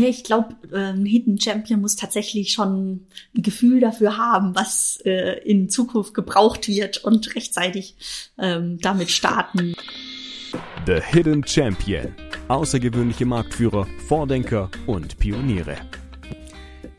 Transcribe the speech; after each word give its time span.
Ja, 0.00 0.08
ich 0.08 0.24
glaube, 0.24 0.56
ein 0.72 1.04
Hidden 1.04 1.38
Champion 1.38 1.82
muss 1.82 1.94
tatsächlich 1.94 2.52
schon 2.52 3.06
ein 3.36 3.42
Gefühl 3.42 3.80
dafür 3.80 4.16
haben, 4.16 4.54
was 4.54 4.98
äh, 5.04 5.42
in 5.44 5.68
Zukunft 5.68 6.14
gebraucht 6.14 6.68
wird 6.68 7.04
und 7.04 7.34
rechtzeitig 7.36 7.96
ähm, 8.38 8.78
damit 8.80 9.10
starten. 9.10 9.74
The 10.86 11.02
Hidden 11.02 11.46
Champion. 11.46 12.14
Außergewöhnliche 12.48 13.26
Marktführer, 13.26 13.86
Vordenker 14.08 14.70
und 14.86 15.18
Pioniere. 15.18 15.76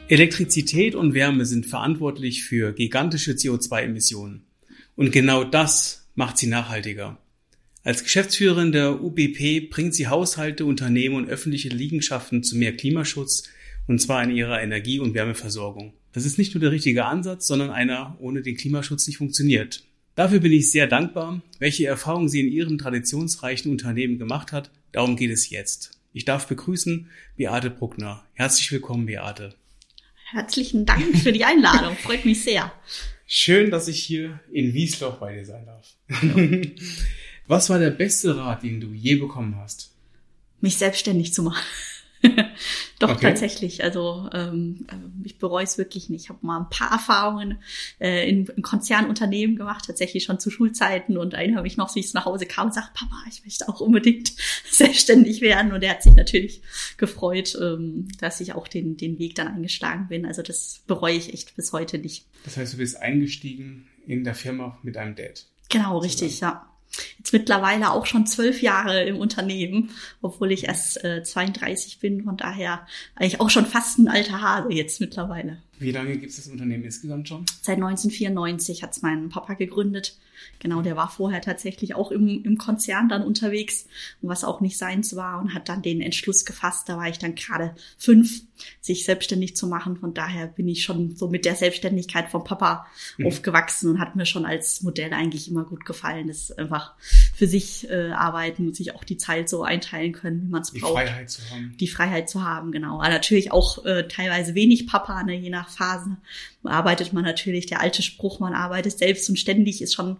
Elektrizität 0.07 0.93
und 0.93 1.15
Wärme 1.15 1.47
sind 1.47 1.65
verantwortlich 1.65 2.43
für 2.43 2.71
gigantische 2.71 3.31
CO2-Emissionen. 3.31 4.45
Und 4.95 5.11
genau 5.11 5.43
das 5.43 6.07
macht 6.13 6.37
sie 6.37 6.45
nachhaltiger. 6.45 7.17
Als 7.83 8.03
Geschäftsführerin 8.03 8.71
der 8.71 9.01
UBP 9.01 9.61
bringt 9.71 9.95
sie 9.95 10.07
Haushalte, 10.07 10.65
Unternehmen 10.65 11.15
und 11.15 11.29
öffentliche 11.29 11.69
Liegenschaften 11.69 12.43
zu 12.43 12.55
mehr 12.55 12.77
Klimaschutz, 12.77 13.49
und 13.87 13.99
zwar 13.99 14.23
in 14.23 14.29
ihrer 14.29 14.61
Energie- 14.61 14.99
und 14.99 15.15
Wärmeversorgung. 15.15 15.93
Das 16.13 16.25
ist 16.25 16.37
nicht 16.37 16.53
nur 16.53 16.61
der 16.61 16.71
richtige 16.71 17.05
Ansatz, 17.05 17.47
sondern 17.47 17.71
einer, 17.71 18.17
ohne 18.19 18.43
den 18.43 18.55
Klimaschutz 18.55 19.07
nicht 19.07 19.17
funktioniert. 19.17 19.83
Dafür 20.13 20.39
bin 20.39 20.51
ich 20.51 20.69
sehr 20.69 20.85
dankbar, 20.85 21.41
welche 21.57 21.87
Erfahrungen 21.87 22.29
sie 22.29 22.41
in 22.41 22.51
ihren 22.51 22.77
traditionsreichen 22.77 23.71
Unternehmen 23.71 24.19
gemacht 24.19 24.51
hat. 24.51 24.69
Darum 24.91 25.15
geht 25.15 25.31
es 25.31 25.49
jetzt. 25.49 25.99
Ich 26.13 26.25
darf 26.25 26.45
begrüßen 26.45 27.09
Beate 27.35 27.71
Bruckner. 27.71 28.23
Herzlich 28.33 28.71
willkommen, 28.71 29.07
Beate. 29.07 29.55
Herzlichen 30.29 30.85
Dank 30.85 31.17
für 31.17 31.31
die 31.31 31.45
Einladung. 31.45 31.95
Freut 31.97 32.25
mich 32.25 32.43
sehr. 32.43 32.71
Schön, 33.25 33.71
dass 33.71 33.87
ich 33.87 34.03
hier 34.03 34.39
in 34.51 34.73
Wiesloch 34.73 35.17
bei 35.17 35.33
dir 35.33 35.45
sein 35.45 35.65
darf. 35.65 35.95
Was 37.51 37.69
war 37.69 37.79
der 37.79 37.89
beste 37.89 38.37
Rat, 38.37 38.63
den 38.63 38.79
du 38.79 38.93
je 38.93 39.15
bekommen 39.15 39.57
hast? 39.57 39.91
Mich 40.61 40.77
selbstständig 40.77 41.33
zu 41.33 41.43
machen. 41.43 41.61
Doch, 42.99 43.09
okay. 43.09 43.19
tatsächlich. 43.19 43.83
Also 43.83 44.29
ähm, 44.31 44.87
ich 45.25 45.37
bereue 45.37 45.65
es 45.65 45.77
wirklich 45.77 46.09
nicht. 46.09 46.23
Ich 46.23 46.29
habe 46.29 46.39
mal 46.43 46.61
ein 46.61 46.69
paar 46.69 46.93
Erfahrungen 46.93 47.57
äh, 47.99 48.29
in, 48.29 48.45
in 48.45 48.63
Konzernunternehmen 48.63 49.57
gemacht, 49.57 49.83
tatsächlich 49.85 50.23
schon 50.23 50.39
zu 50.39 50.49
Schulzeiten. 50.49 51.17
Und 51.17 51.35
einer 51.35 51.57
habe 51.57 51.67
ich 51.67 51.75
noch, 51.75 51.93
wie 51.93 51.99
ich 51.99 52.13
nach 52.13 52.23
Hause 52.23 52.45
kam 52.45 52.67
und 52.67 52.73
sagt, 52.73 52.93
Papa, 52.93 53.17
ich 53.29 53.43
möchte 53.43 53.67
auch 53.67 53.81
unbedingt 53.81 54.31
selbstständig 54.71 55.41
werden. 55.41 55.73
Und 55.73 55.83
er 55.83 55.89
hat 55.89 56.03
sich 56.03 56.15
natürlich 56.15 56.61
gefreut, 56.95 57.57
ähm, 57.61 58.07
dass 58.21 58.39
ich 58.39 58.53
auch 58.53 58.69
den, 58.69 58.95
den 58.95 59.19
Weg 59.19 59.35
dann 59.35 59.49
eingeschlagen 59.49 60.07
bin. 60.07 60.25
Also 60.25 60.41
das 60.41 60.83
bereue 60.87 61.15
ich 61.15 61.33
echt 61.33 61.53
bis 61.57 61.73
heute 61.73 61.97
nicht. 61.97 62.27
Das 62.45 62.55
heißt, 62.55 62.71
du 62.71 62.77
bist 62.77 62.95
eingestiegen 62.95 63.89
in 64.07 64.23
der 64.23 64.35
Firma 64.35 64.79
mit 64.83 64.95
deinem 64.95 65.15
Dad. 65.15 65.47
Genau, 65.67 65.97
richtig, 65.97 66.39
ja 66.39 66.70
jetzt 67.17 67.33
mittlerweile 67.33 67.91
auch 67.91 68.05
schon 68.05 68.25
zwölf 68.25 68.61
Jahre 68.61 69.03
im 69.03 69.17
Unternehmen, 69.17 69.91
obwohl 70.21 70.51
ich 70.51 70.65
erst 70.65 71.03
äh, 71.03 71.23
32 71.23 71.99
bin. 71.99 72.23
Von 72.23 72.37
daher 72.37 72.85
eigentlich 73.15 73.39
auch 73.39 73.49
schon 73.49 73.65
fast 73.65 73.99
ein 73.99 74.07
alter 74.07 74.41
Hase 74.41 74.73
jetzt 74.73 75.01
mittlerweile. 75.01 75.57
Wie 75.81 75.91
lange 75.91 76.15
gibt 76.17 76.29
es 76.29 76.37
das 76.37 76.47
Unternehmen 76.47 76.83
insgesamt 76.83 77.27
schon? 77.27 77.45
Seit 77.61 77.77
1994 77.77 78.83
hat 78.83 78.91
es 78.91 79.01
mein 79.01 79.29
Papa 79.29 79.55
gegründet. 79.55 80.15
Genau, 80.59 80.81
der 80.81 80.95
war 80.95 81.09
vorher 81.09 81.41
tatsächlich 81.41 81.95
auch 81.95 82.11
im, 82.11 82.43
im 82.43 82.57
Konzern 82.57 83.09
dann 83.09 83.23
unterwegs, 83.23 83.87
was 84.21 84.43
auch 84.43 84.61
nicht 84.61 84.77
seins 84.77 85.15
war 85.15 85.39
und 85.39 85.53
hat 85.53 85.69
dann 85.69 85.81
den 85.81 86.01
Entschluss 86.01 86.45
gefasst, 86.45 86.87
da 86.87 86.97
war 86.97 87.09
ich 87.09 87.17
dann 87.17 87.35
gerade 87.35 87.75
fünf, 87.97 88.43
sich 88.79 89.05
selbstständig 89.05 89.55
zu 89.55 89.65
machen. 89.67 89.97
Von 89.97 90.13
daher 90.13 90.45
bin 90.47 90.67
ich 90.67 90.83
schon 90.83 91.15
so 91.15 91.27
mit 91.27 91.45
der 91.45 91.55
Selbstständigkeit 91.55 92.29
vom 92.29 92.43
Papa 92.43 92.85
mhm. 93.17 93.27
aufgewachsen 93.27 93.89
und 93.89 93.99
hat 93.99 94.15
mir 94.15 94.27
schon 94.27 94.45
als 94.45 94.83
Modell 94.83 95.13
eigentlich 95.13 95.49
immer 95.49 95.63
gut 95.63 95.83
gefallen, 95.83 96.27
das 96.27 96.51
einfach 96.51 96.93
für 97.33 97.47
sich 97.47 97.89
äh, 97.89 98.11
arbeiten 98.11 98.67
und 98.67 98.75
sich 98.75 98.93
auch 98.93 99.03
die 99.03 99.17
Zeit 99.17 99.49
so 99.49 99.63
einteilen 99.63 100.11
können, 100.11 100.43
wie 100.43 100.49
man 100.49 100.61
es 100.61 100.71
braucht. 100.71 101.01
Die 101.01 101.07
Freiheit 101.07 101.29
zu 101.31 101.49
haben. 101.49 101.75
Die 101.79 101.87
Freiheit 101.87 102.29
zu 102.29 102.43
haben, 102.43 102.71
genau. 102.71 102.99
Aber 102.99 103.09
natürlich 103.09 103.51
auch 103.51 103.83
äh, 103.85 104.07
teilweise 104.07 104.53
wenig 104.53 104.85
Papa, 104.85 105.23
ne, 105.23 105.35
je 105.35 105.49
nach 105.49 105.69
Phase 105.71 106.17
arbeitet 106.63 107.13
man 107.13 107.23
natürlich, 107.23 107.65
der 107.65 107.81
alte 107.81 108.01
Spruch, 108.01 108.39
man 108.39 108.53
arbeitet 108.53 108.97
selbst 108.97 109.29
und 109.29 109.37
ständig 109.37 109.81
ist 109.81 109.93
schon 109.93 110.17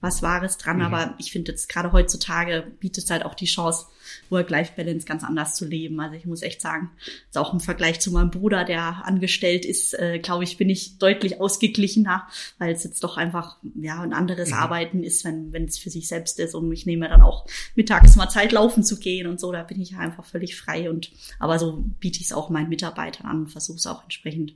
was 0.00 0.22
Wahres 0.22 0.58
dran. 0.58 0.78
Mhm. 0.78 0.82
Aber 0.82 1.14
ich 1.18 1.32
finde 1.32 1.52
jetzt 1.52 1.68
gerade 1.68 1.92
heutzutage 1.92 2.72
bietet 2.80 3.04
es 3.04 3.10
halt 3.10 3.24
auch 3.24 3.34
die 3.34 3.46
Chance, 3.46 3.86
Work-Life-Balance 4.30 5.06
ganz 5.06 5.24
anders 5.24 5.54
zu 5.54 5.64
leben. 5.64 6.00
Also 6.00 6.16
ich 6.16 6.26
muss 6.26 6.42
echt 6.42 6.60
sagen, 6.60 6.90
ist 7.28 7.38
auch 7.38 7.52
im 7.52 7.60
Vergleich 7.60 8.00
zu 8.00 8.10
meinem 8.10 8.30
Bruder, 8.30 8.64
der 8.64 9.06
angestellt 9.06 9.64
ist, 9.64 9.94
äh, 9.94 10.18
glaube 10.18 10.44
ich, 10.44 10.56
bin 10.56 10.70
ich 10.70 10.98
deutlich 10.98 11.40
ausgeglichener, 11.40 12.26
weil 12.58 12.72
es 12.72 12.84
jetzt 12.84 13.04
doch 13.04 13.16
einfach 13.16 13.58
ja 13.74 14.00
ein 14.00 14.12
anderes 14.12 14.50
mhm. 14.50 14.54
Arbeiten 14.54 15.02
ist, 15.04 15.24
wenn 15.24 15.52
wenn 15.52 15.64
es 15.64 15.78
für 15.78 15.90
sich 15.90 16.08
selbst 16.08 16.38
ist. 16.38 16.54
Und 16.54 16.70
ich 16.72 16.86
nehme 16.86 17.08
dann 17.08 17.22
auch 17.22 17.46
mittags 17.74 18.16
mal 18.16 18.28
Zeit, 18.28 18.52
laufen 18.52 18.84
zu 18.84 18.98
gehen 18.98 19.26
und 19.26 19.40
so. 19.40 19.52
Da 19.52 19.62
bin 19.62 19.80
ich 19.80 19.96
einfach 19.96 20.24
völlig 20.24 20.56
frei. 20.56 20.90
Und 20.90 21.10
aber 21.38 21.58
so 21.58 21.84
biete 22.00 22.20
ich 22.20 22.26
es 22.26 22.32
auch 22.32 22.50
meinen 22.50 22.68
Mitarbeitern 22.68 23.26
an 23.26 23.40
und 23.40 23.50
versuche 23.50 23.78
es 23.78 23.86
auch 23.86 24.02
entsprechend 24.02 24.54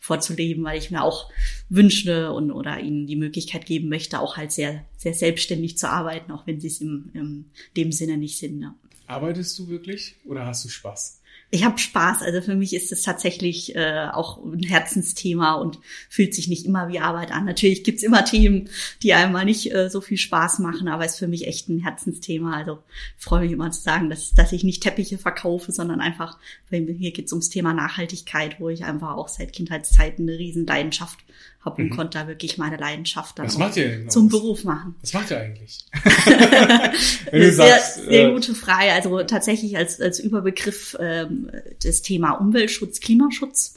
vorzuleben, 0.00 0.64
weil 0.64 0.78
ich 0.78 0.90
mir 0.90 1.02
auch 1.02 1.30
wünsche 1.68 2.32
und 2.32 2.50
oder 2.50 2.80
ihnen 2.80 3.06
die 3.06 3.16
Möglichkeit 3.16 3.66
geben 3.66 3.88
möchte, 3.88 4.20
auch 4.20 4.36
halt 4.36 4.52
sehr, 4.52 4.84
sehr 4.96 5.14
selbstständig 5.14 5.78
zu 5.78 5.88
arbeiten, 5.88 6.32
auch 6.32 6.46
wenn 6.46 6.60
sie 6.60 6.66
es 6.66 6.80
im, 6.80 7.10
im 7.14 7.44
dem 7.76 7.92
Sinne 7.92 8.16
nicht 8.16 8.38
sind. 8.38 8.60
Ja. 8.60 8.74
Arbeitest 9.10 9.58
du 9.58 9.68
wirklich 9.68 10.14
oder 10.24 10.46
hast 10.46 10.64
du 10.64 10.68
Spaß? 10.68 11.20
ich 11.52 11.64
habe 11.64 11.78
Spaß. 11.78 12.22
Also 12.22 12.42
für 12.42 12.54
mich 12.54 12.74
ist 12.74 12.92
es 12.92 13.02
tatsächlich 13.02 13.74
äh, 13.74 14.06
auch 14.12 14.42
ein 14.44 14.62
Herzensthema 14.62 15.54
und 15.54 15.80
fühlt 16.08 16.32
sich 16.32 16.46
nicht 16.46 16.64
immer 16.64 16.88
wie 16.88 17.00
Arbeit 17.00 17.32
an. 17.32 17.44
Natürlich 17.44 17.82
gibt's 17.82 18.04
immer 18.04 18.24
Themen, 18.24 18.68
die 19.02 19.14
einem 19.14 19.32
mal 19.32 19.44
nicht 19.44 19.74
äh, 19.74 19.90
so 19.90 20.00
viel 20.00 20.16
Spaß 20.16 20.60
machen, 20.60 20.86
aber 20.86 21.04
es 21.04 21.12
ist 21.12 21.18
für 21.18 21.26
mich 21.26 21.48
echt 21.48 21.68
ein 21.68 21.80
Herzensthema. 21.80 22.56
Also 22.56 22.78
freue 23.16 23.40
mich 23.40 23.52
immer 23.52 23.70
zu 23.72 23.80
sagen, 23.80 24.10
dass, 24.10 24.32
dass 24.32 24.52
ich 24.52 24.62
nicht 24.62 24.82
Teppiche 24.82 25.18
verkaufe, 25.18 25.72
sondern 25.72 26.00
einfach, 26.00 26.38
weil 26.70 26.86
hier 26.86 27.12
geht's 27.12 27.32
ums 27.32 27.50
Thema 27.50 27.74
Nachhaltigkeit, 27.74 28.60
wo 28.60 28.68
ich 28.68 28.84
einfach 28.84 29.16
auch 29.16 29.28
seit 29.28 29.52
Kindheitszeiten 29.52 30.28
eine 30.28 30.38
riesen 30.38 30.66
Leidenschaft 30.66 31.18
habe 31.62 31.82
und 31.82 31.90
mhm. 31.90 31.96
konnte 31.96 32.18
da 32.18 32.26
wirklich 32.26 32.56
meine 32.56 32.76
Leidenschaft 32.76 33.38
dann 33.38 33.48
zum 33.48 34.28
Beruf 34.28 34.64
machen. 34.64 34.94
Was 35.02 35.12
macht 35.12 35.30
ihr 35.30 35.40
eigentlich? 35.40 35.84
Sehr, 37.30 37.52
sagst, 37.52 38.04
sehr 38.06 38.28
äh, 38.28 38.32
gute 38.32 38.54
Frage. 38.54 38.92
Also 38.92 39.22
tatsächlich 39.24 39.76
als, 39.76 40.00
als 40.00 40.18
Überbegriff 40.18 40.96
ähm, 40.98 41.50
das 41.82 42.02
Thema 42.02 42.32
Umweltschutz, 42.32 43.00
Klimaschutz. 43.00 43.74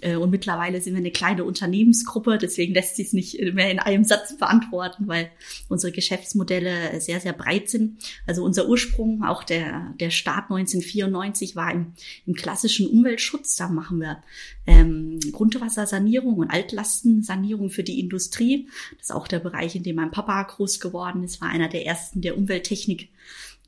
Äh, 0.00 0.16
und 0.16 0.30
mittlerweile 0.30 0.80
sind 0.80 0.94
wir 0.94 0.98
eine 0.98 1.10
kleine 1.10 1.44
Unternehmensgruppe, 1.44 2.38
deswegen 2.38 2.74
lässt 2.74 2.96
sich 2.96 3.08
es 3.08 3.12
nicht 3.12 3.40
mehr 3.54 3.70
in 3.70 3.78
einem 3.78 4.04
Satz 4.04 4.36
beantworten, 4.36 5.08
weil 5.08 5.30
unsere 5.68 5.92
Geschäftsmodelle 5.92 7.00
sehr, 7.00 7.20
sehr 7.20 7.32
breit 7.32 7.68
sind. 7.68 7.98
Also 8.26 8.44
unser 8.44 8.68
Ursprung, 8.68 9.24
auch 9.24 9.42
der, 9.42 9.94
der 9.98 10.10
Start 10.10 10.50
1994 10.50 11.56
war 11.56 11.72
im, 11.72 11.92
im 12.26 12.34
klassischen 12.34 12.88
Umweltschutz. 12.88 13.56
Da 13.56 13.68
machen 13.68 14.00
wir 14.00 14.22
ähm, 14.66 15.18
Grundwassersanierung 15.32 16.34
und 16.36 16.50
Altlastensanierung 16.50 17.70
für 17.70 17.82
die 17.82 18.00
Industrie. 18.00 18.68
Das 18.98 19.08
ist 19.08 19.14
auch 19.14 19.28
der 19.28 19.38
Bereich, 19.38 19.76
in 19.76 19.82
dem 19.82 19.96
mein 19.96 20.10
Papa 20.10 20.42
groß 20.42 20.80
geworden 20.80 21.24
ist, 21.24 21.40
war 21.40 21.48
einer 21.48 21.68
der 21.68 21.86
ersten, 21.86 22.20
der 22.20 22.36
Umwelttechnik 22.36 23.08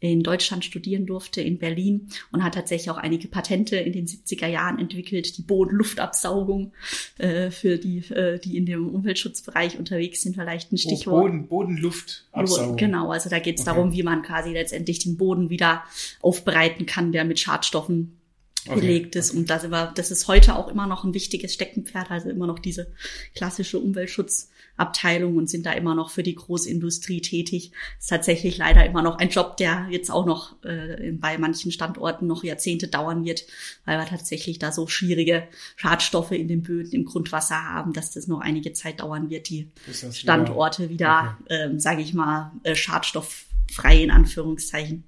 in 0.00 0.22
Deutschland 0.22 0.64
studieren 0.64 1.06
durfte, 1.06 1.40
in 1.40 1.58
Berlin 1.58 2.08
und 2.30 2.44
hat 2.44 2.54
tatsächlich 2.54 2.90
auch 2.90 2.96
einige 2.96 3.28
Patente 3.28 3.76
in 3.76 3.92
den 3.92 4.06
70er 4.06 4.46
Jahren 4.46 4.78
entwickelt, 4.78 5.36
die 5.36 5.42
Bodenluftabsaugung 5.42 6.72
äh, 7.18 7.50
für 7.50 7.78
die, 7.78 7.98
äh, 8.10 8.38
die 8.38 8.56
in 8.56 8.66
dem 8.66 8.88
Umweltschutzbereich 8.88 9.78
unterwegs 9.78 10.22
sind, 10.22 10.36
vielleicht 10.36 10.72
ein 10.72 10.78
Stichwort. 10.78 11.24
Boden, 11.24 11.48
Bodenluftabsaugung. 11.48 12.76
Genau, 12.76 13.10
also 13.10 13.28
da 13.28 13.38
geht 13.40 13.56
es 13.56 13.62
okay. 13.62 13.74
darum, 13.74 13.92
wie 13.92 14.02
man 14.02 14.22
quasi 14.22 14.52
letztendlich 14.52 15.00
den 15.00 15.16
Boden 15.16 15.50
wieder 15.50 15.82
aufbereiten 16.20 16.86
kann, 16.86 17.12
der 17.12 17.24
mit 17.24 17.40
Schadstoffen 17.40 18.18
okay. 18.66 18.80
belegt 18.80 19.16
ist. 19.16 19.32
Und 19.32 19.50
das, 19.50 19.70
war, 19.70 19.92
das 19.94 20.10
ist 20.10 20.28
heute 20.28 20.56
auch 20.56 20.68
immer 20.68 20.86
noch 20.86 21.04
ein 21.04 21.14
wichtiges 21.14 21.54
Steckenpferd, 21.54 22.10
also 22.10 22.30
immer 22.30 22.46
noch 22.46 22.58
diese 22.58 22.92
klassische 23.34 23.78
Umweltschutzabteilung 24.78 25.36
und 25.36 25.50
sind 25.50 25.66
da 25.66 25.72
immer 25.72 25.94
noch 25.94 26.10
für 26.10 26.22
die 26.22 26.34
Großindustrie 26.34 27.20
tätig. 27.20 27.72
ist 27.98 28.08
tatsächlich 28.08 28.58
leider 28.58 28.84
immer 28.86 29.02
noch 29.02 29.18
ein 29.18 29.28
Job, 29.28 29.56
der 29.56 29.86
jetzt 29.90 30.10
auch 30.10 30.26
noch 30.26 30.62
äh, 30.64 31.12
bei 31.12 31.38
manchen 31.38 31.72
Standorten 31.72 32.26
noch 32.26 32.44
Jahrzehnte 32.44 32.88
dauern 32.88 33.24
wird, 33.24 33.44
weil 33.84 33.98
wir 33.98 34.06
tatsächlich 34.06 34.58
da 34.58 34.72
so 34.72 34.86
schwierige 34.86 35.48
Schadstoffe 35.76 36.32
in 36.32 36.48
den 36.48 36.62
Böden, 36.62 36.92
im 36.92 37.04
Grundwasser 37.04 37.62
haben, 37.62 37.92
dass 37.92 38.12
das 38.12 38.28
noch 38.28 38.40
einige 38.40 38.72
Zeit 38.72 39.00
dauern 39.00 39.30
wird, 39.30 39.48
die 39.48 39.68
Standorte 40.12 40.90
wieder, 40.90 40.90
wieder 40.90 41.38
okay. 41.44 41.62
ähm, 41.64 41.80
sage 41.80 42.02
ich 42.02 42.14
mal, 42.14 42.52
äh, 42.62 42.74
schadstofffrei 42.74 44.02
in 44.02 44.10
Anführungszeichen 44.10 45.04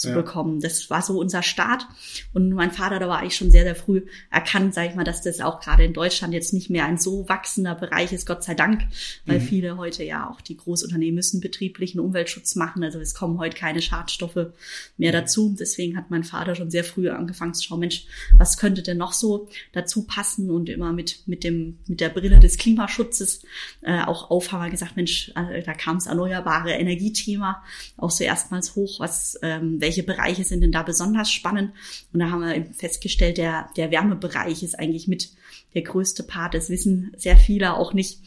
zu 0.00 0.08
ja. 0.08 0.14
bekommen. 0.14 0.60
Das 0.60 0.88
war 0.88 1.02
so 1.02 1.18
unser 1.18 1.42
Start. 1.42 1.86
Und 2.32 2.48
mein 2.50 2.70
Vater, 2.70 2.98
da 2.98 3.06
war 3.06 3.22
ich 3.26 3.36
schon 3.36 3.50
sehr, 3.50 3.64
sehr 3.64 3.76
früh 3.76 4.06
erkannt, 4.30 4.72
sage 4.72 4.88
ich 4.88 4.94
mal, 4.94 5.04
dass 5.04 5.20
das 5.20 5.40
auch 5.40 5.60
gerade 5.60 5.84
in 5.84 5.92
Deutschland 5.92 6.32
jetzt 6.32 6.54
nicht 6.54 6.70
mehr 6.70 6.86
ein 6.86 6.96
so 6.96 7.28
wachsender 7.28 7.74
Bereich 7.74 8.10
ist, 8.10 8.26
Gott 8.26 8.42
sei 8.42 8.54
Dank, 8.54 8.86
weil 9.26 9.40
mhm. 9.40 9.44
viele 9.44 9.76
heute 9.76 10.02
ja 10.02 10.30
auch 10.30 10.40
die 10.40 10.56
Großunternehmen 10.56 11.16
müssen 11.16 11.42
betrieblichen 11.42 12.00
Umweltschutz 12.00 12.54
machen. 12.54 12.82
Also 12.82 12.98
es 12.98 13.12
kommen 13.12 13.38
heute 13.38 13.58
keine 13.58 13.82
Schadstoffe 13.82 14.54
mehr 14.96 15.12
dazu. 15.12 15.54
Deswegen 15.58 15.98
hat 15.98 16.10
mein 16.10 16.24
Vater 16.24 16.54
schon 16.54 16.70
sehr 16.70 16.84
früh 16.84 17.10
angefangen 17.10 17.52
zu 17.52 17.64
schauen, 17.64 17.80
Mensch, 17.80 18.06
was 18.38 18.56
könnte 18.56 18.82
denn 18.82 18.96
noch 18.96 19.12
so 19.12 19.48
dazu 19.72 20.04
passen? 20.04 20.50
Und 20.50 20.70
immer 20.70 20.94
mit, 20.94 21.24
mit 21.26 21.44
dem, 21.44 21.76
mit 21.86 22.00
der 22.00 22.08
Brille 22.08 22.40
des 22.40 22.56
Klimaschutzes 22.56 23.42
äh, 23.82 24.00
auch 24.04 24.30
auf 24.30 24.50
haben 24.50 24.64
wir 24.64 24.70
gesagt, 24.70 24.96
Mensch, 24.96 25.30
äh, 25.36 25.62
da 25.62 25.74
kam 25.74 25.96
das 25.96 26.06
erneuerbare 26.06 26.72
Energiethema 26.72 27.62
auch 27.98 28.10
so 28.10 28.24
erstmals 28.24 28.76
hoch, 28.76 28.98
was, 28.98 29.38
ähm, 29.42 29.80
welche 29.80 29.89
Bereiche 30.02 30.44
sind 30.44 30.62
denn 30.62 30.72
da 30.72 30.82
besonders 30.82 31.30
spannend? 31.30 31.72
Und 32.12 32.20
da 32.20 32.30
haben 32.30 32.42
wir 32.42 32.54
eben 32.54 32.74
festgestellt, 32.74 33.38
der, 33.38 33.68
der 33.76 33.90
Wärmebereich 33.90 34.62
ist 34.62 34.78
eigentlich 34.78 35.08
mit 35.08 35.30
der 35.74 35.82
größte 35.82 36.22
Part. 36.22 36.54
Das 36.54 36.70
wissen 36.70 37.12
sehr 37.16 37.36
viele 37.36 37.76
auch 37.76 37.92
nicht, 37.92 38.20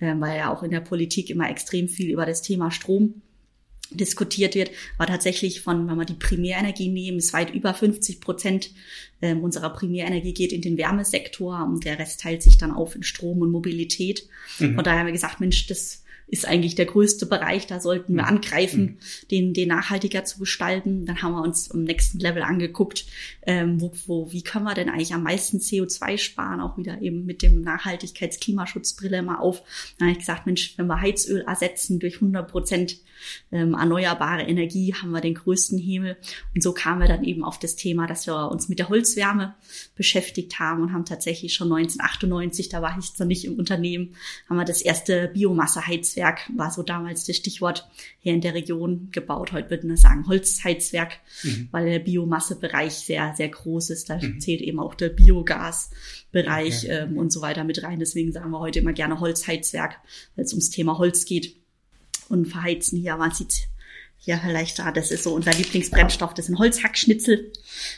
äh, 0.00 0.14
weil 0.18 0.38
ja 0.38 0.52
auch 0.52 0.62
in 0.62 0.70
der 0.70 0.80
Politik 0.80 1.30
immer 1.30 1.50
extrem 1.50 1.88
viel 1.88 2.10
über 2.10 2.26
das 2.26 2.42
Thema 2.42 2.70
Strom 2.70 3.22
diskutiert 3.92 4.54
wird, 4.54 4.70
war 4.98 5.06
tatsächlich 5.06 5.62
von, 5.62 5.88
wenn 5.88 5.96
wir 5.96 6.04
die 6.04 6.14
Primärenergie 6.14 6.88
nehmen, 6.88 7.18
ist 7.18 7.32
weit 7.32 7.52
über 7.52 7.74
50 7.74 8.20
Prozent 8.20 8.70
äh, 9.20 9.34
unserer 9.34 9.70
Primärenergie 9.70 10.32
geht 10.32 10.52
in 10.52 10.62
den 10.62 10.78
Wärmesektor 10.78 11.64
und 11.64 11.84
der 11.84 11.98
Rest 11.98 12.20
teilt 12.20 12.42
sich 12.42 12.56
dann 12.56 12.70
auf 12.70 12.94
in 12.94 13.02
Strom 13.02 13.40
und 13.42 13.50
Mobilität. 13.50 14.28
Mhm. 14.58 14.78
Und 14.78 14.86
daher 14.86 15.00
haben 15.00 15.06
wir 15.06 15.12
gesagt, 15.12 15.40
Mensch, 15.40 15.66
das 15.66 16.04
ist 16.30 16.46
eigentlich 16.46 16.76
der 16.76 16.86
größte 16.86 17.26
Bereich. 17.26 17.66
Da 17.66 17.80
sollten 17.80 18.14
wir 18.14 18.22
mhm. 18.22 18.28
angreifen, 18.28 18.82
mhm. 18.82 19.28
den, 19.30 19.54
den 19.54 19.68
nachhaltiger 19.68 20.24
zu 20.24 20.38
gestalten. 20.38 21.04
Dann 21.04 21.22
haben 21.22 21.32
wir 21.32 21.42
uns 21.42 21.68
im 21.68 21.84
nächsten 21.84 22.20
Level 22.20 22.42
angeguckt, 22.42 23.04
ähm, 23.42 23.80
wo, 23.80 23.92
wo, 24.06 24.32
wie 24.32 24.42
können 24.42 24.64
wir 24.64 24.74
denn 24.74 24.88
eigentlich 24.88 25.12
am 25.12 25.24
meisten 25.24 25.58
CO2 25.58 26.18
sparen, 26.18 26.60
auch 26.60 26.78
wieder 26.78 27.02
eben 27.02 27.26
mit 27.26 27.42
dem 27.42 27.62
Nachhaltigkeits-Klimaschutzbrille 27.62 29.22
mal 29.22 29.38
auf. 29.38 29.62
Dann 29.98 30.08
habe 30.08 30.12
ich 30.12 30.20
gesagt, 30.20 30.46
Mensch, 30.46 30.74
wenn 30.76 30.86
wir 30.86 31.00
Heizöl 31.00 31.40
ersetzen 31.42 31.98
durch 31.98 32.16
100 32.16 32.48
Prozent 32.48 32.96
ähm, 33.52 33.74
erneuerbare 33.74 34.42
Energie, 34.42 34.94
haben 34.94 35.10
wir 35.10 35.20
den 35.20 35.34
größten 35.34 35.78
Hebel. 35.78 36.16
Und 36.54 36.62
so 36.62 36.72
kamen 36.72 37.00
wir 37.00 37.08
dann 37.08 37.24
eben 37.24 37.44
auf 37.44 37.58
das 37.58 37.76
Thema, 37.76 38.06
dass 38.06 38.26
wir 38.26 38.50
uns 38.50 38.68
mit 38.68 38.78
der 38.78 38.88
Holzwärme 38.88 39.54
beschäftigt 39.96 40.58
haben 40.58 40.82
und 40.82 40.92
haben 40.92 41.04
tatsächlich 41.04 41.54
schon 41.54 41.72
1998, 41.72 42.68
da 42.68 42.82
war 42.82 42.96
ich 42.98 43.18
noch 43.18 43.26
nicht 43.26 43.44
im 43.44 43.58
Unternehmen, 43.58 44.14
haben 44.48 44.56
wir 44.56 44.64
das 44.64 44.82
erste 44.82 45.30
Biomasseheizwerk, 46.20 46.50
war 46.56 46.70
so 46.70 46.82
damals 46.82 47.24
das 47.24 47.36
Stichwort, 47.36 47.88
hier 48.20 48.34
in 48.34 48.40
der 48.40 48.54
Region 48.54 49.08
gebaut. 49.12 49.52
Heute 49.52 49.70
würden 49.70 49.90
wir 49.90 49.96
sagen 49.96 50.26
Holzheizwerk, 50.26 51.18
mhm. 51.42 51.68
weil 51.70 51.86
der 51.86 51.98
Biomassebereich 51.98 52.92
sehr, 52.92 53.34
sehr 53.36 53.48
groß 53.48 53.90
ist. 53.90 54.10
Da 54.10 54.18
mhm. 54.18 54.40
zählt 54.40 54.60
eben 54.60 54.78
auch 54.78 54.94
der 54.94 55.08
Biogasbereich 55.08 56.84
okay. 56.84 56.88
ähm, 56.88 57.16
und 57.16 57.32
so 57.32 57.40
weiter 57.40 57.64
mit 57.64 57.82
rein. 57.82 57.98
Deswegen 57.98 58.32
sagen 58.32 58.50
wir 58.50 58.60
heute 58.60 58.78
immer 58.80 58.92
gerne 58.92 59.20
Holzheizwerk, 59.20 59.96
weil 60.36 60.44
es 60.44 60.52
ums 60.52 60.70
Thema 60.70 60.98
Holz 60.98 61.24
geht 61.24 61.56
und 62.28 62.46
verheizen 62.46 62.98
hier. 62.98 63.16
Man 63.16 63.32
sieht 63.32 63.68
ja, 64.22 64.38
vielleicht 64.38 64.78
da, 64.78 64.92
das 64.92 65.10
ist 65.10 65.24
so 65.24 65.34
unser 65.34 65.52
Lieblingsbrennstoff, 65.52 66.34
das 66.34 66.46
sind 66.46 66.58
Holzhackschnitzel. 66.58 67.52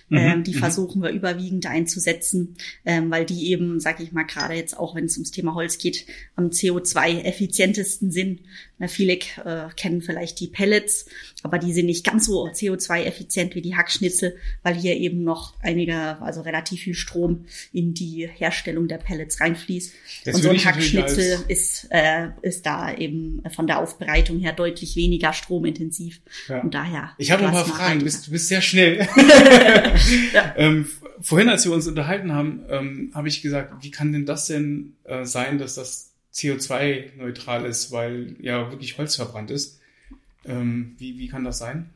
Mhm, 0.08 0.16
ähm, 0.16 0.44
die 0.44 0.54
mhm. 0.54 0.58
versuchen 0.58 1.02
wir 1.02 1.10
überwiegend 1.10 1.66
einzusetzen, 1.66 2.56
ähm, 2.84 3.10
weil 3.10 3.24
die 3.24 3.50
eben, 3.50 3.80
sag 3.80 4.00
ich 4.00 4.12
mal, 4.12 4.24
gerade 4.24 4.54
jetzt 4.54 4.76
auch, 4.76 4.94
wenn 4.94 5.04
es 5.04 5.16
ums 5.16 5.30
Thema 5.30 5.54
Holz 5.54 5.78
geht, 5.78 6.06
am 6.36 6.48
CO2-effizientesten 6.48 8.10
sind. 8.10 8.40
Na, 8.78 8.88
viele 8.88 9.14
äh, 9.14 9.69
kennen 9.76 10.02
vielleicht 10.02 10.40
die 10.40 10.48
Pellets, 10.48 11.06
aber 11.42 11.58
die 11.58 11.72
sind 11.72 11.86
nicht 11.86 12.04
ganz 12.04 12.26
so 12.26 12.46
CO2-effizient 12.48 13.54
wie 13.54 13.62
die 13.62 13.76
Hackschnitzel, 13.76 14.36
weil 14.62 14.74
hier 14.74 14.96
eben 14.96 15.22
noch 15.22 15.54
einige, 15.60 16.20
also 16.20 16.40
relativ 16.40 16.82
viel 16.82 16.94
Strom 16.94 17.44
in 17.72 17.94
die 17.94 18.28
Herstellung 18.32 18.88
der 18.88 18.98
Pellets 18.98 19.40
reinfließt. 19.40 19.92
Das 20.24 20.34
Und 20.34 20.42
so 20.42 20.50
ein 20.50 20.64
Hackschnitzel 20.64 21.44
ist, 21.48 21.86
äh, 21.90 22.30
ist 22.42 22.66
da 22.66 22.92
eben 22.94 23.42
von 23.54 23.66
der 23.66 23.78
Aufbereitung 23.78 24.40
her 24.40 24.52
deutlich 24.52 24.96
weniger 24.96 25.32
stromintensiv 25.32 25.82
intensiv. 25.82 26.20
Ja. 26.48 26.60
Und 26.60 26.74
daher. 26.74 27.12
Ich 27.19 27.30
habe 27.30 27.42
noch 27.42 27.50
ein 27.50 27.54
paar 27.54 27.66
Fragen. 27.66 27.98
Du 27.98 28.04
bist, 28.04 28.26
du 28.26 28.30
bist 28.30 28.48
sehr 28.48 28.60
schnell. 28.60 29.06
ähm, 30.56 30.87
vorhin, 31.20 31.49
als 31.49 31.64
wir 31.64 31.73
uns 31.73 31.87
unterhalten 31.87 32.32
haben, 32.32 32.61
ähm, 32.69 33.11
habe 33.14 33.29
ich 33.29 33.43
gesagt, 33.43 33.82
wie 33.82 33.91
kann 33.91 34.12
denn 34.12 34.26
das 34.26 34.47
denn 34.47 34.94
äh, 35.05 35.25
sein, 35.25 35.59
dass 35.59 35.75
das 35.75 36.11
CO2-neutral 36.35 37.64
ist, 37.67 37.93
weil 37.93 38.37
ja 38.41 38.70
wirklich 38.70 38.99
Holz 38.99 39.17
verbrannt 39.17 39.50
ist? 39.50 39.81
Ähm, 40.44 40.97
wie, 40.99 41.19
wie 41.19 41.29
kann 41.29 41.44
das 41.44 41.59
sein? 41.59 41.91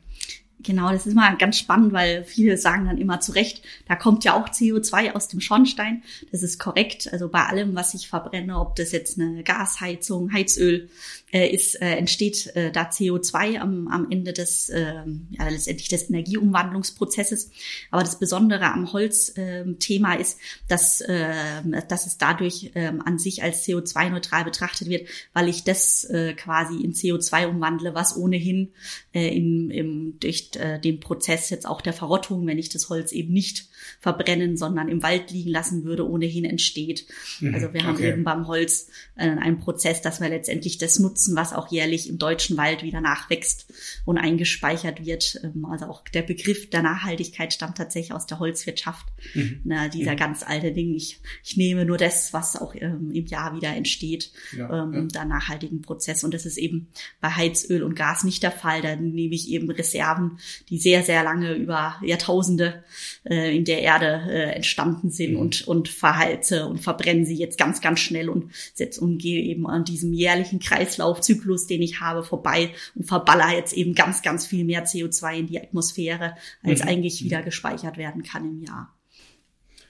Genau, 0.59 0.91
das 0.91 1.05
ist 1.05 1.13
mal 1.13 1.37
ganz 1.37 1.59
spannend, 1.59 1.93
weil 1.93 2.23
viele 2.23 2.57
sagen 2.57 2.87
dann 2.87 2.97
immer 2.97 3.19
zu 3.19 3.31
Recht, 3.31 3.61
da 3.87 3.95
kommt 3.95 4.23
ja 4.23 4.33
auch 4.33 4.49
CO2 4.49 5.13
aus 5.13 5.27
dem 5.27 5.39
Schornstein. 5.39 6.01
Das 6.31 6.41
ist 6.41 6.57
korrekt. 6.59 7.13
Also 7.13 7.29
bei 7.29 7.45
allem, 7.45 7.75
was 7.75 7.93
ich 7.93 8.07
verbrenne, 8.07 8.59
ob 8.59 8.75
das 8.75 8.91
jetzt 8.91 9.19
eine 9.19 9.43
Gasheizung, 9.43 10.33
Heizöl 10.33 10.89
äh, 11.31 11.47
ist, 11.53 11.79
äh, 11.79 11.95
entsteht 11.97 12.55
äh, 12.55 12.71
da 12.71 12.89
CO2 12.89 13.59
am, 13.59 13.87
am 13.87 14.09
Ende 14.09 14.33
des, 14.33 14.69
äh, 14.69 15.03
ja, 15.29 15.47
letztendlich 15.47 15.89
des 15.89 16.09
Energieumwandlungsprozesses. 16.09 17.51
Aber 17.91 18.01
das 18.01 18.17
Besondere 18.17 18.71
am 18.71 18.91
Holzthema 18.91 20.15
äh, 20.15 20.21
ist, 20.21 20.39
dass, 20.67 21.01
äh, 21.01 21.83
dass 21.87 22.07
es 22.07 22.17
dadurch 22.17 22.71
an 22.75 23.19
sich 23.19 23.43
als 23.43 23.65
CO2-neutral 23.65 24.43
betrachtet 24.43 24.89
wird, 24.89 25.07
weil 25.33 25.49
ich 25.49 25.63
das 25.63 26.03
äh, 26.05 26.33
quasi 26.33 26.81
in 26.81 26.93
CO2 26.93 27.47
umwandle, 27.47 27.93
was 27.93 28.15
ohnehin 28.15 28.71
äh, 29.13 29.35
im, 29.35 29.69
im, 29.69 30.19
durch 30.51 30.63
äh, 30.63 30.79
den 30.79 30.99
Prozess 30.99 31.49
jetzt 31.49 31.67
auch 31.67 31.81
der 31.81 31.93
Verrottung, 31.93 32.45
wenn 32.47 32.57
ich 32.57 32.69
das 32.69 32.89
Holz 32.89 33.11
eben 33.11 33.33
nicht 33.33 33.67
verbrennen, 33.99 34.57
sondern 34.57 34.89
im 34.89 35.03
Wald 35.03 35.31
liegen 35.31 35.49
lassen 35.49 35.83
würde, 35.83 36.07
ohnehin 36.07 36.45
entsteht. 36.45 37.05
Mhm, 37.39 37.53
also 37.53 37.73
wir 37.73 37.83
haben 37.83 37.95
okay. 37.95 38.09
eben 38.09 38.23
beim 38.23 38.47
Holz 38.47 38.89
äh, 39.15 39.29
einen 39.29 39.59
Prozess, 39.59 40.01
dass 40.01 40.21
wir 40.21 40.29
letztendlich 40.29 40.77
das 40.77 40.99
nutzen, 40.99 41.35
was 41.35 41.53
auch 41.53 41.71
jährlich 41.71 42.09
im 42.09 42.17
deutschen 42.17 42.57
Wald 42.57 42.83
wieder 42.83 43.01
nachwächst 43.01 43.71
und 44.05 44.17
eingespeichert 44.17 45.05
wird. 45.05 45.39
Ähm, 45.43 45.65
also 45.65 45.85
auch 45.85 46.03
der 46.07 46.21
Begriff 46.21 46.69
der 46.69 46.81
Nachhaltigkeit 46.81 47.53
stammt 47.53 47.77
tatsächlich 47.77 48.13
aus 48.13 48.27
der 48.27 48.39
Holzwirtschaft. 48.39 49.05
Mhm. 49.33 49.61
Na, 49.63 49.87
dieser 49.87 50.13
mhm. 50.13 50.17
ganz 50.17 50.43
alte 50.43 50.71
Ding, 50.71 50.93
ich, 50.93 51.19
ich 51.43 51.57
nehme 51.57 51.85
nur 51.85 51.97
das, 51.97 52.33
was 52.33 52.55
auch 52.55 52.75
ähm, 52.75 53.11
im 53.11 53.25
Jahr 53.25 53.55
wieder 53.55 53.75
entsteht, 53.75 54.31
ja, 54.55 54.83
ähm, 54.83 54.93
ja. 54.93 55.01
der 55.03 55.25
nachhaltigen 55.25 55.81
Prozess. 55.81 56.23
Und 56.23 56.33
das 56.33 56.45
ist 56.45 56.57
eben 56.57 56.87
bei 57.21 57.29
Heizöl 57.29 57.83
und 57.83 57.95
Gas 57.95 58.23
nicht 58.23 58.43
der 58.43 58.51
Fall. 58.51 58.81
Da 58.81 58.95
nehme 58.95 59.35
ich 59.35 59.49
eben 59.49 59.69
Reserven, 59.69 60.39
die 60.69 60.77
sehr, 60.77 61.03
sehr 61.03 61.23
lange 61.23 61.53
über 61.55 61.99
Jahrtausende 62.03 62.83
äh, 63.25 63.55
in 63.55 63.65
der 63.65 63.76
Erde 63.79 64.21
äh, 64.29 64.55
entstanden 64.55 65.09
sind 65.09 65.33
mhm. 65.33 65.39
und, 65.39 65.67
und 65.67 65.89
verhalte 65.89 66.65
und 66.67 66.79
verbrenne 66.79 67.25
sie 67.25 67.35
jetzt 67.35 67.57
ganz, 67.57 67.81
ganz 67.81 67.99
schnell 67.99 68.29
und 68.29 68.51
setze 68.73 69.01
und 69.01 69.17
gehe 69.17 69.43
eben 69.43 69.67
an 69.67 69.85
diesem 69.85 70.13
jährlichen 70.13 70.59
Kreislaufzyklus, 70.59 71.67
den 71.67 71.81
ich 71.81 71.99
habe, 71.99 72.23
vorbei 72.23 72.71
und 72.95 73.05
verballer 73.05 73.55
jetzt 73.55 73.73
eben 73.73 73.95
ganz, 73.95 74.21
ganz 74.21 74.47
viel 74.47 74.63
mehr 74.63 74.85
CO2 74.85 75.39
in 75.39 75.47
die 75.47 75.59
Atmosphäre, 75.59 76.35
als 76.63 76.81
mhm. 76.81 76.89
eigentlich 76.89 77.23
wieder 77.23 77.41
gespeichert 77.41 77.97
werden 77.97 78.23
kann 78.23 78.45
im 78.45 78.63
Jahr. 78.63 78.93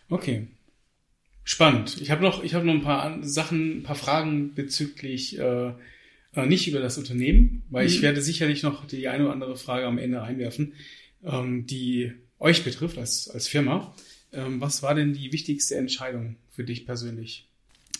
Okay. 0.09 0.47
Spannend. 1.43 2.01
Ich 2.01 2.11
habe 2.11 2.21
noch, 2.21 2.43
ich 2.43 2.53
habe 2.53 2.65
noch 2.65 2.73
ein 2.73 2.81
paar 2.81 3.23
Sachen, 3.23 3.79
ein 3.79 3.83
paar 3.83 3.95
Fragen 3.95 4.53
bezüglich 4.53 5.39
äh, 5.39 5.71
äh, 6.37 6.45
nicht 6.45 6.67
über 6.67 6.79
das 6.79 6.97
Unternehmen, 6.97 7.63
weil 7.69 7.85
mhm. 7.85 7.89
ich 7.89 8.01
werde 8.01 8.21
sicherlich 8.21 8.63
noch 8.63 8.85
die 8.85 9.07
eine 9.07 9.23
oder 9.23 9.33
andere 9.33 9.57
Frage 9.57 9.85
am 9.85 9.97
Ende 9.97 10.21
einwerfen, 10.21 10.73
ähm, 11.23 11.65
die 11.65 12.13
euch 12.39 12.63
betrifft 12.63 12.97
als, 12.97 13.29
als 13.29 13.47
Firma. 13.47 13.93
Ähm, 14.31 14.59
was 14.61 14.83
war 14.83 14.95
denn 14.95 15.13
die 15.13 15.31
wichtigste 15.31 15.75
Entscheidung 15.75 16.37
für 16.51 16.63
dich 16.63 16.85
persönlich? 16.85 17.46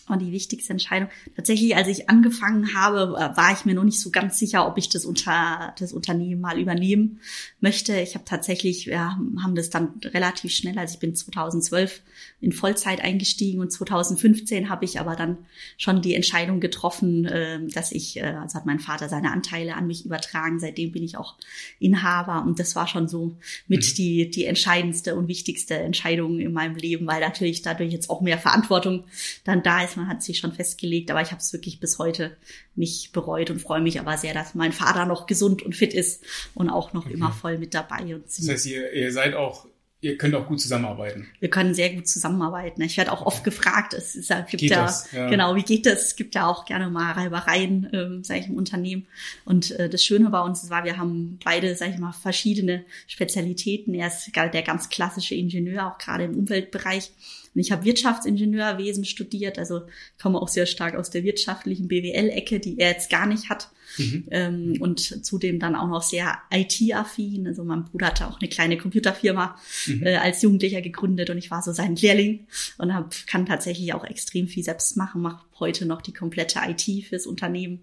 War 0.07 0.17
die 0.17 0.31
wichtigste 0.31 0.73
Entscheidung. 0.73 1.09
Tatsächlich, 1.35 1.75
als 1.75 1.87
ich 1.87 2.09
angefangen 2.09 2.73
habe, 2.73 3.15
äh, 3.17 3.37
war 3.37 3.51
ich 3.53 3.65
mir 3.65 3.73
noch 3.73 3.83
nicht 3.83 3.99
so 3.99 4.09
ganz 4.09 4.39
sicher, 4.39 4.67
ob 4.67 4.77
ich 4.77 4.89
das 4.89 5.05
unter 5.05 5.73
das 5.79 5.93
Unternehmen 5.93 6.41
mal 6.41 6.59
übernehmen 6.59 7.19
möchte. 7.59 7.99
Ich 7.99 8.15
habe 8.15 8.25
tatsächlich, 8.25 8.87
wir 8.87 8.99
haben 8.99 9.55
das 9.55 9.69
dann 9.69 9.99
relativ 10.03 10.51
schnell, 10.51 10.77
also 10.77 10.93
ich 10.93 10.99
bin 10.99 11.15
2012 11.15 12.01
in 12.39 12.51
Vollzeit 12.51 13.01
eingestiegen 13.01 13.59
und 13.59 13.71
2015 13.71 14.69
habe 14.69 14.85
ich 14.85 14.99
aber 14.99 15.15
dann 15.15 15.37
schon 15.77 16.01
die 16.01 16.15
Entscheidung 16.15 16.59
getroffen, 16.59 17.27
ähm, 17.31 17.69
dass 17.69 17.91
ich, 17.91 18.17
äh, 18.17 18.23
also 18.23 18.55
hat 18.55 18.65
mein 18.65 18.79
Vater 18.79 19.09
seine 19.09 19.31
Anteile 19.31 19.75
an 19.75 19.87
mich 19.87 20.05
übertragen. 20.05 20.59
Seitdem 20.59 20.91
bin 20.91 21.03
ich 21.03 21.17
auch 21.17 21.35
Inhaber 21.79 22.43
und 22.45 22.59
das 22.59 22.75
war 22.75 22.87
schon 22.87 23.07
so 23.07 23.35
mit 23.67 23.83
mhm. 23.83 23.95
die 23.95 24.29
die 24.29 24.45
entscheidendste 24.45 25.15
und 25.15 25.27
wichtigste 25.27 25.75
Entscheidung 25.75 26.39
in 26.39 26.53
meinem 26.53 26.75
Leben, 26.75 27.07
weil 27.07 27.21
natürlich 27.21 27.61
dadurch 27.61 27.91
jetzt 27.91 28.09
auch 28.09 28.21
mehr 28.21 28.37
Verantwortung 28.37 29.03
dann 29.43 29.63
da 29.63 29.83
ist 29.83 29.96
man 29.97 30.07
hat 30.07 30.23
sich 30.23 30.39
schon 30.39 30.53
festgelegt, 30.53 31.11
aber 31.11 31.21
ich 31.21 31.31
habe 31.31 31.41
es 31.41 31.51
wirklich 31.51 31.79
bis 31.79 31.99
heute 31.99 32.37
nicht 32.75 33.11
bereut 33.11 33.49
und 33.49 33.61
freue 33.61 33.81
mich 33.81 33.99
aber 33.99 34.17
sehr, 34.17 34.33
dass 34.33 34.55
mein 34.55 34.71
Vater 34.71 35.05
noch 35.05 35.25
gesund 35.25 35.61
und 35.61 35.75
fit 35.75 35.93
ist 35.93 36.23
und 36.53 36.69
auch 36.69 36.93
noch 36.93 37.05
okay. 37.05 37.13
immer 37.13 37.31
voll 37.33 37.57
mit 37.57 37.73
dabei. 37.73 38.15
Und 38.15 38.25
das 38.25 38.47
heißt, 38.47 38.65
ihr, 38.67 38.93
ihr 38.93 39.11
seid 39.11 39.33
auch 39.33 39.67
Ihr 39.99 40.15
könnt 40.15 40.35
auch 40.35 40.45
gut 40.45 40.61
zusammenarbeiten. 40.61 41.27
Wir 41.39 41.49
können 41.49 41.73
sehr 41.73 41.91
gut 41.91 42.07
zusammenarbeiten. 42.07 42.83
Ich 42.83 42.97
werde 42.97 43.11
auch 43.11 43.25
oft 43.25 43.43
gefragt, 43.43 43.95
es, 43.95 44.15
ist, 44.15 44.29
es 44.29 44.45
gibt 44.45 44.61
ja, 44.61 44.93
ja, 45.11 45.27
genau, 45.27 45.55
wie 45.55 45.63
geht 45.63 45.87
das? 45.87 46.03
Es 46.03 46.15
gibt 46.15 46.35
ja 46.35 46.45
auch 46.45 46.65
gerne 46.65 46.87
mal 46.91 47.13
Reibereien, 47.13 47.89
ähm, 47.93 48.23
sage 48.23 48.41
ich, 48.41 48.47
im 48.47 48.57
Unternehmen. 48.57 49.07
Und 49.43 49.71
äh, 49.71 49.89
das 49.89 50.05
Schöne 50.05 50.29
bei 50.29 50.39
uns 50.41 50.69
war, 50.69 50.85
wir 50.85 50.97
haben 50.97 51.39
beide, 51.43 51.75
sage 51.75 51.93
ich 51.93 51.97
mal, 51.97 52.11
verschiedene 52.11 52.85
Spezialitäten. 53.07 53.95
Er 53.95 54.07
ist 54.07 54.31
der 54.35 54.61
ganz 54.61 54.89
klassische 54.89 55.33
Ingenieur, 55.33 55.91
auch 55.91 55.97
gerade 55.97 56.25
im 56.25 56.37
Umweltbereich. 56.37 57.11
Und 57.57 57.61
ich 57.61 57.71
habe 57.71 57.85
Wirtschaftsingenieurwesen 57.85 59.03
studiert, 59.03 59.57
also 59.57 59.81
komme 60.21 60.39
auch 60.39 60.47
sehr 60.47 60.67
stark 60.67 60.93
aus 60.93 61.09
der 61.09 61.23
wirtschaftlichen 61.23 61.87
BWL-Ecke, 61.87 62.59
die 62.59 62.77
er 62.77 62.91
jetzt 62.91 63.09
gar 63.09 63.25
nicht 63.25 63.49
hat. 63.49 63.71
Mhm. 63.97 64.25
Ähm, 64.29 64.77
und 64.79 65.25
zudem 65.25 65.57
dann 65.57 65.73
auch 65.73 65.87
noch 65.87 66.03
sehr 66.03 66.37
IT-affin. 66.53 67.47
Also 67.47 67.63
mein 67.63 67.85
Bruder 67.85 68.07
hatte 68.07 68.27
auch 68.27 68.39
eine 68.39 68.47
kleine 68.47 68.77
Computerfirma 68.77 69.57
mhm. 69.87 70.05
äh, 70.05 70.17
als 70.17 70.43
Jugendlicher 70.43 70.81
gegründet 70.81 71.31
und 71.31 71.39
ich 71.39 71.49
war 71.49 71.63
so 71.63 71.71
sein 71.71 71.95
Lehrling 71.95 72.45
und 72.77 72.93
hab, 72.93 73.15
kann 73.25 73.47
tatsächlich 73.47 73.91
auch 73.95 74.03
extrem 74.03 74.47
viel 74.47 74.63
selbst 74.63 74.95
machen, 74.95 75.23
mache 75.23 75.43
heute 75.57 75.87
noch 75.87 76.03
die 76.03 76.13
komplette 76.13 76.59
IT 76.67 77.07
fürs 77.07 77.25
Unternehmen 77.25 77.79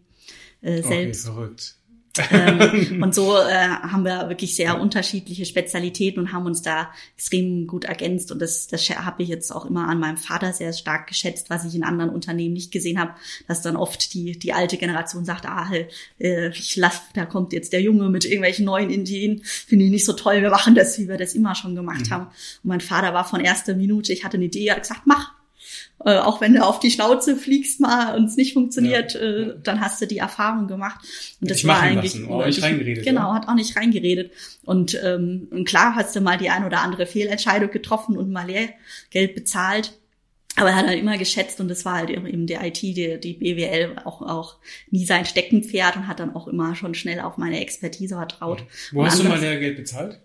äh, 0.60 0.82
selbst. 0.82 1.26
Okay, 1.26 1.34
verrückt. 1.34 1.74
Ähm, 2.30 3.02
und 3.02 3.14
so 3.14 3.36
äh, 3.36 3.68
haben 3.68 4.04
wir 4.04 4.28
wirklich 4.28 4.54
sehr 4.54 4.80
unterschiedliche 4.80 5.44
Spezialitäten 5.44 6.20
und 6.20 6.32
haben 6.32 6.46
uns 6.46 6.62
da 6.62 6.90
extrem 7.16 7.66
gut 7.66 7.84
ergänzt. 7.84 8.30
Und 8.30 8.40
das, 8.40 8.68
das 8.68 8.88
habe 8.90 9.22
ich 9.22 9.28
jetzt 9.28 9.50
auch 9.50 9.64
immer 9.64 9.88
an 9.88 9.98
meinem 9.98 10.16
Vater 10.16 10.52
sehr 10.52 10.72
stark 10.72 11.08
geschätzt, 11.08 11.50
was 11.50 11.64
ich 11.64 11.74
in 11.74 11.84
anderen 11.84 12.10
Unternehmen 12.10 12.54
nicht 12.54 12.72
gesehen 12.72 13.00
habe, 13.00 13.14
dass 13.48 13.62
dann 13.62 13.76
oft 13.76 14.14
die, 14.14 14.38
die 14.38 14.52
alte 14.52 14.76
Generation 14.76 15.24
sagt, 15.24 15.46
ah, 15.46 15.70
äh, 16.18 16.48
ich 16.50 16.76
lass, 16.76 17.02
da 17.14 17.26
kommt 17.26 17.52
jetzt 17.52 17.72
der 17.72 17.82
Junge 17.82 18.08
mit 18.08 18.24
irgendwelchen 18.24 18.64
neuen 18.64 18.90
Ideen, 18.90 19.42
finde 19.44 19.86
ich 19.86 19.90
nicht 19.90 20.06
so 20.06 20.12
toll, 20.12 20.42
wir 20.42 20.50
machen 20.50 20.74
das, 20.74 20.98
wie 20.98 21.08
wir 21.08 21.16
das 21.16 21.34
immer 21.34 21.54
schon 21.54 21.74
gemacht 21.74 22.06
mhm. 22.06 22.10
haben. 22.10 22.26
Und 22.26 22.68
mein 22.68 22.80
Vater 22.80 23.14
war 23.14 23.24
von 23.24 23.40
erster 23.40 23.74
Minute, 23.74 24.12
ich 24.12 24.24
hatte 24.24 24.36
eine 24.36 24.46
Idee, 24.46 24.66
er 24.66 24.76
hat 24.76 24.82
gesagt, 24.82 25.02
mach, 25.04 25.32
äh, 26.04 26.18
auch 26.18 26.40
wenn 26.40 26.54
du 26.54 26.64
auf 26.64 26.80
die 26.80 26.90
Schnauze 26.90 27.36
fliegst 27.36 27.80
mal 27.80 28.16
und 28.16 28.24
es 28.26 28.36
nicht 28.36 28.52
funktioniert, 28.52 29.14
ja. 29.14 29.20
äh, 29.20 29.54
dann 29.62 29.80
hast 29.80 30.00
du 30.02 30.06
die 30.06 30.18
Erfahrung 30.18 30.66
gemacht. 30.66 31.00
Und 31.40 31.50
das 31.50 31.58
ich 31.58 31.66
war 31.66 31.80
eigentlich 31.80 32.14
lassen, 32.14 32.28
auch 32.28 32.44
nicht 32.44 32.62
reingeredet. 32.62 33.04
Genau, 33.04 33.28
ja. 33.28 33.34
hat 33.34 33.48
auch 33.48 33.54
nicht 33.54 33.76
reingeredet. 33.76 34.32
Und, 34.64 35.00
ähm, 35.02 35.48
und 35.50 35.64
klar 35.66 35.94
hast 35.94 36.14
du 36.14 36.20
mal 36.20 36.36
die 36.36 36.50
ein 36.50 36.64
oder 36.64 36.80
andere 36.80 37.06
Fehlentscheidung 37.06 37.70
getroffen 37.70 38.16
und 38.16 38.30
mal 38.30 38.46
Lehrgeld 38.46 39.34
bezahlt. 39.34 39.94
Aber 40.56 40.70
er 40.70 40.76
hat 40.76 40.86
halt 40.86 41.00
immer 41.00 41.18
geschätzt 41.18 41.60
und 41.60 41.68
das 41.68 41.84
war 41.84 41.94
halt 41.94 42.10
eben 42.10 42.46
der 42.46 42.64
IT, 42.64 42.80
die, 42.80 43.18
die 43.18 43.32
BWL 43.32 43.96
auch, 44.04 44.22
auch 44.22 44.56
nie 44.90 45.04
sein 45.04 45.24
Steckenpferd 45.24 45.96
und 45.96 46.06
hat 46.06 46.20
dann 46.20 46.36
auch 46.36 46.46
immer 46.46 46.76
schon 46.76 46.94
schnell 46.94 47.20
auf 47.20 47.38
meine 47.38 47.60
Expertise 47.60 48.14
vertraut. 48.14 48.64
Wo 48.92 49.00
und 49.00 49.06
hast 49.06 49.18
du 49.18 49.24
mal 49.24 49.40
Lehrgeld 49.40 49.76
bezahlt? 49.76 50.20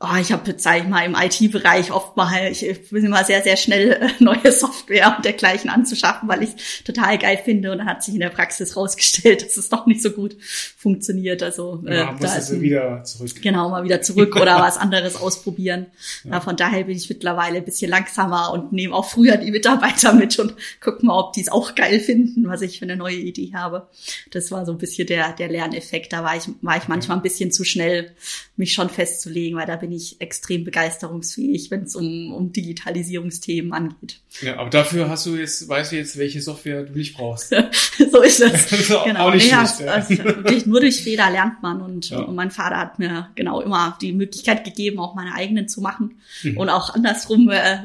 Oh, 0.00 0.16
ich 0.20 0.32
habe, 0.32 0.54
sag 0.56 0.78
ich 0.78 0.88
mal, 0.88 1.04
im 1.04 1.14
IT-Bereich 1.14 1.92
oft 1.92 2.16
mal, 2.16 2.50
ich 2.50 2.90
bin 2.90 3.04
immer 3.04 3.24
sehr, 3.24 3.42
sehr 3.42 3.56
schnell 3.56 3.92
äh, 3.92 4.10
neue 4.22 4.52
Software 4.52 5.14
und 5.16 5.24
dergleichen 5.24 5.70
anzuschaffen, 5.70 6.28
weil 6.28 6.42
ich 6.42 6.50
es 6.50 6.84
total 6.84 7.18
geil 7.18 7.38
finde. 7.42 7.72
Und 7.72 7.78
dann 7.78 7.86
hat 7.86 8.02
sich 8.02 8.14
in 8.14 8.20
der 8.20 8.30
Praxis 8.30 8.76
rausgestellt, 8.76 9.42
dass 9.46 9.56
es 9.56 9.68
doch 9.68 9.86
nicht 9.86 10.02
so 10.02 10.10
gut 10.10 10.36
funktioniert. 10.76 11.42
Also 11.42 11.82
äh, 11.86 11.96
ja, 11.96 12.16
da 12.18 12.36
ist 12.36 12.50
ein, 12.50 12.60
wieder 12.60 13.04
zurück. 13.04 13.30
Genau, 13.40 13.70
mal 13.70 13.84
wieder 13.84 14.02
zurück 14.02 14.36
oder 14.40 14.60
was 14.60 14.76
anderes 14.76 15.16
ausprobieren. 15.16 15.86
Ja. 16.24 16.32
ja. 16.32 16.40
von 16.40 16.56
daher 16.56 16.84
bin 16.84 16.96
ich 16.96 17.08
mittlerweile 17.08 17.58
ein 17.58 17.64
bisschen 17.64 17.90
langsamer 17.90 18.52
und 18.52 18.72
nehme 18.72 18.94
auch 18.94 19.08
früher 19.08 19.36
die 19.36 19.50
Mitarbeiter 19.50 20.12
mit 20.12 20.38
und 20.38 20.54
gucke 20.82 21.04
mal, 21.06 21.18
ob 21.18 21.32
die 21.32 21.40
es 21.40 21.50
auch 21.50 21.74
geil 21.74 22.00
finden, 22.00 22.48
was 22.48 22.62
ich 22.62 22.78
für 22.78 22.84
eine 22.84 22.96
neue 22.96 23.16
Idee 23.16 23.52
habe. 23.54 23.88
Das 24.32 24.50
war 24.50 24.66
so 24.66 24.72
ein 24.72 24.78
bisschen 24.78 25.06
der, 25.06 25.32
der 25.32 25.48
Lerneffekt. 25.48 26.12
Da 26.12 26.24
war 26.24 26.36
ich, 26.36 26.48
war 26.62 26.76
ich 26.76 26.88
manchmal 26.88 27.16
ein 27.16 27.22
bisschen 27.22 27.52
zu 27.52 27.64
schnell, 27.64 28.12
mich 28.56 28.72
schon 28.72 28.90
festzulegen, 28.90 29.58
weil 29.58 29.66
da 29.66 29.76
bin 29.76 29.93
ich 29.96 30.20
extrem 30.20 30.64
begeisterungsfähig, 30.64 31.70
wenn 31.70 31.84
es 31.84 31.96
um, 31.96 32.32
um 32.32 32.52
Digitalisierungsthemen 32.52 33.72
angeht. 33.72 34.20
Ja, 34.42 34.58
aber 34.58 34.70
dafür 34.70 35.08
hast 35.08 35.26
du 35.26 35.36
jetzt, 35.36 35.68
weißt 35.68 35.92
du 35.92 35.96
jetzt, 35.96 36.18
welche 36.18 36.40
Software 36.40 36.82
du 36.82 36.92
nicht 36.92 37.16
brauchst. 37.16 37.50
so 38.10 38.22
ist 38.22 38.40
es. 38.40 38.72
ist 38.72 38.88
genau. 39.04 39.28
Auch 39.28 39.34
nicht 39.34 39.50
ja, 39.50 39.66
schlecht, 39.66 39.80
ja. 39.80 39.92
Also, 39.92 40.68
nur 40.68 40.80
durch 40.80 41.02
Fehler 41.02 41.30
lernt 41.30 41.62
man 41.62 41.80
und, 41.80 42.10
ja. 42.10 42.20
und, 42.20 42.34
mein 42.34 42.50
Vater 42.50 42.78
hat 42.78 42.98
mir 42.98 43.30
genau 43.34 43.60
immer 43.60 43.96
die 44.00 44.12
Möglichkeit 44.12 44.64
gegeben, 44.64 44.98
auch 44.98 45.14
meine 45.14 45.34
eigenen 45.34 45.68
zu 45.68 45.80
machen 45.80 46.18
mhm. 46.42 46.56
und 46.56 46.68
auch 46.68 46.94
andersrum 46.94 47.48
äh, 47.50 47.78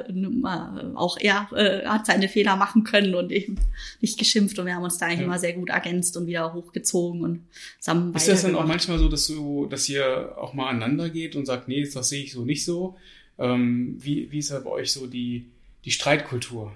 auch 0.95 1.17
er 1.19 1.47
äh, 1.55 1.85
hat 1.85 2.07
seine 2.07 2.29
Fehler 2.29 2.55
machen 2.55 2.83
können 2.83 3.13
und 3.13 3.31
eben 3.31 3.57
nicht 4.01 4.17
geschimpft 4.17 4.57
und 4.57 4.65
wir 4.65 4.75
haben 4.75 4.83
uns 4.83 4.97
da 4.97 5.05
eigentlich 5.05 5.19
ja. 5.19 5.25
immer 5.25 5.39
sehr 5.39 5.53
gut 5.53 5.69
ergänzt 5.69 6.17
und 6.17 6.27
wieder 6.27 6.53
hochgezogen 6.53 7.21
und 7.21 7.41
zusammen 7.79 8.13
Ist 8.15 8.27
das 8.27 8.41
dann 8.41 8.55
auch 8.55 8.65
manchmal 8.65 8.97
so, 8.97 9.07
dass 9.07 9.27
du, 9.27 9.67
dass 9.67 9.87
ihr 9.87 10.35
auch 10.37 10.53
mal 10.53 10.69
aneinander 10.69 11.09
geht 11.09 11.35
und 11.35 11.45
sagt, 11.45 11.67
nee, 11.67 11.83
das 11.95 12.09
sehe 12.09 12.23
ich 12.23 12.33
so 12.33 12.45
nicht 12.45 12.65
so? 12.65 12.95
Ähm, 13.37 13.97
wie, 13.99 14.31
wie 14.31 14.39
ist 14.39 14.51
da 14.51 14.59
bei 14.59 14.69
euch 14.69 14.91
so 14.91 15.07
die, 15.07 15.45
die 15.85 15.91
Streitkultur? 15.91 16.73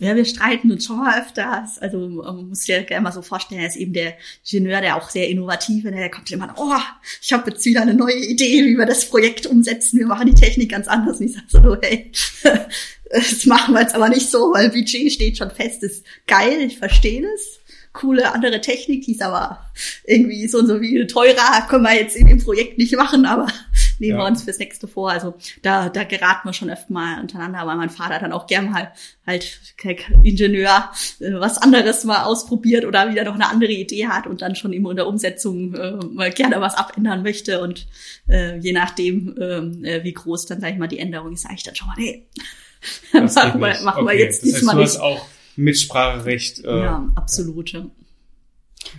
Ja, 0.00 0.14
wir 0.14 0.24
streiten 0.24 0.70
uns 0.70 0.86
schon 0.86 0.98
mal 0.98 1.20
öfters. 1.20 1.78
Also 1.78 1.98
man 2.08 2.48
muss 2.48 2.60
sich 2.60 2.68
ja 2.68 2.82
gerne 2.82 3.02
mal 3.02 3.12
so 3.12 3.20
vorstellen, 3.20 3.60
er 3.60 3.66
ist 3.66 3.76
eben 3.76 3.92
der 3.92 4.14
Ingenieur, 4.44 4.80
der 4.80 4.96
auch 4.96 5.10
sehr 5.10 5.28
innovativ 5.28 5.84
ist. 5.84 5.92
Der 5.92 6.10
kommt 6.10 6.30
immer, 6.30 6.54
oh, 6.56 6.76
ich 7.20 7.32
habe 7.32 7.50
jetzt 7.50 7.64
wieder 7.64 7.82
eine 7.82 7.94
neue 7.94 8.14
Idee, 8.14 8.64
wie 8.64 8.76
wir 8.76 8.86
das 8.86 9.08
Projekt 9.08 9.46
umsetzen. 9.46 9.98
Wir 9.98 10.06
machen 10.06 10.28
die 10.28 10.40
Technik 10.40 10.70
ganz 10.70 10.86
anders. 10.86 11.18
Und 11.18 11.26
ich 11.26 11.32
sage 11.32 11.46
so, 11.50 11.76
hey, 11.82 12.12
das 13.10 13.46
machen 13.46 13.74
wir 13.74 13.80
jetzt 13.80 13.96
aber 13.96 14.08
nicht 14.08 14.30
so, 14.30 14.52
weil 14.52 14.70
Budget 14.70 15.12
steht 15.12 15.36
schon 15.36 15.50
fest. 15.50 15.82
Das 15.82 15.92
ist 15.92 16.04
geil, 16.28 16.60
ich 16.60 16.78
verstehe 16.78 17.22
das. 17.22 17.58
Coole 17.92 18.32
andere 18.32 18.60
Technik, 18.60 19.06
die 19.06 19.12
ist 19.12 19.22
aber 19.22 19.72
irgendwie 20.04 20.46
so 20.46 20.58
und 20.58 20.68
so 20.68 20.78
viel 20.78 21.08
teurer, 21.08 21.66
können 21.68 21.82
wir 21.82 21.94
jetzt 21.94 22.14
in 22.14 22.28
dem 22.28 22.38
Projekt 22.38 22.78
nicht 22.78 22.94
machen, 22.94 23.24
aber 23.24 23.48
nehmen 23.98 24.18
ja. 24.18 24.24
wir 24.24 24.26
uns 24.26 24.42
fürs 24.42 24.58
nächste 24.58 24.88
vor. 24.88 25.10
Also 25.10 25.34
da, 25.62 25.88
da 25.88 26.04
geraten 26.04 26.48
wir 26.48 26.52
schon 26.52 26.70
öfter 26.70 26.92
mal 26.92 27.20
untereinander, 27.20 27.66
weil 27.66 27.76
mein 27.76 27.90
Vater 27.90 28.18
dann 28.18 28.32
auch 28.32 28.46
gern 28.46 28.70
mal 28.70 28.92
halt 29.26 29.60
Ingenieur 30.22 30.90
äh, 31.20 31.32
was 31.34 31.58
anderes 31.58 32.04
mal 32.04 32.24
ausprobiert 32.24 32.84
oder 32.84 33.10
wieder 33.10 33.24
noch 33.24 33.34
eine 33.34 33.48
andere 33.48 33.72
Idee 33.72 34.08
hat 34.08 34.26
und 34.26 34.42
dann 34.42 34.56
schon 34.56 34.72
immer 34.72 34.90
in 34.90 34.96
der 34.96 35.06
Umsetzung 35.06 35.74
äh, 35.74 35.92
mal 36.12 36.30
gerne 36.30 36.60
was 36.60 36.74
abändern 36.74 37.22
möchte 37.22 37.60
und 37.60 37.86
äh, 38.28 38.58
je 38.58 38.72
nachdem, 38.72 39.34
ähm, 39.40 39.84
äh, 39.84 40.02
wie 40.04 40.12
groß 40.12 40.46
dann, 40.46 40.60
sag 40.60 40.72
ich 40.72 40.78
mal, 40.78 40.88
die 40.88 40.98
Änderung 40.98 41.32
ist, 41.32 41.42
sage 41.42 41.54
ich 41.56 41.62
dann 41.62 41.74
schon 41.74 41.88
mal, 41.88 41.96
nee, 41.98 42.26
machen, 43.12 43.60
wir, 43.60 43.80
machen 43.82 44.04
okay. 44.04 44.06
wir 44.06 44.18
jetzt 44.18 44.46
das 44.46 44.54
heißt, 44.54 44.72
du 44.72 44.80
hast 44.80 44.96
auch 44.98 45.26
Mitspracherecht. 45.56 46.64
Äh, 46.64 46.78
ja, 46.78 47.08
absolut. 47.16 47.72
Ja. 47.72 47.86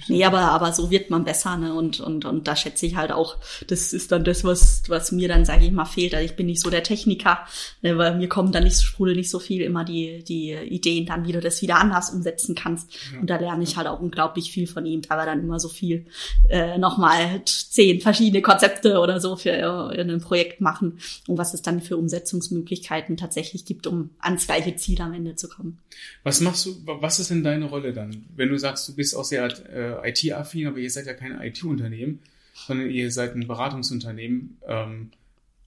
Nee, 0.07 0.25
aber, 0.25 0.39
aber 0.39 0.73
so 0.73 0.91
wird 0.91 1.09
man 1.09 1.23
besser, 1.23 1.57
ne? 1.57 1.73
Und, 1.73 1.99
und, 1.99 2.25
und 2.25 2.47
da 2.47 2.55
schätze 2.55 2.85
ich 2.85 2.95
halt 2.95 3.11
auch, 3.11 3.37
das 3.67 3.93
ist 3.93 4.11
dann 4.11 4.23
das, 4.23 4.43
was, 4.43 4.83
was 4.87 5.11
mir 5.11 5.27
dann, 5.27 5.45
sage 5.45 5.65
ich 5.65 5.71
mal, 5.71 5.85
fehlt. 5.85 6.13
Also 6.13 6.25
ich 6.25 6.35
bin 6.35 6.47
nicht 6.47 6.61
so 6.61 6.69
der 6.69 6.83
Techniker, 6.83 7.39
ne? 7.81 7.97
weil 7.97 8.15
mir 8.15 8.27
kommen 8.27 8.51
dann 8.51 8.63
nicht, 8.63 8.81
sprudel 8.81 9.15
nicht 9.15 9.29
so 9.29 9.39
viel 9.39 9.61
immer 9.61 9.85
die, 9.85 10.23
die 10.23 10.53
Ideen 10.53 11.05
dann, 11.05 11.25
wie 11.25 11.31
du 11.31 11.39
das 11.39 11.61
wieder 11.61 11.77
anders 11.77 12.09
umsetzen 12.11 12.55
kannst. 12.55 12.91
Ja. 13.13 13.19
Und 13.21 13.29
da 13.29 13.37
lerne 13.37 13.63
ich 13.63 13.77
halt 13.77 13.87
auch 13.87 13.99
unglaublich 13.99 14.51
viel 14.51 14.67
von 14.67 14.85
ihm, 14.85 15.01
aber 15.09 15.25
dann 15.25 15.41
immer 15.41 15.59
so 15.59 15.69
viel 15.69 16.05
äh, 16.49 16.77
nochmal 16.77 17.41
zehn 17.45 18.01
verschiedene 18.01 18.41
Konzepte 18.41 18.99
oder 18.99 19.19
so 19.19 19.35
für 19.35 19.51
äh, 19.51 20.01
ein 20.01 20.21
Projekt 20.21 20.61
machen 20.61 20.99
und 21.27 21.37
was 21.37 21.53
es 21.53 21.61
dann 21.61 21.81
für 21.81 21.97
Umsetzungsmöglichkeiten 21.97 23.17
tatsächlich 23.17 23.65
gibt, 23.65 23.87
um 23.87 24.09
ans 24.19 24.45
gleiche 24.45 24.75
Ziel 24.75 25.01
am 25.01 25.13
Ende 25.13 25.35
zu 25.35 25.49
kommen. 25.49 25.79
Was 26.23 26.41
machst 26.41 26.65
du, 26.65 26.75
was 26.85 27.19
ist 27.19 27.29
denn 27.29 27.43
deine 27.43 27.65
Rolle 27.65 27.93
dann, 27.93 28.25
wenn 28.35 28.49
du 28.49 28.57
sagst, 28.57 28.87
du 28.87 28.95
bist 28.95 29.15
aus 29.15 29.29
der 29.29 29.45
äh, 29.45 29.78
IT-affin, 30.03 30.67
aber 30.67 30.77
ihr 30.77 30.89
seid 30.89 31.05
ja 31.05 31.13
kein 31.13 31.39
IT-Unternehmen, 31.41 32.19
sondern 32.53 32.89
ihr 32.89 33.11
seid 33.11 33.35
ein 33.35 33.47
Beratungsunternehmen. 33.47 34.57
Ähm, 34.67 35.11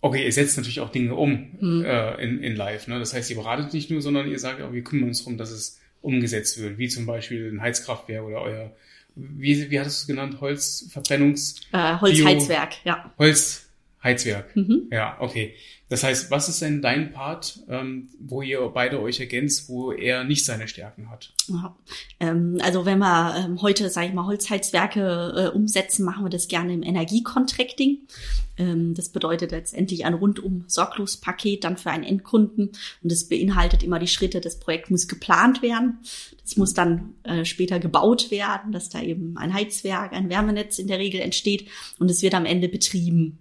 okay, 0.00 0.25
ihr 0.25 0.33
setzt 0.33 0.57
natürlich 0.57 0.81
auch 0.81 0.90
Dinge 0.90 1.14
um 1.14 1.50
mhm. 1.61 1.85
äh, 1.85 2.14
in, 2.23 2.42
in 2.42 2.57
Live. 2.57 2.88
Ne? 2.88 2.99
Das 2.99 3.14
heißt, 3.14 3.31
ihr 3.31 3.37
beratet 3.37 3.73
nicht 3.73 3.90
nur, 3.90 4.02
sondern 4.02 4.28
ihr 4.28 4.38
sagt 4.38 4.61
auch, 4.61 4.73
wir 4.73 4.83
kümmern 4.83 5.09
uns 5.09 5.21
darum, 5.21 5.38
dass 5.38 5.50
es 5.50 5.81
umgesetzt 6.02 6.61
wird, 6.61 6.78
wie 6.78 6.88
zum 6.88 7.07
Beispiel 7.07 7.50
ein 7.50 7.61
Heizkraftwerk 7.61 8.25
oder 8.25 8.42
euer, 8.42 8.73
wie, 9.14 9.71
wie 9.71 9.81
hattest 9.81 10.00
du 10.00 10.02
es 10.02 10.07
genannt, 10.09 10.40
Holzverbrennungs... 10.40 11.61
Äh, 11.73 11.97
Holzheizwerk, 12.00 12.85
ja. 12.85 13.12
Holzheizwerk, 13.19 14.54
mhm. 14.57 14.88
ja, 14.90 15.16
okay. 15.21 15.54
Das 15.92 16.04
heißt, 16.04 16.30
was 16.30 16.49
ist 16.49 16.62
denn 16.62 16.80
dein 16.80 17.12
Part, 17.12 17.61
ähm, 17.68 18.08
wo 18.18 18.40
ihr 18.40 18.62
beide 18.72 18.99
euch 18.99 19.20
ergänzt, 19.20 19.68
wo 19.68 19.92
er 19.92 20.25
nicht 20.25 20.46
seine 20.46 20.66
Stärken 20.66 21.11
hat? 21.11 21.34
Ja. 21.49 21.76
Ähm, 22.18 22.56
also 22.62 22.87
wenn 22.87 22.99
wir 22.99 23.37
ähm, 23.37 23.61
heute, 23.61 23.90
sage 23.90 24.06
ich 24.06 24.14
mal, 24.14 24.25
Holzheizwerke 24.25 25.34
äh, 25.37 25.54
umsetzen, 25.54 26.06
machen 26.06 26.25
wir 26.25 26.30
das 26.30 26.49
gerne 26.49 26.72
im 26.72 26.82
Energiecontracting. 26.82 27.99
Ähm, 28.56 28.94
das 28.94 29.11
bedeutet 29.11 29.50
letztendlich 29.50 30.06
ein 30.06 30.14
rundum 30.14 30.64
sorglos 30.66 31.18
Paket 31.18 31.64
dann 31.64 31.76
für 31.76 31.90
einen 31.90 32.04
Endkunden 32.04 32.68
und 33.02 33.12
das 33.12 33.25
beinhaltet 33.25 33.82
immer 33.82 33.99
die 33.99 34.08
Schritte. 34.08 34.40
Das 34.40 34.58
Projekt 34.58 34.90
muss 34.90 35.08
geplant 35.08 35.61
werden, 35.61 35.99
das 36.42 36.56
muss 36.56 36.72
dann 36.72 37.16
äh, 37.25 37.44
später 37.44 37.80
gebaut 37.80 38.30
werden, 38.30 38.72
dass 38.72 38.88
da 38.88 39.02
eben 39.02 39.37
ein 39.37 39.52
Heizwerk, 39.52 40.14
ein 40.14 40.30
Wärmenetz 40.30 40.78
in 40.78 40.87
der 40.87 40.99
Regel 40.99 41.20
entsteht 41.20 41.68
und 41.99 42.11
es 42.11 42.22
wird 42.22 42.32
am 42.32 42.46
Ende 42.46 42.70
betrieben. 42.70 43.37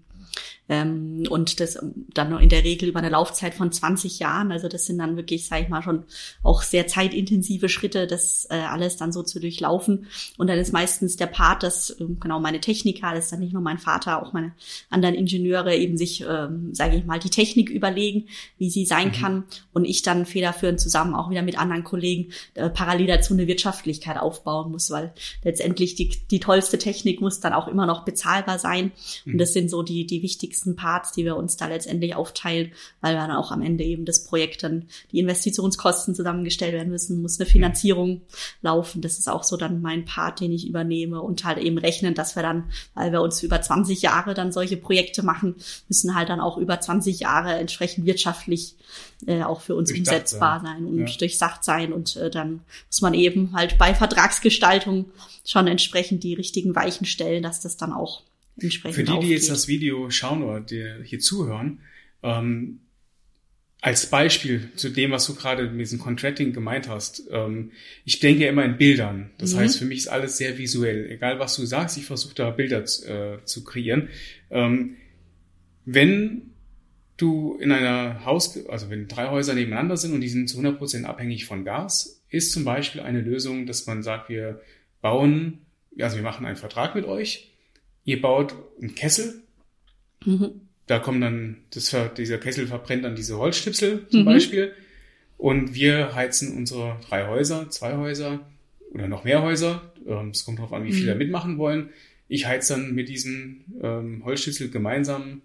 Ähm, 0.71 1.23
und 1.29 1.59
das 1.59 1.77
dann 2.13 2.39
in 2.39 2.47
der 2.47 2.63
Regel 2.63 2.87
über 2.87 2.99
eine 2.99 3.09
Laufzeit 3.09 3.53
von 3.53 3.73
20 3.73 4.19
Jahren. 4.19 4.53
Also 4.53 4.69
das 4.69 4.85
sind 4.85 4.99
dann 4.99 5.17
wirklich, 5.17 5.45
sage 5.45 5.63
ich 5.63 5.69
mal, 5.69 5.83
schon 5.83 6.05
auch 6.43 6.61
sehr 6.61 6.87
zeitintensive 6.87 7.67
Schritte, 7.67 8.07
das 8.07 8.47
äh, 8.49 8.55
alles 8.55 8.95
dann 8.95 9.11
so 9.11 9.21
zu 9.21 9.41
durchlaufen. 9.41 10.07
Und 10.37 10.47
dann 10.47 10.57
ist 10.57 10.71
meistens 10.71 11.17
der 11.17 11.27
Part, 11.27 11.63
dass 11.63 11.89
äh, 11.89 12.05
genau 12.21 12.39
meine 12.39 12.61
Techniker, 12.61 13.13
das 13.13 13.25
ist 13.25 13.33
dann 13.33 13.41
nicht 13.41 13.51
nur 13.51 13.61
mein 13.61 13.79
Vater, 13.79 14.23
auch 14.23 14.31
meine 14.31 14.53
anderen 14.89 15.13
Ingenieure 15.13 15.75
eben 15.75 15.97
sich, 15.97 16.21
ähm, 16.21 16.73
sage 16.73 16.95
ich 16.95 17.03
mal, 17.03 17.19
die 17.19 17.29
Technik 17.29 17.69
überlegen, 17.69 18.29
wie 18.57 18.69
sie 18.69 18.85
sein 18.85 19.09
mhm. 19.09 19.11
kann. 19.11 19.43
Und 19.73 19.83
ich 19.83 20.03
dann 20.03 20.25
federführend 20.25 20.79
zusammen 20.79 21.15
auch 21.15 21.29
wieder 21.29 21.41
mit 21.41 21.59
anderen 21.59 21.83
Kollegen 21.83 22.31
äh, 22.53 22.69
parallel 22.69 23.07
dazu 23.07 23.33
eine 23.33 23.47
Wirtschaftlichkeit 23.47 24.17
aufbauen 24.17 24.71
muss, 24.71 24.89
weil 24.89 25.13
letztendlich 25.43 25.95
die, 25.95 26.11
die 26.31 26.39
tollste 26.39 26.77
Technik 26.77 27.19
muss 27.19 27.41
dann 27.41 27.51
auch 27.51 27.67
immer 27.67 27.85
noch 27.85 28.05
bezahlbar 28.05 28.57
sein. 28.57 28.93
Mhm. 29.25 29.33
Und 29.33 29.37
das 29.39 29.51
sind 29.51 29.69
so 29.69 29.83
die, 29.83 30.05
die 30.05 30.21
wichtigsten 30.21 30.60
wichtigsten 30.61 30.75
Parts, 30.75 31.11
die 31.11 31.25
wir 31.25 31.35
uns 31.35 31.57
da 31.57 31.67
letztendlich 31.67 32.15
aufteilen, 32.15 32.71
weil 33.01 33.15
wir 33.15 33.21
dann 33.21 33.35
auch 33.35 33.51
am 33.51 33.61
Ende 33.61 33.83
eben 33.83 34.05
das 34.05 34.23
Projekt 34.23 34.63
dann 34.63 34.85
die 35.11 35.19
Investitionskosten 35.19 36.15
zusammengestellt 36.15 36.73
werden 36.73 36.89
müssen, 36.89 37.21
muss 37.21 37.39
eine 37.39 37.49
Finanzierung 37.49 38.21
laufen. 38.61 39.01
Das 39.01 39.17
ist 39.17 39.29
auch 39.29 39.43
so 39.43 39.57
dann 39.57 39.81
mein 39.81 40.05
Part, 40.05 40.39
den 40.39 40.51
ich 40.51 40.67
übernehme 40.67 41.21
und 41.21 41.43
halt 41.43 41.57
eben 41.57 41.77
rechnen, 41.77 42.13
dass 42.13 42.35
wir 42.35 42.43
dann, 42.43 42.65
weil 42.93 43.11
wir 43.11 43.21
uns 43.21 43.41
über 43.43 43.61
20 43.61 44.01
Jahre 44.01 44.33
dann 44.33 44.51
solche 44.51 44.77
Projekte 44.77 45.23
machen, 45.23 45.55
müssen 45.87 46.15
halt 46.15 46.29
dann 46.29 46.39
auch 46.39 46.57
über 46.57 46.79
20 46.79 47.19
Jahre 47.19 47.55
entsprechend 47.55 48.05
wirtschaftlich 48.05 48.75
äh, 49.25 49.43
auch 49.43 49.61
für 49.61 49.75
uns 49.75 49.89
durchdacht 49.89 50.15
umsetzbar 50.15 50.61
sein, 50.61 50.75
sein 50.75 50.85
und 50.85 51.09
ja. 51.09 51.17
durchsacht 51.17 51.63
sein. 51.63 51.93
Und 51.93 52.15
äh, 52.17 52.29
dann 52.29 52.61
muss 52.87 53.01
man 53.01 53.13
eben 53.13 53.53
halt 53.53 53.77
bei 53.77 53.95
Vertragsgestaltung 53.95 55.05
schon 55.45 55.67
entsprechend 55.67 56.23
die 56.23 56.33
richtigen 56.33 56.75
Weichen 56.75 57.05
stellen, 57.05 57.41
dass 57.41 57.61
das 57.61 57.77
dann 57.77 57.93
auch 57.93 58.21
entsprechend 58.63 58.95
Für 58.95 59.03
die, 59.03 59.11
aufgeht. 59.11 59.29
die 59.29 59.33
jetzt 59.33 59.49
das 59.49 59.67
Video 59.67 60.09
schauen 60.09 60.43
oder 60.43 60.61
die 60.61 60.85
hier 61.03 61.19
zuhören, 61.19 61.79
ähm, 62.23 62.79
als 63.81 64.05
Beispiel 64.05 64.69
zu 64.75 64.89
dem, 64.89 65.09
was 65.09 65.25
du 65.25 65.33
gerade 65.33 65.69
mit 65.71 65.81
diesem 65.81 65.97
Contracting 65.97 66.53
gemeint 66.53 66.87
hast, 66.87 67.23
ähm, 67.31 67.71
ich 68.05 68.19
denke 68.19 68.45
immer 68.45 68.63
in 68.63 68.77
Bildern. 68.77 69.31
Das 69.39 69.55
mhm. 69.55 69.59
heißt, 69.59 69.79
für 69.79 69.85
mich 69.85 69.99
ist 69.99 70.07
alles 70.07 70.37
sehr 70.37 70.59
visuell. 70.59 71.09
Egal, 71.09 71.39
was 71.39 71.55
du 71.55 71.65
sagst, 71.65 71.97
ich 71.97 72.05
versuche 72.05 72.35
da 72.35 72.51
Bilder 72.51 72.83
äh, 72.83 73.43
zu 73.43 73.63
kreieren. 73.63 74.09
Ähm, 74.51 74.97
wenn 75.83 76.51
du 77.17 77.57
in 77.59 77.71
einer 77.71 78.23
Haus, 78.23 78.67
also 78.67 78.91
wenn 78.91 79.07
drei 79.07 79.29
Häuser 79.29 79.55
nebeneinander 79.55 79.97
sind 79.97 80.13
und 80.13 80.21
die 80.21 80.29
sind 80.29 80.47
zu 80.47 80.59
100% 80.59 81.03
abhängig 81.05 81.45
von 81.45 81.65
Gas, 81.65 82.23
ist 82.29 82.51
zum 82.51 82.63
Beispiel 82.63 83.01
eine 83.01 83.21
Lösung, 83.21 83.65
dass 83.65 83.87
man 83.87 84.03
sagt, 84.03 84.29
wir 84.29 84.61
bauen, 85.01 85.65
also 85.99 86.17
wir 86.17 86.23
machen 86.23 86.45
einen 86.45 86.55
Vertrag 86.55 86.93
mit 86.93 87.05
euch, 87.05 87.50
ihr 88.03 88.21
baut 88.21 88.55
einen 88.79 88.95
Kessel, 88.95 89.43
mhm. 90.25 90.61
da 90.87 90.99
kommen 90.99 91.21
dann, 91.21 91.57
das, 91.73 91.95
dieser 92.17 92.37
Kessel 92.37 92.67
verbrennt 92.67 93.05
dann 93.05 93.15
diese 93.15 93.37
Holzstipsel 93.37 94.07
zum 94.09 94.21
mhm. 94.21 94.25
Beispiel 94.25 94.73
und 95.37 95.73
wir 95.73 96.15
heizen 96.15 96.55
unsere 96.55 96.99
drei 97.07 97.27
Häuser, 97.27 97.69
zwei 97.69 97.95
Häuser 97.97 98.39
oder 98.91 99.07
noch 99.07 99.23
mehr 99.23 99.41
Häuser, 99.41 99.93
ähm, 100.07 100.29
es 100.29 100.45
kommt 100.45 100.59
darauf 100.59 100.73
an, 100.73 100.83
wie 100.83 100.93
viele 100.93 101.13
mhm. 101.13 101.19
da 101.19 101.23
mitmachen 101.23 101.57
wollen. 101.57 101.89
Ich 102.27 102.45
heize 102.45 102.73
dann 102.73 102.93
mit 102.93 103.09
diesem 103.09 103.65
ähm, 103.81 104.23
Holzstipsel 104.23 104.69
gemeinsam 104.69 105.41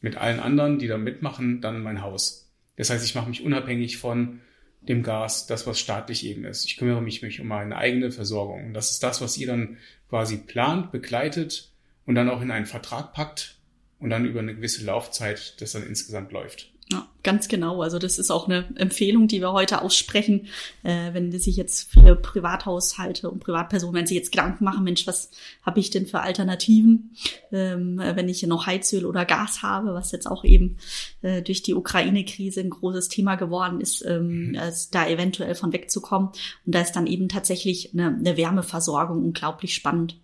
mit 0.00 0.16
allen 0.16 0.40
anderen, 0.40 0.78
die 0.78 0.86
da 0.86 0.98
mitmachen, 0.98 1.60
dann 1.60 1.82
mein 1.82 2.02
Haus. 2.02 2.50
Das 2.76 2.90
heißt, 2.90 3.04
ich 3.04 3.14
mache 3.14 3.28
mich 3.28 3.42
unabhängig 3.42 3.98
von 3.98 4.40
dem 4.82 5.02
Gas, 5.02 5.46
das 5.46 5.66
was 5.66 5.80
staatlich 5.80 6.24
eben 6.24 6.44
ist. 6.44 6.64
Ich 6.64 6.76
kümmere 6.76 7.02
mich, 7.02 7.22
mich 7.22 7.40
um 7.40 7.48
meine 7.48 7.76
eigene 7.76 8.10
Versorgung. 8.12 8.66
Und 8.66 8.74
das 8.74 8.92
ist 8.92 9.02
das, 9.02 9.20
was 9.20 9.36
ihr 9.36 9.46
dann 9.46 9.78
quasi 10.08 10.36
plant, 10.36 10.92
begleitet 10.92 11.72
und 12.06 12.14
dann 12.14 12.30
auch 12.30 12.40
in 12.40 12.50
einen 12.50 12.66
Vertrag 12.66 13.12
packt 13.12 13.58
und 13.98 14.10
dann 14.10 14.24
über 14.24 14.40
eine 14.40 14.54
gewisse 14.54 14.84
Laufzeit 14.84 15.60
das 15.60 15.72
dann 15.72 15.86
insgesamt 15.86 16.32
läuft. 16.32 16.70
Ja, 16.88 17.08
ganz 17.24 17.48
genau. 17.48 17.82
Also 17.82 17.98
das 17.98 18.16
ist 18.16 18.30
auch 18.30 18.46
eine 18.46 18.68
Empfehlung, 18.76 19.26
die 19.26 19.40
wir 19.40 19.52
heute 19.52 19.82
aussprechen. 19.82 20.46
Äh, 20.84 21.14
wenn 21.14 21.32
sich 21.32 21.56
jetzt 21.56 21.90
viele 21.90 22.14
Privathaushalte 22.14 23.28
und 23.28 23.40
Privatpersonen, 23.40 23.96
wenn 23.96 24.06
sie 24.06 24.14
jetzt 24.14 24.30
Gedanken 24.30 24.62
machen, 24.62 24.84
Mensch, 24.84 25.04
was 25.04 25.32
habe 25.62 25.80
ich 25.80 25.90
denn 25.90 26.06
für 26.06 26.20
Alternativen, 26.20 27.16
ähm, 27.50 27.98
wenn 27.98 28.28
ich 28.28 28.46
noch 28.46 28.66
Heizöl 28.66 29.04
oder 29.04 29.24
Gas 29.24 29.62
habe, 29.62 29.94
was 29.94 30.12
jetzt 30.12 30.30
auch 30.30 30.44
eben 30.44 30.76
äh, 31.22 31.42
durch 31.42 31.64
die 31.64 31.74
Ukraine-Krise 31.74 32.60
ein 32.60 32.70
großes 32.70 33.08
Thema 33.08 33.34
geworden 33.34 33.80
ist, 33.80 34.04
ähm, 34.06 34.52
mhm. 34.52 34.58
da 34.92 35.08
eventuell 35.08 35.56
von 35.56 35.72
wegzukommen. 35.72 36.28
Und 36.28 36.72
da 36.72 36.82
ist 36.82 36.92
dann 36.92 37.08
eben 37.08 37.28
tatsächlich 37.28 37.94
eine, 37.94 38.14
eine 38.14 38.36
Wärmeversorgung 38.36 39.24
unglaublich 39.24 39.74
spannend. 39.74 40.20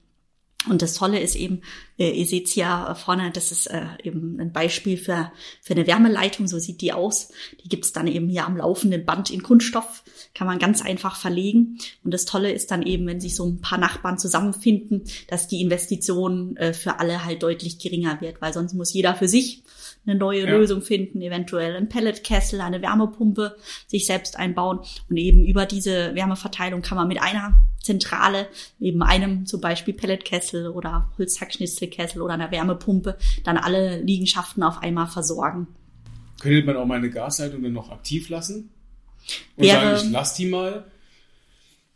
Und 0.69 0.81
das 0.81 0.95
Tolle 0.95 1.21
ist 1.21 1.35
eben, 1.35 1.63
äh, 1.99 2.11
ihr 2.11 2.27
seht 2.27 2.55
ja 2.55 2.95
vorne, 2.95 3.31
das 3.33 3.51
ist 3.51 3.67
äh, 3.67 3.87
eben 4.03 4.39
ein 4.41 4.53
Beispiel 4.53 4.97
für, 4.97 5.33
für 5.61 5.75
eine 5.75 5.87
Wärmeleitung, 5.87 6.47
so 6.47 6.59
sieht 6.59 6.81
die 6.81 6.93
aus. 6.93 7.31
Die 7.65 7.69
gibt's 7.69 7.93
dann 7.93 8.07
eben 8.07 8.29
hier 8.29 8.47
am 8.47 8.57
laufenden 8.57 9.05
Band 9.05 9.31
in 9.31 9.43
Kunststoff, 9.43 10.05
kann 10.35 10.47
man 10.47 10.59
ganz 10.59 10.81
einfach 10.83 11.17
verlegen. 11.17 11.79
Und 12.05 12.15
das 12.15 12.27
Tolle 12.27 12.53
ist 12.53 12.71
dann 12.71 12.83
eben, 12.83 13.07
wenn 13.07 13.21
sich 13.21 13.35
so 13.35 13.45
ein 13.47 13.61
paar 13.61 13.79
Nachbarn 13.79 14.19
zusammenfinden, 14.19 15.03
dass 15.29 15.49
die 15.49 15.63
Investition 15.63 16.57
äh, 16.57 16.73
für 16.73 17.01
alle 17.01 17.25
halt 17.25 17.43
deutlich 17.43 17.79
geringer 17.79 18.21
wird, 18.21 18.41
weil 18.41 18.53
sonst 18.53 18.75
muss 18.75 18.93
jeder 18.93 19.15
für 19.15 19.29
sich 19.29 19.63
eine 20.05 20.17
neue 20.17 20.47
ja. 20.47 20.51
Lösung 20.51 20.83
finden, 20.83 21.21
eventuell 21.21 21.77
ein 21.77 21.89
Pelletkessel, 21.89 22.61
eine 22.61 22.83
Wärmepumpe 22.83 23.57
sich 23.87 24.07
selbst 24.07 24.39
einbauen. 24.39 24.81
Und 25.09 25.17
eben 25.17 25.45
über 25.45 25.67
diese 25.67 26.15
Wärmeverteilung 26.15 26.83
kann 26.83 26.97
man 26.97 27.09
mit 27.09 27.23
einer 27.23 27.55
Zentrale, 27.81 28.49
eben 28.81 29.03
einem 29.03 29.47
zum 29.47 29.61
Beispiel 29.61 29.95
Pelletkessel 29.95 30.69
oder 30.69 31.11
Holzhackschnitzelkessel 31.19 32.23
oder 32.23 32.35
einer 32.35 32.51
Wärmepumpe, 32.51 33.17
dann 33.45 33.57
alle 33.57 34.01
Liegenschaften 34.01 34.63
auf 34.63 34.83
einmal 34.83 35.07
versorgen. 35.07 35.69
Könnte 36.41 36.65
man 36.65 36.77
auch 36.77 36.87
meine 36.87 37.11
Gasleitung 37.11 37.63
dann 37.63 37.73
noch 37.73 37.91
aktiv 37.91 38.29
lassen? 38.29 38.71
Und 39.57 39.65
Wäre, 39.65 39.97
sagen, 39.97 40.07
ich 40.09 40.13
lass 40.13 40.35
die 40.35 40.47
mal, 40.47 40.85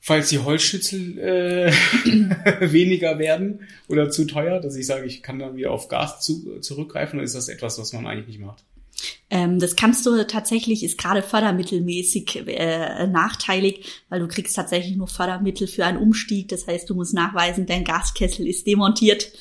falls 0.06 0.28
die 0.28 0.38
Holzschützel 0.38 1.18
äh, 1.18 1.72
weniger 2.60 3.18
werden 3.18 3.66
oder 3.88 4.08
zu 4.08 4.24
teuer, 4.24 4.60
dass 4.60 4.76
ich 4.76 4.86
sage, 4.86 5.04
ich 5.04 5.20
kann 5.20 5.40
dann 5.40 5.56
wieder 5.56 5.72
auf 5.72 5.88
Gas 5.88 6.20
zu, 6.20 6.60
zurückgreifen, 6.60 7.18
oder 7.18 7.24
ist 7.24 7.34
das 7.34 7.48
etwas, 7.48 7.76
was 7.80 7.92
man 7.92 8.06
eigentlich 8.06 8.28
nicht 8.28 8.40
macht? 8.40 8.62
Ähm, 9.28 9.58
das 9.58 9.74
kannst 9.74 10.06
du 10.06 10.24
tatsächlich, 10.26 10.84
ist 10.84 10.98
gerade 10.98 11.20
fördermittelmäßig 11.20 12.46
äh, 12.46 13.06
nachteilig, 13.08 13.84
weil 14.08 14.20
du 14.20 14.28
kriegst 14.28 14.54
tatsächlich 14.54 14.96
nur 14.96 15.08
Fördermittel 15.08 15.66
für 15.66 15.84
einen 15.84 15.98
Umstieg. 15.98 16.48
Das 16.48 16.66
heißt, 16.66 16.88
du 16.88 16.94
musst 16.94 17.12
nachweisen, 17.12 17.66
dein 17.66 17.82
Gaskessel 17.82 18.46
ist 18.46 18.66
demontiert 18.66 19.32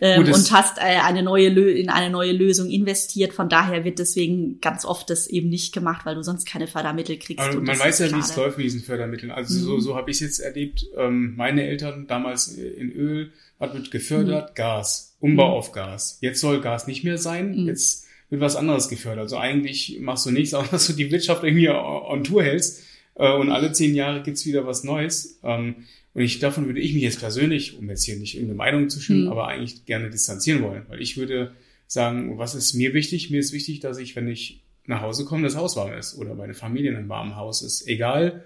ähm, 0.00 0.24
Gut, 0.24 0.34
und 0.34 0.52
hast 0.52 0.78
äh, 0.78 1.00
eine 1.02 1.22
neue 1.22 1.48
in 1.48 1.88
eine 1.88 2.10
neue 2.10 2.32
Lösung 2.32 2.70
investiert. 2.70 3.32
Von 3.32 3.48
daher 3.48 3.84
wird 3.84 3.98
deswegen 3.98 4.60
ganz 4.60 4.84
oft 4.84 5.08
das 5.08 5.26
eben 5.26 5.48
nicht 5.48 5.72
gemacht, 5.72 6.04
weil 6.04 6.16
du 6.16 6.22
sonst 6.22 6.46
keine 6.46 6.66
Fördermittel 6.66 7.18
kriegst. 7.18 7.44
Aber 7.44 7.60
man 7.60 7.78
weiß 7.78 8.00
ja, 8.00 8.14
wie 8.14 8.20
es 8.20 8.36
läuft 8.36 8.58
mit 8.58 8.66
diesen 8.66 8.82
Fördermitteln. 8.82 9.32
Also 9.32 9.54
mhm. 9.54 9.64
so, 9.64 9.80
so 9.80 9.96
habe 9.96 10.10
ich 10.10 10.18
es 10.18 10.20
jetzt 10.20 10.40
erlebt. 10.40 10.84
Ähm, 10.96 11.34
meine 11.36 11.66
Eltern 11.66 12.06
damals 12.06 12.48
in 12.48 12.92
Öl 12.92 13.32
hat 13.58 13.74
wird 13.74 13.90
gefördert, 13.90 14.50
mhm. 14.50 14.54
Gas, 14.54 15.16
Umbau 15.20 15.48
mhm. 15.48 15.54
auf 15.54 15.72
Gas. 15.72 16.18
Jetzt 16.20 16.40
soll 16.40 16.60
Gas 16.60 16.86
nicht 16.86 17.04
mehr 17.04 17.18
sein. 17.18 17.52
Mhm. 17.52 17.66
Jetzt 17.66 18.06
wird 18.30 18.40
was 18.40 18.56
anderes 18.56 18.88
gefördert. 18.88 19.24
Also 19.24 19.38
eigentlich 19.38 19.98
machst 20.00 20.26
du 20.26 20.30
nichts, 20.30 20.54
außer 20.54 20.70
dass 20.70 20.86
du 20.86 20.92
die 20.94 21.10
Wirtschaft 21.10 21.44
irgendwie 21.44 21.68
on 21.68 22.24
Tour 22.24 22.42
hältst 22.42 22.84
äh, 23.16 23.32
und 23.32 23.50
alle 23.50 23.72
zehn 23.72 23.94
Jahre 23.94 24.22
gibt's 24.22 24.46
wieder 24.46 24.66
was 24.66 24.84
Neues. 24.84 25.38
Ähm, 25.42 25.84
und 26.12 26.22
ich, 26.22 26.38
davon 26.38 26.66
würde 26.66 26.80
ich 26.80 26.94
mich 26.94 27.02
jetzt 27.02 27.20
persönlich, 27.20 27.78
um 27.78 27.88
jetzt 27.88 28.04
hier 28.04 28.16
nicht 28.16 28.34
irgendeine 28.34 28.56
Meinung 28.56 28.88
zu 28.88 29.00
schreiben, 29.00 29.24
mhm. 29.24 29.28
aber 29.28 29.46
eigentlich 29.46 29.84
gerne 29.84 30.10
distanzieren 30.10 30.62
wollen. 30.62 30.84
Weil 30.88 31.00
ich 31.00 31.16
würde 31.16 31.52
sagen, 31.86 32.38
was 32.38 32.54
ist 32.54 32.74
mir 32.74 32.94
wichtig? 32.94 33.30
Mir 33.30 33.40
ist 33.40 33.52
wichtig, 33.52 33.80
dass 33.80 33.98
ich, 33.98 34.16
wenn 34.16 34.28
ich 34.28 34.62
nach 34.86 35.02
Hause 35.02 35.24
komme, 35.24 35.44
das 35.44 35.56
Haus 35.56 35.76
warm 35.76 35.92
ist 35.92 36.18
oder 36.18 36.34
meine 36.34 36.54
Familie 36.54 36.90
in 36.90 36.96
einem 36.96 37.08
warmen 37.08 37.36
Haus 37.36 37.62
ist. 37.62 37.86
Egal, 37.86 38.44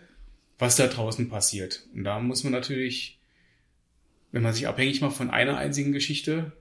was 0.59 0.77
da 0.77 0.87
draußen 0.87 1.29
passiert. 1.29 1.87
Und 1.95 2.05
da 2.05 2.21
muss 2.21 2.45
man 2.45 2.53
natürlich, 2.53 3.19
wenn 4.31 4.43
man 4.43 4.53
sich 4.53 4.69
abhängig 4.69 5.01
macht 5.01 5.17
von 5.17 5.31
einer 5.31 5.57
einzigen 5.57 5.93
Geschichte, 5.93 6.53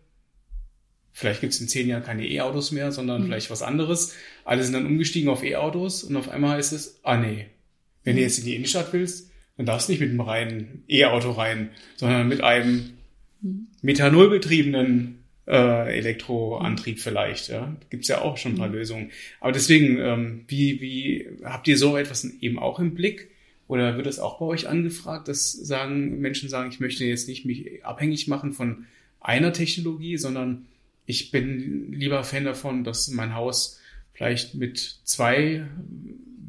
Vielleicht 1.14 1.42
gibt 1.42 1.54
es 1.54 1.62
in 1.62 1.68
zehn 1.68 1.88
Jahren 1.88 2.04
keine 2.04 2.28
E-Autos 2.28 2.72
mehr, 2.72 2.92
sondern 2.92 3.22
mhm. 3.22 3.26
vielleicht 3.28 3.52
was 3.52 3.62
anderes. 3.62 4.16
Alle 4.44 4.64
sind 4.64 4.74
dann 4.74 4.88
umgestiegen 4.88 5.30
auf 5.30 5.44
E-Autos 5.44 6.04
und 6.04 6.16
auf 6.16 6.28
einmal 6.28 6.58
heißt 6.58 6.74
es, 6.74 7.00
ah 7.04 7.18
nee, 7.18 7.46
wenn 8.04 8.16
du 8.16 8.24
jetzt 8.24 8.40
in 8.40 8.46
die 8.46 8.56
Innenstadt 8.56 8.92
willst, 8.94 9.32
dann 9.56 9.68
darfst 9.68 9.88
du 9.88 9.92
nicht 9.94 10.00
mit 10.02 10.10
einem 10.10 10.22
reinen 10.22 10.84
E-Auto 10.88 11.32
rein, 11.32 11.70
sondern 11.96 12.28
mit 12.28 12.42
einem 12.42 12.94
mhm. 13.42 13.68
methanolbetriebenen 13.84 15.20
äh, 15.48 15.98
Elektroantrieb 15.98 17.00
vielleicht. 17.00 17.50
Ja, 17.50 17.76
gibt's 17.92 18.08
ja 18.08 18.22
auch 18.22 18.38
schon 18.38 18.54
ein 18.54 18.58
paar 18.58 18.70
mhm. 18.70 18.76
Lösungen. 18.76 19.12
Aber 19.40 19.52
deswegen, 19.52 20.00
ähm, 20.00 20.46
wie 20.48 20.82
wie 20.82 21.28
habt 21.44 21.68
ihr 21.68 21.78
so 21.78 21.96
etwas 21.96 22.26
eben 22.42 22.58
auch 22.58 22.80
im 22.80 22.96
Blick? 22.96 23.30
Oder 23.68 23.96
wird 23.96 24.08
das 24.08 24.20
auch 24.20 24.40
bei 24.40 24.46
euch 24.46 24.68
angefragt, 24.68 25.28
dass 25.28 25.52
sagen 25.52 26.20
Menschen 26.20 26.50
sagen, 26.50 26.70
ich 26.70 26.80
möchte 26.80 27.06
jetzt 27.06 27.28
nicht 27.28 27.46
mich 27.46 27.86
abhängig 27.86 28.28
machen 28.28 28.54
von 28.54 28.86
einer 29.22 29.54
Technologie, 29.54 30.18
sondern 30.18 30.66
ich 31.06 31.32
bin 31.32 31.92
lieber 31.92 32.24
Fan 32.24 32.46
davon, 32.46 32.84
dass 32.84 33.08
mein 33.10 33.36
Haus 33.36 33.80
vielleicht 34.14 34.56
mit 34.56 35.00
zwei 35.04 35.68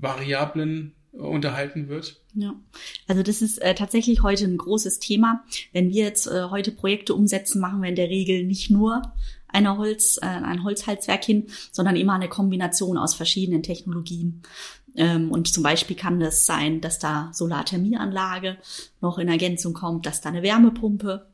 Variablen 0.01 0.93
unterhalten 1.13 1.89
wird. 1.89 2.21
Ja, 2.35 2.55
also 3.07 3.23
das 3.23 3.41
ist 3.41 3.59
äh, 3.59 3.75
tatsächlich 3.75 4.23
heute 4.23 4.45
ein 4.45 4.57
großes 4.57 4.99
Thema. 4.99 5.45
Wenn 5.73 5.91
wir 5.91 6.05
jetzt 6.05 6.27
äh, 6.27 6.45
heute 6.51 6.73
Projekte 6.73 7.15
umsetzen, 7.15 7.61
machen 7.61 7.83
wir 7.83 7.89
in 7.89 7.97
der 7.97 8.09
Regel 8.09 8.45
nicht 8.45 8.71
nur 8.71 9.15
eine 9.47 9.79
Holz, 9.79 10.19
äh, 10.21 10.27
ein 10.27 10.65
Holzheizwerk 10.65 11.25
hin, 11.25 11.47
sondern 11.71 11.97
immer 11.97 12.15
eine 12.15 12.29
Kombination 12.29 12.99
aus 12.99 13.15
verschiedenen 13.15 13.63
Technologien. 13.63 14.43
Ähm, 14.97 15.31
und 15.31 15.49
zum 15.49 15.63
Beispiel 15.63 15.97
kann 15.97 16.21
das 16.21 16.47
sein, 16.47 16.81
dass 16.81 16.99
da 16.99 17.31
Solarthermieanlage 17.33 18.59
noch 19.01 19.19
in 19.19 19.29
Ergänzung 19.29 19.75
kommt, 19.75 20.07
dass 20.07 20.21
da 20.21 20.29
eine 20.29 20.43
Wärmepumpe 20.43 21.27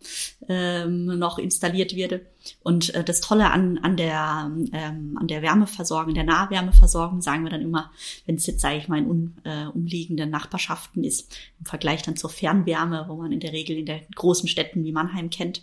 ähm, 0.48 1.06
noch 1.18 1.38
installiert 1.38 1.94
wird. 1.94 2.22
Und 2.62 2.94
äh, 2.94 3.04
das 3.04 3.20
Tolle 3.20 3.50
an, 3.50 3.78
an, 3.78 3.96
der, 3.96 4.50
ähm, 4.72 5.18
an 5.20 5.28
der 5.28 5.42
Wärmeversorgung, 5.42 6.14
der 6.14 6.24
Nahwärmeversorgung, 6.24 7.20
sagen 7.20 7.44
wir 7.44 7.50
dann 7.50 7.60
immer, 7.60 7.90
wenn 8.26 8.36
es 8.36 8.46
jetzt, 8.46 8.60
sage 8.60 8.78
ich 8.78 8.88
mal, 8.88 8.98
in 8.98 9.06
un, 9.06 9.36
äh, 9.44 9.66
umliegenden 9.66 10.30
Nachbarschaften 10.30 11.04
ist, 11.04 11.36
im 11.58 11.66
Vergleich 11.66 12.02
dann 12.02 12.16
zur 12.16 12.30
Fernwärme, 12.30 13.04
wo 13.08 13.16
man 13.16 13.32
in 13.32 13.40
der 13.40 13.52
Regel 13.52 13.76
in 13.76 13.86
den 13.86 14.00
großen 14.14 14.48
Städten 14.48 14.84
wie 14.84 14.92
Mannheim 14.92 15.28
kennt, 15.28 15.62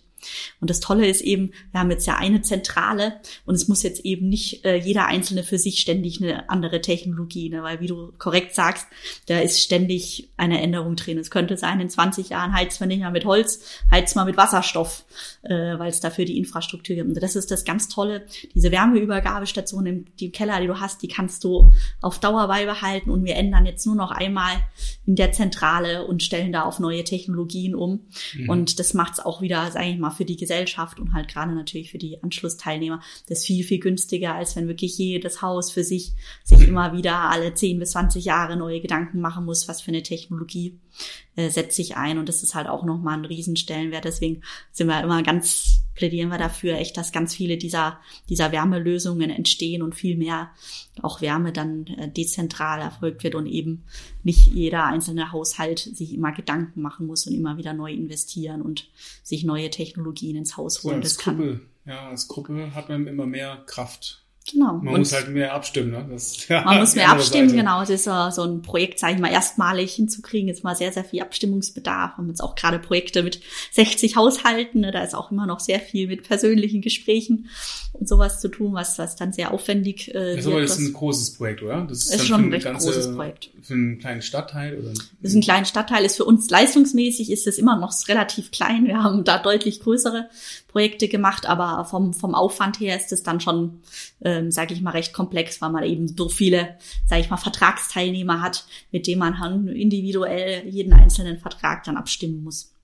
Und 0.60 0.70
das 0.70 0.80
Tolle 0.80 1.08
ist 1.08 1.22
eben, 1.22 1.52
wir 1.72 1.80
haben 1.80 1.92
jetzt 1.92 2.08
ja 2.08 2.18
eine 2.18 2.42
Zentrale 2.42 3.20
und 3.46 3.56
es 3.56 3.68
muss 3.68 3.84
jetzt 3.84 4.06
eben 4.06 4.30
nicht 4.30 4.66
äh, 4.66 4.76
jeder 4.76 5.06
Einzelne 5.06 5.44
für 5.44 5.58
sich 5.58 5.80
ständig 5.80 6.22
eine 6.22 6.50
andere 6.50 6.82
Technologie, 6.82 7.50
ne? 7.50 7.64
weil 7.64 7.80
wie 7.80 7.88
du 7.88 8.14
korrekt 8.18 8.56
sagst, 8.56 8.88
da 9.28 9.40
ist 9.40 9.62
ständig 9.62 10.30
eine 10.38 10.62
Änderung 10.62 10.96
drin. 10.96 11.18
Es 11.18 11.32
könnte 11.32 11.58
sein, 11.58 11.80
in 11.80 11.90
20 11.90 12.30
Jahren 12.30 12.54
heizt 12.54 12.80
man 12.80 12.90
nicht 12.90 13.00
mehr 13.00 13.12
mit 13.12 13.26
Holz, 13.26 13.82
heizt 13.92 14.16
man 14.16 14.26
mit 14.26 14.38
Wasserstoff, 14.38 15.06
äh, 15.44 15.54
weil 15.54 15.90
es 15.90 16.00
dafür 16.00 16.26
die 16.26 16.38
Infrastruktur 16.38 16.96
gibt. 16.96 17.08
Und 17.08 17.22
das 17.22 17.36
ist 17.36 17.52
das 17.52 17.66
ganz 17.66 17.88
Tolle. 17.88 18.26
Diese 18.54 18.72
Wärmeübergabestation 18.72 19.86
im, 19.86 20.06
im 20.20 20.32
Keller, 20.32 20.60
die 20.62 20.68
du 20.68 20.80
hast, 20.80 21.02
die 21.02 21.08
kannst 21.08 21.44
du 21.44 21.72
auf 22.02 22.20
Dauer 22.20 22.48
beibehalten 22.48 23.10
und 23.10 23.26
wir 23.26 23.36
ändern 23.36 23.66
jetzt 23.66 23.86
nur 23.86 23.96
noch 23.96 24.12
einmal 24.12 24.54
in 25.06 25.16
der 25.16 25.32
Zentrale 25.32 26.06
und 26.06 26.24
stellen 26.24 26.52
da 26.52 26.64
auf 26.64 26.80
neue 26.80 27.04
Technologien 27.04 27.76
um. 27.76 28.02
Mhm. 28.34 28.50
Und 28.50 28.80
das 28.80 28.94
macht 28.94 29.14
es 29.14 29.20
auch 29.20 29.42
wieder, 29.42 29.72
sage 29.72 29.88
ich 29.88 29.98
mal, 29.98 30.07
für 30.12 30.26
die 30.26 30.38
Gesellschaft 30.38 31.00
und 31.00 31.14
halt 31.14 31.28
gerade 31.28 31.54
natürlich 31.54 31.92
für 31.92 31.98
die 31.98 32.22
Anschlussteilnehmer 32.24 33.02
das 33.28 33.46
viel, 33.46 33.64
viel 33.64 33.80
günstiger, 33.80 34.36
als 34.36 34.56
wenn 34.56 34.68
wirklich 34.68 34.98
jedes 34.98 35.42
Haus 35.42 35.72
für 35.72 35.84
sich 35.84 36.14
sich 36.44 36.68
immer 36.68 36.94
wieder 36.94 37.30
alle 37.30 37.54
10 37.54 37.80
bis 37.80 37.92
20 37.92 38.26
Jahre 38.26 38.58
neue 38.58 38.82
Gedanken 38.82 39.20
machen 39.22 39.46
muss, 39.46 39.68
was 39.68 39.82
für 39.82 39.90
eine 39.90 40.04
Technologie 40.04 40.78
äh, 41.36 41.50
setzt 41.50 41.76
sich 41.76 41.96
ein. 41.96 42.18
Und 42.18 42.28
das 42.30 42.44
ist 42.44 42.56
halt 42.56 42.68
auch 42.68 42.84
nochmal 42.84 43.18
ein 43.18 43.26
Riesenstellenwert. 43.26 44.06
Deswegen 44.06 44.42
sind 44.72 44.88
wir 44.88 45.02
immer 45.02 45.24
ganz, 45.24 45.82
plädieren 45.96 46.30
wir 46.30 46.38
dafür 46.38 46.78
echt, 46.78 46.98
dass 46.98 47.12
ganz 47.12 47.34
viele 47.36 47.58
dieser, 47.58 48.00
dieser 48.30 48.52
Wärmelösungen 48.52 49.30
entstehen 49.30 49.82
und 49.82 49.96
viel 49.96 50.18
mehr 50.18 50.52
auch 51.02 51.22
Wärme 51.22 51.52
dann 51.54 51.88
äh, 51.88 52.10
dezentral 52.10 52.82
erfolgt 52.82 53.24
wird 53.24 53.36
und 53.36 53.46
eben 53.46 53.84
nicht 54.24 54.48
jeder 54.48 54.86
einzelne 54.86 55.32
Haushalt 55.32 55.80
sich 55.80 56.14
immer 56.14 56.32
Gedanken 56.32 56.82
machen 56.82 57.08
muss 57.08 57.28
und 57.28 57.34
immer 57.34 57.58
wieder 57.58 57.74
neu 57.74 57.92
investieren 57.92 58.62
und 58.62 58.90
sich 59.24 59.44
neue 59.44 59.70
Technologien 59.70 60.36
ins 60.36 60.58
Haus 60.58 60.84
holen. 60.84 61.02
So 61.04 61.10
als 61.10 61.18
Gruppe, 61.18 61.62
ja, 61.86 62.10
als 62.10 62.28
Gruppe 62.28 62.74
hat 62.74 62.90
man 62.90 63.08
immer 63.08 63.26
mehr 63.26 63.64
Kraft 63.66 64.27
Genau. 64.52 64.74
Man 64.78 64.94
und 64.94 65.00
muss 65.00 65.14
halt 65.14 65.30
mehr 65.30 65.54
abstimmen, 65.54 65.92
ne? 65.92 66.06
Das, 66.10 66.48
ja, 66.48 66.64
man 66.64 66.80
muss 66.80 66.96
mehr 66.96 67.10
abstimmen, 67.10 67.50
Seite. 67.50 67.62
genau. 67.62 67.82
Das 67.82 67.90
ist 67.90 68.08
uh, 68.08 68.32
so 68.32 68.44
ein 68.44 68.62
Projekt, 68.62 68.98
sage 68.98 69.16
ich 69.16 69.20
mal, 69.20 69.32
erstmalig 69.32 69.94
hinzukriegen. 69.94 70.50
Ist 70.50 70.64
mal 70.64 70.76
sehr, 70.76 70.94
sehr 70.94 71.04
viel 71.04 71.22
Abstimmungsbedarf. 71.22 72.14
Wir 72.14 72.18
haben 72.18 72.30
jetzt 72.30 72.42
auch 72.42 72.56
gerade 72.56 72.80
Projekte 72.80 73.24
mit 73.24 73.42
60 73.74 74.16
Haushalten. 74.16 74.82
Ne? 74.82 74.92
Da 74.92 75.04
ist 75.04 75.16
auch 75.16 75.32
immer 75.32 75.46
noch 75.46 75.60
sehr 75.60 75.82
viel 75.82 76.08
mit 76.08 76.24
persönlichen 76.24 76.82
Gesprächen 76.82 77.50
und 77.94 78.08
sowas 78.08 78.40
zu 78.40 78.48
tun, 78.48 78.74
was, 78.74 78.98
was 78.98 79.16
dann 79.16 79.34
sehr 79.34 79.52
aufwendig 79.52 80.14
äh, 80.16 80.36
das 80.38 80.46
wird. 80.46 80.54
Aber 80.54 80.62
das 80.62 80.72
ist 80.72 80.80
ein 80.80 80.94
großes 80.94 81.34
Projekt, 81.34 81.64
oder? 81.64 81.86
Das 81.90 82.06
ist, 82.06 82.16
ist 82.16 82.28
schon 82.28 82.46
ein 82.46 82.54
recht 82.54 82.66
ganze, 82.66 82.88
großes 82.88 83.16
Projekt. 83.16 83.50
Für 83.62 83.74
einen 83.74 84.00
kleinen 84.00 84.22
Stadtteil? 84.22 84.78
Oder? 84.78 84.90
Das 84.90 85.32
ist 85.32 85.36
ein 85.36 85.42
kleiner 85.42 85.66
Stadtteil. 85.66 86.06
Ist 86.06 86.16
für 86.16 86.26
uns 86.26 86.50
leistungsmäßig 86.50 87.32
ist 87.32 87.48
es 87.48 87.58
immer 87.58 87.78
noch 87.78 87.94
relativ 88.08 88.52
klein. 88.52 88.86
Wir 88.86 89.04
haben 89.04 89.26
da 89.26 89.40
deutlich 89.40 89.82
größere 89.82 90.30
Projekte 90.78 91.08
gemacht, 91.08 91.48
aber 91.48 91.86
vom, 91.86 92.14
vom 92.14 92.36
Aufwand 92.36 92.80
her 92.80 92.96
ist 92.96 93.12
es 93.12 93.24
dann 93.24 93.40
schon, 93.40 93.82
ähm, 94.22 94.52
sage 94.52 94.76
ich 94.76 94.82
mal, 94.82 94.92
recht 94.92 95.12
komplex, 95.12 95.60
weil 95.60 95.72
man 95.72 95.84
eben 95.84 96.08
so 96.08 96.30
viele, 96.30 96.78
sage 97.08 97.22
ich 97.22 97.32
mal, 97.32 97.38
Vertragsteilnehmer 97.38 98.44
hat, 98.44 98.64
mit 98.92 99.08
denen 99.08 99.18
man 99.18 99.68
individuell 99.70 100.68
jeden 100.68 100.94
einzelnen 100.94 101.40
Vertrag 101.40 101.84
dann 101.86 101.98
abstimmen 101.98 102.44
muss. 102.44 102.77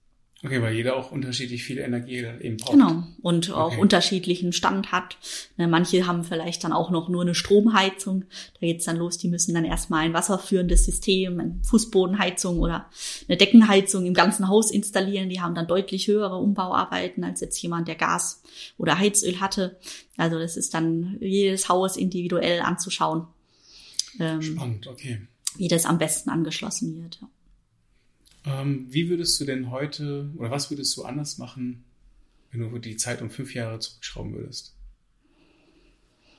Okay, 0.46 0.62
weil 0.62 0.76
jeder 0.76 0.98
auch 0.98 1.12
unterschiedlich 1.12 1.64
viel 1.64 1.78
Energie 1.78 2.26
eben 2.42 2.58
braucht. 2.58 2.74
Genau. 2.74 3.04
Und 3.22 3.52
auch 3.52 3.72
okay. 3.72 3.80
unterschiedlichen 3.80 4.52
Stand 4.52 4.92
hat. 4.92 5.18
Ne, 5.56 5.70
manche 5.70 6.06
haben 6.06 6.26
vielleicht 6.26 6.66
dann 6.66 6.74
auch 6.74 6.92
noch 6.92 7.08
nur 7.08 7.22
eine 7.22 7.34
Stromheizung. 7.34 8.26
Da 8.60 8.68
geht's 8.68 8.84
dann 8.84 8.98
los, 8.98 9.18
die 9.18 9.30
müssen 9.30 9.54
dann 9.54 9.64
erstmal 9.64 10.04
ein 10.04 10.14
wasserführendes 10.14 10.84
System, 10.84 11.40
eine 11.40 11.60
Fußbodenheizung 11.64 12.60
oder 12.60 12.90
eine 13.30 13.38
Deckenheizung 13.38 14.06
im 14.06 14.14
ganzen 14.14 14.50
Haus 14.50 14.70
installieren. 14.70 15.30
Die 15.30 15.40
haben 15.40 15.56
dann 15.56 15.68
deutlich 15.68 16.08
höhere 16.08 16.38
Umbauarbeiten 16.38 17.24
als 17.24 17.40
jetzt 17.40 17.62
jemand, 17.62 17.88
der 17.88 17.96
Gas 17.96 18.44
oder 18.78 19.00
Heizöl 19.00 19.40
hatte. 19.40 19.80
Also 20.18 20.38
das 20.40 20.58
ist 20.58 20.74
dann 20.74 21.16
jedes 21.22 21.70
Haus 21.70 21.96
individuell 21.96 22.60
anzuschauen. 22.60 23.28
Ähm, 24.20 24.42
Spannend, 24.42 24.88
okay. 24.88 25.22
Wie 25.56 25.70
das 25.70 25.86
am 25.86 26.00
besten 26.00 26.30
angeschlossen 26.30 27.02
wird. 27.02 27.20
Ja. 27.22 27.30
Ähm, 28.46 28.88
wie 28.90 29.10
würdest 29.10 29.40
du 29.40 29.46
denn 29.46 29.72
heute 29.72 30.30
oder 30.38 30.52
was 30.52 30.70
würdest 30.70 30.96
du 30.98 31.04
anders 31.04 31.38
machen, 31.38 31.84
wenn 32.52 32.62
du 32.62 32.78
die 32.78 32.98
Zeit 32.98 33.22
um 33.22 33.30
fünf 33.30 33.54
Jahre 33.54 33.80
zurückschrauben 33.80 34.34
würdest? 34.34 34.76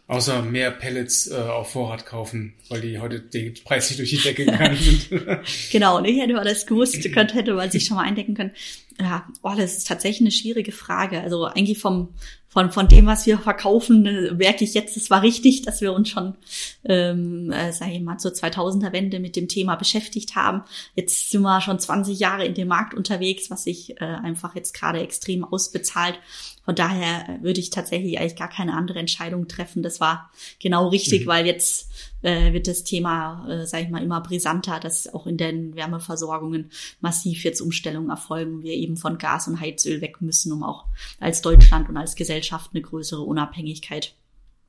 Außer 0.07 0.43
mehr 0.43 0.71
Pellets 0.71 1.31
äh, 1.31 1.35
auf 1.35 1.71
Vorrat 1.73 2.05
kaufen, 2.05 2.53
weil 2.69 2.83
die 2.83 2.99
heute 2.99 3.21
preislich 3.65 3.97
durch 3.97 4.11
die 4.11 4.19
Decke 4.19 4.45
gegangen 4.45 4.77
sind. 4.77 5.09
genau, 5.73 5.97
und 5.97 6.05
ich 6.05 6.21
hätte 6.21 6.35
mal 6.35 6.45
das 6.45 6.67
gewusst, 6.67 7.11
könnte, 7.11 7.35
hätte 7.35 7.55
man 7.55 7.71
sich 7.71 7.87
schon 7.87 7.97
mal 7.97 8.03
eindecken 8.03 8.35
können. 8.35 8.53
Ja, 9.01 9.27
oh, 9.43 9.53
das 9.57 9.77
ist 9.77 9.89
tatsächlich 9.89 10.21
eine 10.21 10.31
schwierige 10.31 10.71
Frage. 10.71 11.21
Also 11.21 11.45
eigentlich 11.45 11.79
vom, 11.79 12.11
von, 12.49 12.71
von 12.71 12.87
dem, 12.87 13.07
was 13.07 13.27
wir 13.27 13.39
verkaufen, 13.39 14.07
äh, 14.07 14.31
merke 14.33 14.63
ich 14.63 14.75
jetzt, 14.75 14.97
es 14.97 15.11
war 15.11 15.23
richtig, 15.23 15.63
dass 15.63 15.81
wir 15.81 15.93
uns 15.93 16.09
schon, 16.09 16.37
ähm, 16.85 17.51
äh, 17.51 17.73
sage 17.73 17.93
ich 17.93 18.01
mal, 18.01 18.19
zur 18.19 18.31
2000er 18.31 18.93
Wende 18.93 19.19
mit 19.19 19.35
dem 19.35 19.49
Thema 19.49 19.75
beschäftigt 19.75 20.37
haben. 20.37 20.63
Jetzt 20.95 21.33
sind 21.33 21.43
wir 21.43 21.61
schon 21.61 21.81
20 21.81 22.21
Jahre 22.21 22.45
in 22.45 22.55
dem 22.55 22.69
Markt 22.69 22.95
unterwegs, 22.95 23.51
was 23.51 23.65
sich 23.65 24.01
äh, 24.01 24.05
einfach 24.05 24.55
jetzt 24.55 24.75
gerade 24.75 25.01
extrem 25.01 25.43
ausbezahlt. 25.43 26.21
Von 26.65 26.77
daher 26.77 27.29
äh, 27.29 27.43
würde 27.43 27.59
ich 27.59 27.71
tatsächlich 27.71 28.21
eigentlich 28.21 28.37
gar 28.37 28.49
keine 28.49 28.75
andere 28.75 29.01
Entscheidung 29.01 29.49
treffen. 29.49 29.83
Das 29.83 29.99
war 29.99 30.31
genau 30.61 30.87
richtig, 30.89 31.25
mhm. 31.25 31.27
weil 31.27 31.47
jetzt 31.47 31.91
äh, 32.25 32.53
wird 32.53 32.67
das 32.67 32.85
Thema, 32.85 33.47
äh, 33.49 33.67
sage 33.67 33.85
ich 33.85 33.91
mal, 33.91 34.03
immer 34.03 34.21
brisanter, 34.21 34.81
dass 34.81 35.13
auch 35.13 35.27
in 35.27 35.37
den 35.37 35.77
Wärmeversorgungen 35.77 36.71
massiv 37.01 37.45
jetzt 37.45 37.61
Umstellungen 37.61 38.11
erfolgen, 38.11 38.63
wir 38.63 38.73
eben 38.73 38.97
von 38.97 39.19
Gas 39.19 39.47
und 39.47 39.61
Heizöl 39.61 40.01
weg 40.01 40.21
müssen, 40.21 40.51
um 40.51 40.63
auch 40.63 40.87
als 41.21 41.43
Deutschland 41.43 41.89
und 41.89 41.97
als 41.97 42.17
Gesellschaft 42.17 42.71
eine 42.73 42.83
größere 42.83 43.23
Unabhängigkeit 43.23 44.15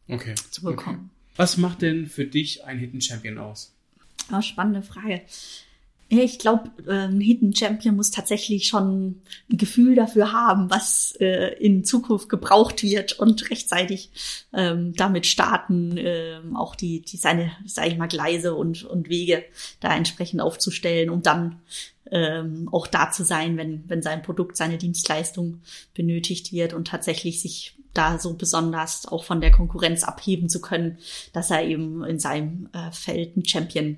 okay. 0.09 0.35
zu 0.51 0.63
bekommen. 0.63 1.09
Okay. 1.11 1.31
Was 1.37 1.57
macht 1.57 1.81
denn 1.81 2.07
für 2.07 2.25
dich 2.25 2.65
ein 2.65 2.77
Hidden 2.77 3.01
Champion 3.01 3.37
aus? 3.37 3.73
Ja, 4.29 4.41
spannende 4.41 4.81
Frage. 4.81 5.21
Ja, 6.11 6.21
ich 6.21 6.37
glaube, 6.37 6.69
äh, 6.85 7.07
ein 7.07 7.19
Hidden 7.19 7.55
Champion 7.55 7.95
muss 7.95 8.11
tatsächlich 8.11 8.67
schon 8.67 9.21
ein 9.51 9.57
Gefühl 9.57 9.95
dafür 9.95 10.31
haben, 10.31 10.69
was 10.69 11.15
äh, 11.19 11.55
in 11.59 11.83
Zukunft 11.83 12.29
gebraucht 12.29 12.83
wird 12.83 13.13
und 13.13 13.49
rechtzeitig 13.49 14.11
ähm, 14.53 14.93
damit 14.95 15.25
starten, 15.25 15.97
äh, 15.97 16.41
auch 16.53 16.75
die, 16.75 17.01
die 17.01 17.17
seine, 17.17 17.51
sag 17.65 17.87
ich 17.87 17.97
mal, 17.97 18.07
Gleise 18.07 18.53
und, 18.53 18.83
und 18.83 19.09
Wege 19.09 19.43
da 19.79 19.95
entsprechend 19.95 20.41
aufzustellen, 20.41 21.09
um 21.09 21.23
dann 21.23 21.59
ähm, 22.11 22.69
auch 22.71 22.85
da 22.85 23.09
zu 23.11 23.23
sein, 23.23 23.57
wenn, 23.57 23.83
wenn 23.87 24.03
sein 24.03 24.21
Produkt, 24.21 24.57
seine 24.57 24.77
Dienstleistung 24.77 25.61
benötigt 25.95 26.53
wird 26.53 26.73
und 26.73 26.87
tatsächlich 26.87 27.41
sich 27.41 27.75
da 27.95 28.19
so 28.19 28.35
besonders 28.35 29.07
auch 29.07 29.23
von 29.23 29.41
der 29.41 29.51
Konkurrenz 29.51 30.03
abheben 30.03 30.49
zu 30.49 30.61
können, 30.61 30.99
dass 31.33 31.49
er 31.49 31.63
eben 31.63 32.03
in 32.03 32.19
seinem 32.19 32.69
äh, 32.73 32.91
Feld 32.91 33.37
ein 33.37 33.45
Champion 33.45 33.97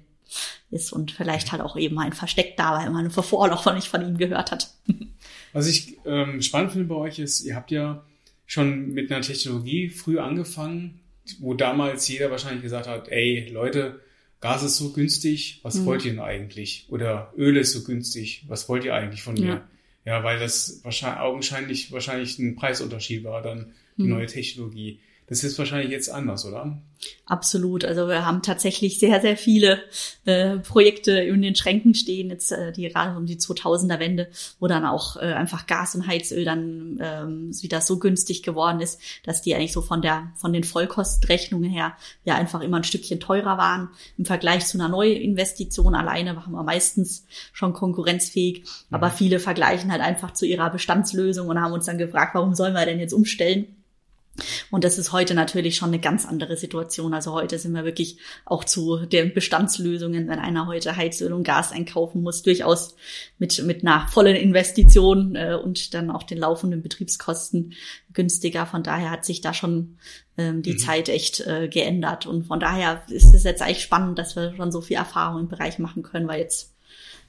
ist 0.70 0.92
und 0.92 1.12
vielleicht 1.12 1.52
halt 1.52 1.62
auch 1.62 1.78
eben 1.78 1.98
ein 2.00 2.14
Versteck 2.14 2.58
da, 2.58 2.80
weil 2.80 2.90
man 2.90 3.10
vorher 3.12 3.54
noch 3.54 3.74
nicht 3.74 3.88
von 3.88 4.02
ihm 4.02 4.18
gehört 4.18 4.52
hat. 4.52 4.72
Was 5.54 5.68
ich 5.68 5.98
ähm, 6.06 6.42
spannend 6.42 6.72
finde 6.74 6.88
bei 6.88 6.96
euch 6.96 7.20
ist, 7.20 7.42
ihr 7.42 7.56
habt 7.56 7.72
ja 7.72 8.04
schon 8.46 8.94
mit 8.94 9.12
einer 9.12 9.22
Technologie 9.22 9.90
früh 9.90 10.20
angefangen, 10.20 11.00
wo 11.40 11.54
damals 11.54 12.08
jeder 12.08 12.32
wahrscheinlich 12.32 12.64
gesagt 12.64 12.88
hat, 12.88 13.10
ey 13.10 13.50
Leute, 13.52 14.00
Gas 14.40 14.64
ist 14.64 14.78
so 14.78 14.94
günstig, 14.94 15.60
was 15.64 15.76
mhm. 15.76 15.86
wollt 15.86 16.06
ihr 16.06 16.12
denn 16.12 16.22
eigentlich? 16.22 16.86
Oder 16.90 17.34
Öl 17.38 17.58
ist 17.58 17.74
so 17.74 17.84
günstig, 17.84 18.46
was 18.48 18.70
wollt 18.70 18.86
ihr 18.86 18.94
eigentlich 18.94 19.24
von 19.24 19.34
mir? 19.34 19.66
Ja, 20.06 20.18
ja 20.18 20.24
weil 20.24 20.40
das 20.40 20.82
wahrscheinlich 20.84 21.20
augenscheinlich 21.20 21.92
wahrscheinlich 21.92 22.38
ein 22.38 22.56
Preisunterschied 22.56 23.24
war 23.24 23.42
dann 23.42 23.74
die 23.98 24.04
mhm. 24.04 24.10
neue 24.10 24.28
Technologie. 24.28 25.00
Das 25.28 25.44
ist 25.44 25.60
wahrscheinlich 25.60 25.92
jetzt 25.92 26.10
anders, 26.10 26.46
oder? 26.46 26.82
Absolut. 27.26 27.84
Also 27.84 28.08
wir 28.08 28.26
haben 28.26 28.42
tatsächlich 28.42 28.98
sehr, 28.98 29.20
sehr 29.20 29.36
viele 29.36 29.82
äh, 30.24 30.58
Projekte 30.60 31.12
in 31.12 31.42
den 31.42 31.54
Schränken 31.54 31.94
stehen, 31.94 32.30
jetzt 32.30 32.54
äh, 32.54 32.72
die 32.72 32.88
gerade 32.88 33.18
um 33.18 33.26
die 33.26 33.36
2000er 33.36 34.00
Wende, 34.00 34.30
wo 34.60 34.68
dann 34.68 34.86
auch 34.86 35.18
äh, 35.18 35.34
einfach 35.34 35.68
Gas 35.68 35.96
und 35.96 36.08
Heizöl 36.08 36.46
dann 36.46 36.98
ähm, 37.02 37.52
wieder 37.62 37.82
so 37.82 38.00
günstig 38.00 38.42
geworden 38.42 38.80
ist, 38.80 39.02
dass 39.24 39.42
die 39.42 39.54
eigentlich 39.54 39.74
so 39.74 39.82
von 39.82 40.02
der 40.02 40.32
von 40.38 40.54
den 40.54 40.64
Vollkostrechnungen 40.64 41.70
her 41.70 41.98
ja 42.24 42.36
einfach 42.36 42.62
immer 42.62 42.78
ein 42.78 42.86
Stückchen 42.86 43.20
teurer 43.20 43.58
waren 43.58 43.90
im 44.18 44.24
Vergleich 44.24 44.66
zu 44.66 44.78
einer 44.78 44.88
Neuinvestition. 44.88 45.94
Alleine 45.94 46.38
waren 46.38 46.54
wir 46.54 46.64
meistens 46.64 47.26
schon 47.52 47.74
konkurrenzfähig, 47.74 48.62
mhm. 48.62 48.96
aber 48.96 49.12
viele 49.12 49.40
vergleichen 49.40 49.92
halt 49.92 50.02
einfach 50.02 50.32
zu 50.32 50.46
ihrer 50.46 50.70
Bestandslösung 50.70 51.50
und 51.50 51.60
haben 51.60 51.74
uns 51.74 51.86
dann 51.86 51.98
gefragt, 51.98 52.34
warum 52.34 52.56
sollen 52.56 52.74
wir 52.74 52.86
denn 52.86 53.00
jetzt 53.00 53.14
umstellen? 53.14 53.77
Und 54.72 54.84
das 54.84 54.98
ist 54.98 55.12
heute 55.12 55.34
natürlich 55.34 55.76
schon 55.76 55.90
eine 55.90 56.00
ganz 56.00 56.26
andere 56.26 56.58
Situation. 56.58 57.14
Also 57.14 57.34
heute 57.34 57.60
sind 57.60 57.74
wir 57.74 57.86
wirklich 57.86 58.18
auch 58.46 58.64
zu 58.64 59.06
den 59.06 59.34
Bestandslösungen, 59.34 60.28
wenn 60.28 60.40
einer 60.40 60.68
heute 60.68 60.96
Heizöl 60.96 61.34
und 61.34 61.44
Gas 61.44 61.72
einkaufen 61.72 62.22
muss, 62.22 62.44
durchaus 62.44 62.96
mit, 63.38 63.64
mit 63.64 63.82
einer 63.82 64.08
vollen 64.08 64.36
Investition 64.36 65.36
äh, 65.36 65.58
und 65.62 65.94
dann 65.94 66.12
auch 66.12 66.24
den 66.24 66.38
laufenden 66.38 66.82
Betriebskosten 66.82 67.74
günstiger. 68.14 68.66
Von 68.66 68.84
daher 68.84 69.12
hat 69.12 69.26
sich 69.26 69.42
da 69.42 69.54
schon 69.54 69.98
ähm, 70.38 70.62
die 70.62 70.74
mhm. 70.74 70.80
Zeit 70.80 71.10
echt 71.10 71.42
äh, 71.42 71.68
geändert. 71.68 72.26
Und 72.26 72.46
von 72.46 72.60
daher 72.60 73.04
ist 73.10 73.34
es 73.34 73.44
jetzt 73.44 73.62
eigentlich 73.62 73.84
spannend, 73.84 74.20
dass 74.20 74.36
wir 74.36 74.56
schon 74.56 74.72
so 74.72 74.82
viel 74.82 74.98
Erfahrung 74.98 75.42
im 75.42 75.48
Bereich 75.48 75.80
machen 75.80 76.04
können, 76.04 76.28
weil 76.28 76.42
jetzt, 76.42 76.74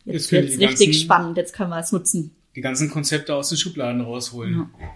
jetzt, 0.04 0.32
wird 0.32 0.50
es 0.50 0.58
richtig 0.58 1.00
spannend. 1.00 1.36
Jetzt 1.36 1.52
können 1.52 1.70
wir 1.70 1.78
es 1.78 1.92
nutzen 1.92 2.34
die 2.58 2.62
ganzen 2.62 2.90
Konzepte 2.90 3.36
aus 3.36 3.50
den 3.50 3.56
Schubladen 3.58 4.00
rausholen. 4.00 4.66
Ja. 4.80 4.88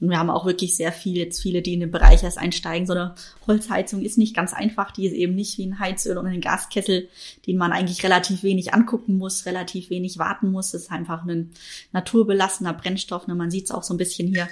Und 0.00 0.10
wir 0.10 0.18
haben 0.18 0.30
auch 0.30 0.44
wirklich 0.44 0.76
sehr 0.76 0.92
viel, 0.92 1.16
jetzt 1.16 1.40
viele, 1.40 1.62
die 1.62 1.74
in 1.74 1.80
den 1.80 1.90
Bereich 1.90 2.22
erst 2.22 2.38
einsteigen. 2.38 2.86
So 2.86 2.92
eine 2.92 3.14
Holzheizung 3.46 4.02
ist 4.02 4.18
nicht 4.18 4.34
ganz 4.34 4.52
einfach. 4.52 4.90
Die 4.90 5.06
ist 5.06 5.12
eben 5.12 5.34
nicht 5.34 5.58
wie 5.58 5.66
ein 5.66 5.78
Heizöl 5.78 6.18
oder 6.18 6.28
ein 6.28 6.40
Gaskessel, 6.40 7.08
den 7.46 7.56
man 7.56 7.72
eigentlich 7.72 8.02
relativ 8.02 8.42
wenig 8.42 8.74
angucken 8.74 9.16
muss, 9.16 9.46
relativ 9.46 9.90
wenig 9.90 10.18
warten 10.18 10.50
muss. 10.50 10.72
Das 10.72 10.82
ist 10.82 10.90
einfach 10.90 11.24
ein 11.24 11.50
naturbelassener 11.92 12.72
Brennstoff. 12.72 13.26
Ne? 13.26 13.34
Man 13.34 13.50
sieht 13.50 13.64
es 13.64 13.70
auch 13.70 13.82
so 13.82 13.94
ein 13.94 13.98
bisschen 13.98 14.28
hier 14.28 14.48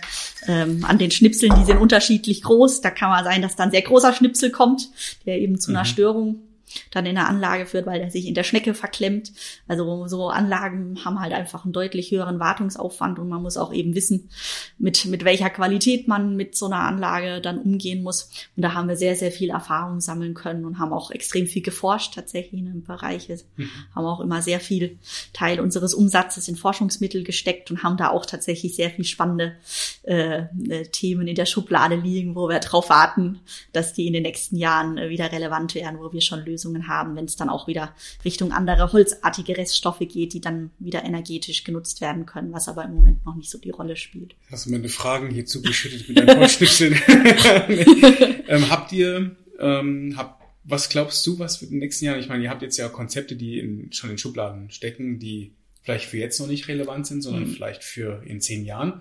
ähm, 0.46 0.84
an 0.84 0.98
den 0.98 1.10
Schnipseln. 1.10 1.54
Die 1.58 1.64
sind 1.64 1.78
unterschiedlich 1.78 2.42
groß. 2.42 2.80
Da 2.80 2.90
kann 2.90 3.10
man 3.10 3.24
sein, 3.24 3.42
dass 3.42 3.56
dann 3.56 3.70
sehr 3.70 3.82
großer 3.82 4.12
Schnipsel 4.12 4.50
kommt, 4.50 4.90
der 5.26 5.40
eben 5.40 5.58
zu 5.58 5.70
einer 5.70 5.80
mhm. 5.80 5.86
Störung 5.86 6.42
dann 6.90 7.06
in 7.06 7.14
der 7.14 7.28
Anlage 7.28 7.66
führt, 7.66 7.86
weil 7.86 8.00
der 8.00 8.10
sich 8.10 8.26
in 8.26 8.34
der 8.34 8.44
Schnecke 8.44 8.74
verklemmt. 8.74 9.32
Also 9.68 10.06
so 10.08 10.28
Anlagen 10.28 11.04
haben 11.04 11.20
halt 11.20 11.32
einfach 11.32 11.64
einen 11.64 11.72
deutlich 11.72 12.10
höheren 12.10 12.38
Wartungsaufwand 12.38 13.18
und 13.18 13.28
man 13.28 13.42
muss 13.42 13.56
auch 13.56 13.72
eben 13.72 13.94
wissen, 13.94 14.30
mit, 14.78 15.04
mit 15.06 15.24
welcher 15.24 15.50
Qualität 15.50 16.08
man 16.08 16.36
mit 16.36 16.56
so 16.56 16.66
einer 16.66 16.80
Anlage 16.80 17.40
dann 17.40 17.58
umgehen 17.58 18.02
muss. 18.02 18.30
Und 18.56 18.62
da 18.62 18.74
haben 18.74 18.88
wir 18.88 18.96
sehr, 18.96 19.16
sehr 19.16 19.32
viel 19.32 19.50
Erfahrung 19.50 20.00
sammeln 20.00 20.34
können 20.34 20.64
und 20.64 20.78
haben 20.78 20.92
auch 20.92 21.10
extrem 21.10 21.46
viel 21.46 21.62
geforscht 21.62 22.14
tatsächlich 22.14 22.60
in 22.60 22.66
dem 22.66 22.82
Bereich. 22.82 23.28
Mhm. 23.28 23.70
Haben 23.94 24.06
auch 24.06 24.20
immer 24.20 24.42
sehr 24.42 24.60
viel 24.60 24.98
Teil 25.32 25.60
unseres 25.60 25.94
Umsatzes 25.94 26.48
in 26.48 26.56
Forschungsmittel 26.56 27.24
gesteckt 27.24 27.70
und 27.70 27.82
haben 27.82 27.96
da 27.96 28.10
auch 28.10 28.26
tatsächlich 28.26 28.74
sehr 28.74 28.90
viel 28.90 29.04
spannende 29.04 29.56
äh, 30.02 30.44
äh 30.68 30.86
Themen 30.90 31.28
in 31.28 31.34
der 31.34 31.46
Schublade 31.46 31.96
liegen, 31.96 32.34
wo 32.34 32.48
wir 32.48 32.58
darauf 32.58 32.90
warten, 32.90 33.40
dass 33.72 33.92
die 33.92 34.06
in 34.06 34.12
den 34.12 34.22
nächsten 34.22 34.56
Jahren 34.56 34.98
äh, 34.98 35.08
wieder 35.08 35.30
relevant 35.32 35.74
werden, 35.74 35.98
wo 36.00 36.12
wir 36.12 36.20
schon 36.20 36.44
Lösungen 36.44 36.61
Lösungen 36.62 36.88
haben, 36.88 37.16
wenn 37.16 37.24
es 37.24 37.36
dann 37.36 37.48
auch 37.48 37.66
wieder 37.66 37.94
Richtung 38.24 38.52
andere 38.52 38.92
holzartige 38.92 39.56
Reststoffe 39.56 40.00
geht, 40.00 40.32
die 40.32 40.40
dann 40.40 40.70
wieder 40.78 41.04
energetisch 41.04 41.64
genutzt 41.64 42.00
werden 42.00 42.26
können, 42.26 42.52
was 42.52 42.68
aber 42.68 42.84
im 42.84 42.94
Moment 42.94 43.24
noch 43.24 43.34
nicht 43.34 43.50
so 43.50 43.58
die 43.58 43.70
Rolle 43.70 43.96
spielt. 43.96 44.34
Hast 44.50 44.66
du 44.66 44.70
meine 44.70 44.88
Fragen 44.88 45.30
hier 45.30 45.46
zugeschüttet 45.46 46.08
mit 46.08 46.18
deinen 46.18 46.38
Holzschnipseln? 46.40 46.94
ähm, 48.48 48.70
habt 48.70 48.92
ihr, 48.92 49.36
ähm, 49.58 50.14
habt, 50.16 50.42
was 50.64 50.88
glaubst 50.88 51.26
du, 51.26 51.38
was 51.38 51.56
für 51.56 51.66
den 51.66 51.78
nächsten 51.78 52.04
Jahren? 52.04 52.20
Ich 52.20 52.28
meine, 52.28 52.44
ihr 52.44 52.50
habt 52.50 52.62
jetzt 52.62 52.76
ja 52.76 52.88
Konzepte, 52.88 53.34
die 53.36 53.58
in, 53.58 53.92
schon 53.92 54.10
in 54.10 54.18
Schubladen 54.18 54.70
stecken, 54.70 55.18
die 55.18 55.52
vielleicht 55.82 56.08
für 56.08 56.18
jetzt 56.18 56.38
noch 56.38 56.46
nicht 56.46 56.68
relevant 56.68 57.06
sind, 57.06 57.22
sondern 57.22 57.44
mhm. 57.44 57.52
vielleicht 57.52 57.82
für 57.82 58.22
in 58.24 58.40
zehn 58.40 58.64
Jahren. 58.64 59.00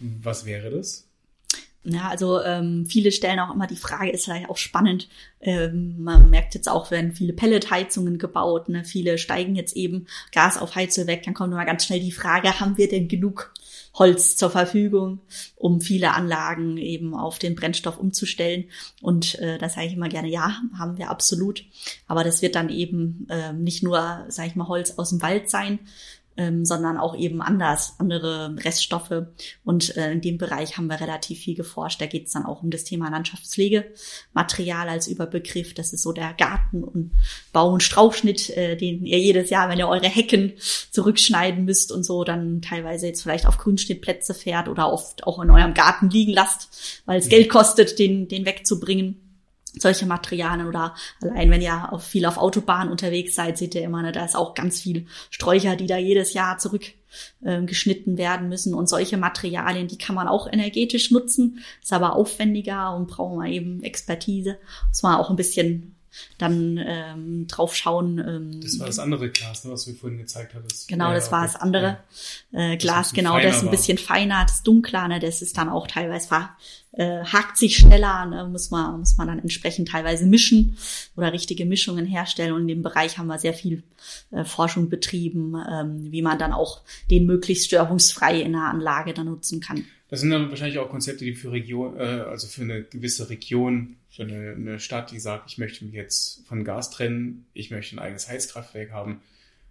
Was 0.00 0.46
wäre 0.46 0.70
das? 0.70 1.06
Ja, 1.86 2.08
also 2.08 2.40
ähm, 2.40 2.86
viele 2.86 3.12
stellen 3.12 3.38
auch 3.40 3.54
immer 3.54 3.66
die 3.66 3.76
Frage, 3.76 4.10
ist 4.10 4.24
vielleicht 4.24 4.48
auch 4.48 4.56
spannend. 4.56 5.08
Ähm, 5.40 6.02
man 6.02 6.30
merkt 6.30 6.54
jetzt 6.54 6.68
auch, 6.68 6.90
werden 6.90 7.12
viele 7.12 7.34
Pelletheizungen 7.34 8.18
gebaut, 8.18 8.70
ne? 8.70 8.84
viele 8.84 9.18
steigen 9.18 9.54
jetzt 9.54 9.76
eben 9.76 10.06
Gas 10.32 10.56
auf 10.56 10.74
Heizöl 10.74 11.06
weg, 11.06 11.24
dann 11.24 11.34
kommt 11.34 11.52
immer 11.52 11.66
ganz 11.66 11.84
schnell 11.84 12.00
die 12.00 12.10
Frage, 12.10 12.58
haben 12.58 12.78
wir 12.78 12.88
denn 12.88 13.08
genug 13.08 13.52
Holz 13.94 14.36
zur 14.36 14.50
Verfügung, 14.50 15.20
um 15.56 15.80
viele 15.80 16.14
Anlagen 16.14 16.78
eben 16.78 17.14
auf 17.14 17.38
den 17.38 17.54
Brennstoff 17.54 17.98
umzustellen. 17.98 18.64
Und 19.00 19.38
äh, 19.38 19.56
da 19.58 19.68
sage 19.68 19.86
ich 19.86 19.92
immer 19.92 20.08
gerne, 20.08 20.28
ja, 20.28 20.60
haben 20.76 20.98
wir 20.98 21.10
absolut. 21.10 21.64
Aber 22.08 22.24
das 22.24 22.42
wird 22.42 22.56
dann 22.56 22.70
eben 22.70 23.26
äh, 23.30 23.52
nicht 23.52 23.84
nur, 23.84 24.24
sage 24.28 24.48
ich 24.48 24.56
mal, 24.56 24.66
Holz 24.66 24.98
aus 24.98 25.10
dem 25.10 25.22
Wald 25.22 25.48
sein, 25.48 25.78
ähm, 26.36 26.64
sondern 26.64 26.98
auch 26.98 27.16
eben 27.16 27.40
anders, 27.40 27.94
andere 27.98 28.56
Reststoffe. 28.58 29.26
Und 29.64 29.96
äh, 29.96 30.12
in 30.12 30.20
dem 30.20 30.38
Bereich 30.38 30.76
haben 30.76 30.88
wir 30.88 31.00
relativ 31.00 31.40
viel 31.40 31.54
geforscht. 31.54 32.00
Da 32.00 32.06
geht 32.06 32.26
es 32.26 32.32
dann 32.32 32.44
auch 32.44 32.62
um 32.62 32.70
das 32.70 32.84
Thema 32.84 33.10
Landschaftspflegematerial 33.10 34.88
als 34.88 35.06
Überbegriff. 35.06 35.74
Das 35.74 35.92
ist 35.92 36.02
so 36.02 36.12
der 36.12 36.34
Garten- 36.34 36.84
und 36.84 37.12
Bau- 37.52 37.72
und 37.72 37.82
Strauchschnitt, 37.82 38.50
äh, 38.50 38.76
den 38.76 39.04
ihr 39.06 39.18
jedes 39.18 39.50
Jahr, 39.50 39.68
wenn 39.68 39.78
ihr 39.78 39.88
eure 39.88 40.08
Hecken 40.08 40.54
zurückschneiden 40.90 41.64
müsst 41.64 41.92
und 41.92 42.04
so, 42.04 42.24
dann 42.24 42.62
teilweise 42.62 43.06
jetzt 43.06 43.22
vielleicht 43.22 43.46
auf 43.46 43.58
Grünschnittplätze 43.58 44.34
fährt 44.34 44.68
oder 44.68 44.92
oft 44.92 45.24
auch 45.24 45.40
in 45.42 45.50
eurem 45.50 45.74
Garten 45.74 46.10
liegen 46.10 46.32
lasst, 46.32 47.02
weil 47.06 47.18
es 47.18 47.28
Geld 47.28 47.48
kostet, 47.48 47.98
den, 47.98 48.28
den 48.28 48.44
wegzubringen 48.44 49.23
solche 49.78 50.06
Materialien 50.06 50.66
oder 50.66 50.94
allein 51.20 51.50
wenn 51.50 51.62
ihr 51.62 51.92
auf 51.92 52.04
viel 52.04 52.26
auf 52.26 52.38
Autobahnen 52.38 52.90
unterwegs 52.90 53.34
seid, 53.34 53.58
seht 53.58 53.74
ihr 53.74 53.82
immer, 53.82 54.02
ne, 54.02 54.12
da 54.12 54.24
ist 54.24 54.36
auch 54.36 54.54
ganz 54.54 54.80
viel 54.80 55.06
Sträucher, 55.30 55.76
die 55.76 55.86
da 55.86 55.96
jedes 55.96 56.32
Jahr 56.32 56.58
zurück 56.58 56.84
äh, 57.42 57.62
geschnitten 57.62 58.18
werden 58.18 58.48
müssen. 58.48 58.74
Und 58.74 58.88
solche 58.88 59.16
Materialien, 59.16 59.88
die 59.88 59.98
kann 59.98 60.14
man 60.14 60.28
auch 60.28 60.50
energetisch 60.50 61.10
nutzen, 61.10 61.60
ist 61.82 61.92
aber 61.92 62.16
aufwendiger 62.16 62.94
und 62.94 63.08
braucht 63.08 63.36
man 63.36 63.46
eben 63.46 63.82
Expertise, 63.82 64.58
muss 64.88 65.02
man 65.02 65.16
auch 65.16 65.30
ein 65.30 65.36
bisschen 65.36 65.93
dann 66.38 66.78
ähm, 66.78 67.46
drauf 67.46 67.74
schauen. 67.74 68.18
Ähm, 68.18 68.60
das 68.60 68.78
war 68.78 68.86
das 68.86 68.98
andere 68.98 69.30
Glas, 69.30 69.64
ne, 69.64 69.72
was 69.72 69.84
du 69.84 69.94
vorhin 69.94 70.18
gezeigt 70.18 70.54
hattest. 70.54 70.88
Genau, 70.88 71.12
das 71.12 71.26
ja, 71.26 71.32
war 71.32 71.42
das 71.42 71.56
andere 71.56 71.98
ja. 72.52 72.72
äh, 72.72 72.76
Glas, 72.76 73.08
das 73.08 73.14
genau, 73.14 73.38
das 73.38 73.56
ist 73.56 73.62
ein 73.62 73.70
bisschen 73.70 73.98
feiner, 73.98 74.44
das 74.44 74.62
dunkler, 74.62 75.08
ne, 75.08 75.20
das 75.20 75.42
ist 75.42 75.56
dann 75.56 75.68
auch 75.68 75.86
teilweise 75.86 76.30
war, 76.30 76.56
äh, 76.92 77.24
hakt 77.24 77.56
sich 77.56 77.76
schneller, 77.76 78.26
ne, 78.26 78.48
muss 78.50 78.70
man 78.70 79.00
muss 79.00 79.16
man 79.16 79.26
dann 79.26 79.38
entsprechend 79.38 79.88
teilweise 79.88 80.26
mischen 80.26 80.76
oder 81.16 81.32
richtige 81.32 81.66
Mischungen 81.66 82.06
herstellen. 82.06 82.52
Und 82.52 82.62
in 82.62 82.68
dem 82.68 82.82
Bereich 82.82 83.18
haben 83.18 83.26
wir 83.26 83.38
sehr 83.38 83.54
viel 83.54 83.82
äh, 84.30 84.44
Forschung 84.44 84.88
betrieben, 84.88 85.54
ähm, 85.70 86.12
wie 86.12 86.22
man 86.22 86.38
dann 86.38 86.52
auch 86.52 86.82
den 87.10 87.26
möglichst 87.26 87.66
störungsfrei 87.66 88.40
in 88.40 88.52
der 88.52 88.62
Anlage 88.62 89.14
dann 89.14 89.26
nutzen 89.26 89.60
kann. 89.60 89.84
Das 90.08 90.20
sind 90.20 90.30
dann 90.30 90.50
wahrscheinlich 90.50 90.78
auch 90.78 90.90
Konzepte, 90.90 91.24
die 91.24 91.34
für 91.34 91.50
Region, 91.52 91.96
äh, 91.96 92.02
also 92.02 92.46
für 92.46 92.62
eine 92.62 92.82
gewisse 92.82 93.30
Region, 93.30 93.96
für 94.10 94.22
eine, 94.22 94.52
eine 94.52 94.80
Stadt, 94.80 95.10
die 95.10 95.18
sagt, 95.18 95.50
ich 95.50 95.58
möchte 95.58 95.84
mich 95.84 95.94
jetzt 95.94 96.46
von 96.46 96.64
Gas 96.64 96.90
trennen, 96.90 97.46
ich 97.54 97.70
möchte 97.70 97.96
ein 97.96 97.98
eigenes 97.98 98.28
Heizkraftwerk 98.28 98.92
haben 98.92 99.22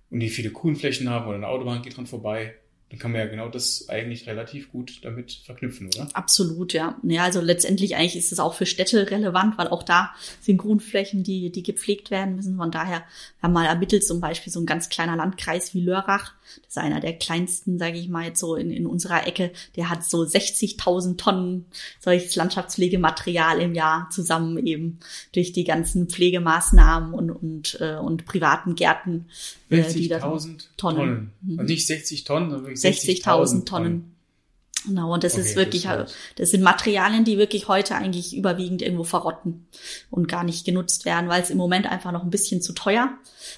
und 0.10 0.20
die 0.20 0.30
viele 0.30 0.50
Grünflächen 0.50 1.10
haben 1.10 1.28
oder 1.28 1.38
eine 1.38 1.48
Autobahn 1.48 1.82
geht 1.82 1.98
dran 1.98 2.08
vorbei 2.08 2.56
dann 2.94 3.00
kann 3.00 3.12
man 3.12 3.22
ja 3.22 3.26
genau 3.26 3.50
das 3.50 3.90
eigentlich 3.90 4.28
relativ 4.28 4.72
gut 4.72 5.00
damit 5.02 5.42
verknüpfen, 5.44 5.88
oder? 5.88 6.10
Absolut, 6.14 6.74
ja. 6.74 6.96
Ja, 7.02 7.24
also 7.24 7.42
letztendlich 7.42 7.96
eigentlich 7.96 8.16
ist 8.16 8.32
es 8.32 8.40
auch 8.40 8.54
für 8.54 8.68
Städte 8.68 9.10
relevant, 9.10 9.58
weil 9.58 9.68
auch 9.70 9.82
da 9.82 10.14
sind 10.42 10.60
Grünflächen, 10.60 11.24
die, 11.24 11.52
die 11.52 11.64
gepflegt 11.64 12.12
werden 12.12 12.36
müssen. 12.36 12.56
Von 12.56 12.70
daher 12.70 13.04
haben 13.42 13.54
wir 13.54 13.66
ermittelt, 13.66 14.06
zum 14.06 14.22
Beispiel 14.22 14.54
so 14.54 14.60
ein 14.60 14.68
ganz 14.68 14.90
kleiner 14.90 15.16
Landkreis 15.16 15.74
wie 15.74 15.82
Lörrach. 15.82 16.34
Das 16.62 16.70
ist 16.70 16.78
einer 16.78 17.00
der 17.00 17.14
kleinsten, 17.14 17.78
sage 17.80 17.98
ich 17.98 18.10
mal 18.10 18.26
jetzt 18.26 18.40
so 18.40 18.56
in, 18.56 18.72
in 18.72 18.86
unserer 18.86 19.28
Ecke. 19.28 19.52
Der 19.76 19.90
hat 19.90 20.04
so 20.04 20.22
60.000 20.22 21.18
Tonnen 21.18 21.66
solches 22.00 22.36
Landschaftspflegematerial 22.36 23.60
im 23.62 23.74
Jahr 23.74 24.10
zusammen 24.12 24.66
eben 24.66 25.00
durch 25.34 25.52
die 25.52 25.64
ganzen 25.64 26.08
Pflegemaßnahmen 26.08 27.14
und, 27.14 27.32
und, 27.32 27.78
äh, 27.80 27.96
und 27.96 28.26
privaten 28.26 28.76
Gärten. 28.76 29.26
60.000 29.72 30.12
äh, 30.12 30.20
Tonnen. 30.20 30.58
Tonnen. 30.78 31.32
Mhm. 31.42 31.60
Und 31.60 31.66
nicht 31.66 31.88
60 31.88 32.24
Tonnen, 32.24 32.52
sondern 32.52 32.74
60.000 32.74 33.24
Tonnen. 33.24 33.66
Tonnen. 33.66 34.13
Genau, 34.86 35.14
und 35.14 35.24
das 35.24 35.34
okay, 35.34 35.42
ist 35.42 35.56
wirklich, 35.56 35.84
das, 35.84 36.14
das 36.36 36.52
sind 36.52 36.62
Materialien, 36.62 37.24
die 37.24 37.38
wirklich 37.38 37.68
heute 37.68 37.96
eigentlich 37.96 38.36
überwiegend 38.36 38.82
irgendwo 38.82 39.04
verrotten 39.04 39.68
und 40.10 40.28
gar 40.28 40.44
nicht 40.44 40.66
genutzt 40.66 41.06
werden, 41.06 41.30
weil 41.30 41.42
es 41.42 41.50
im 41.50 41.58
Moment 41.58 41.90
einfach 41.90 42.12
noch 42.12 42.24
ein 42.24 42.30
bisschen 42.30 42.62
zu 42.62 42.74
teuer 42.74 43.10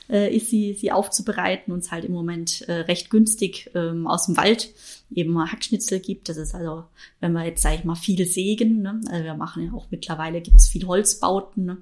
äh, 0.10 0.36
ist, 0.36 0.50
sie, 0.50 0.74
sie 0.74 0.92
aufzubereiten 0.92 1.74
und 1.74 1.80
es 1.80 1.92
halt 1.92 2.06
im 2.06 2.12
Moment 2.12 2.62
äh, 2.68 2.74
recht 2.82 3.10
günstig 3.10 3.72
ähm, 3.74 4.08
aus 4.08 4.28
dem 4.28 4.38
Wald 4.38 4.70
eben 5.14 5.40
Hackschnitzel 5.40 6.00
gibt. 6.00 6.30
Das 6.30 6.38
ist 6.38 6.54
also, 6.54 6.84
wenn 7.20 7.34
wir 7.34 7.46
jetzt, 7.46 7.62
sage 7.62 7.76
ich 7.76 7.84
mal, 7.84 7.96
viel 7.96 8.26
sägen, 8.26 8.82
ne? 8.82 9.02
also 9.10 9.24
wir 9.24 9.36
machen 9.36 9.66
ja 9.66 9.74
auch 9.74 9.88
mittlerweile, 9.90 10.42
gibt 10.42 10.58
es 10.58 10.68
viel 10.68 10.86
Holzbauten, 10.86 11.66
ne? 11.66 11.78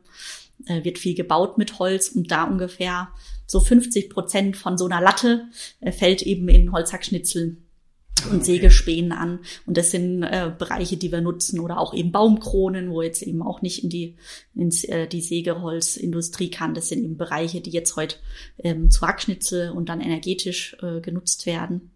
äh, 0.65 0.83
wird 0.83 0.99
viel 0.99 1.15
gebaut 1.15 1.57
mit 1.57 1.79
Holz 1.79 2.09
und 2.09 2.31
da 2.31 2.43
ungefähr 2.43 3.09
so 3.45 3.59
50 3.59 4.09
Prozent 4.09 4.57
von 4.57 4.77
so 4.77 4.85
einer 4.85 5.01
Latte 5.01 5.45
äh, 5.81 5.91
fällt 5.91 6.21
eben 6.21 6.47
in 6.47 6.71
Holzhackschnitzel 6.71 7.57
und. 8.31 8.45
Sägespänen 8.45 9.11
an. 9.11 9.39
Und 9.65 9.77
das 9.77 9.91
sind 9.91 10.23
äh, 10.23 10.51
Bereiche, 10.57 10.97
die 10.97 11.11
wir 11.11 11.21
nutzen 11.21 11.59
oder 11.59 11.79
auch 11.79 11.93
eben 11.93 12.11
Baumkronen, 12.11 12.91
wo 12.91 13.01
jetzt 13.01 13.21
eben 13.21 13.41
auch 13.41 13.61
nicht 13.61 13.83
in 13.83 13.89
die, 13.89 14.15
in 14.55 14.69
äh, 14.89 15.07
die 15.07 15.21
Sägeholzindustrie 15.21 16.49
kann. 16.49 16.73
Das 16.73 16.89
sind 16.89 17.03
eben 17.03 17.17
Bereiche, 17.17 17.61
die 17.61 17.71
jetzt 17.71 17.95
heute 17.95 18.17
ähm, 18.59 18.91
zu 18.91 19.01
Hackschnitzel 19.01 19.71
und 19.71 19.89
dann 19.89 20.01
energetisch 20.01 20.75
äh, 20.81 21.01
genutzt 21.01 21.45
werden. 21.45 21.91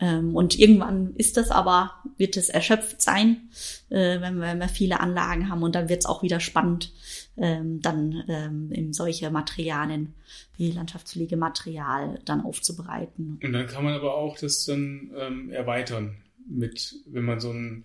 Ähm, 0.00 0.34
und 0.34 0.58
irgendwann 0.58 1.14
ist 1.16 1.36
das 1.36 1.50
aber, 1.50 1.92
wird 2.16 2.36
es 2.36 2.48
erschöpft 2.48 3.02
sein, 3.02 3.48
äh, 3.90 4.20
wenn, 4.20 4.36
wir, 4.36 4.42
wenn 4.42 4.60
wir 4.60 4.68
viele 4.68 5.00
Anlagen 5.00 5.48
haben. 5.48 5.62
Und 5.62 5.74
dann 5.74 5.88
wird 5.88 6.00
es 6.00 6.06
auch 6.06 6.22
wieder 6.22 6.40
spannend, 6.40 6.92
ähm, 7.40 7.80
dann 7.80 8.24
ähm, 8.28 8.72
in 8.72 8.92
solche 8.92 9.30
Materialien 9.30 10.14
wie 10.56 10.70
Landschaftspflegematerial 10.70 12.20
dann 12.24 12.42
aufzubereiten. 12.42 13.38
Und 13.42 13.52
dann 13.52 13.66
kann 13.66 13.84
man 13.84 13.94
aber 13.94 14.14
auch 14.14 14.38
das 14.38 14.64
dann 14.64 15.10
ähm, 15.16 15.50
erweitern 15.50 16.16
mit, 16.48 16.94
wenn 17.06 17.24
man 17.24 17.40
so 17.40 17.50
ein, 17.50 17.84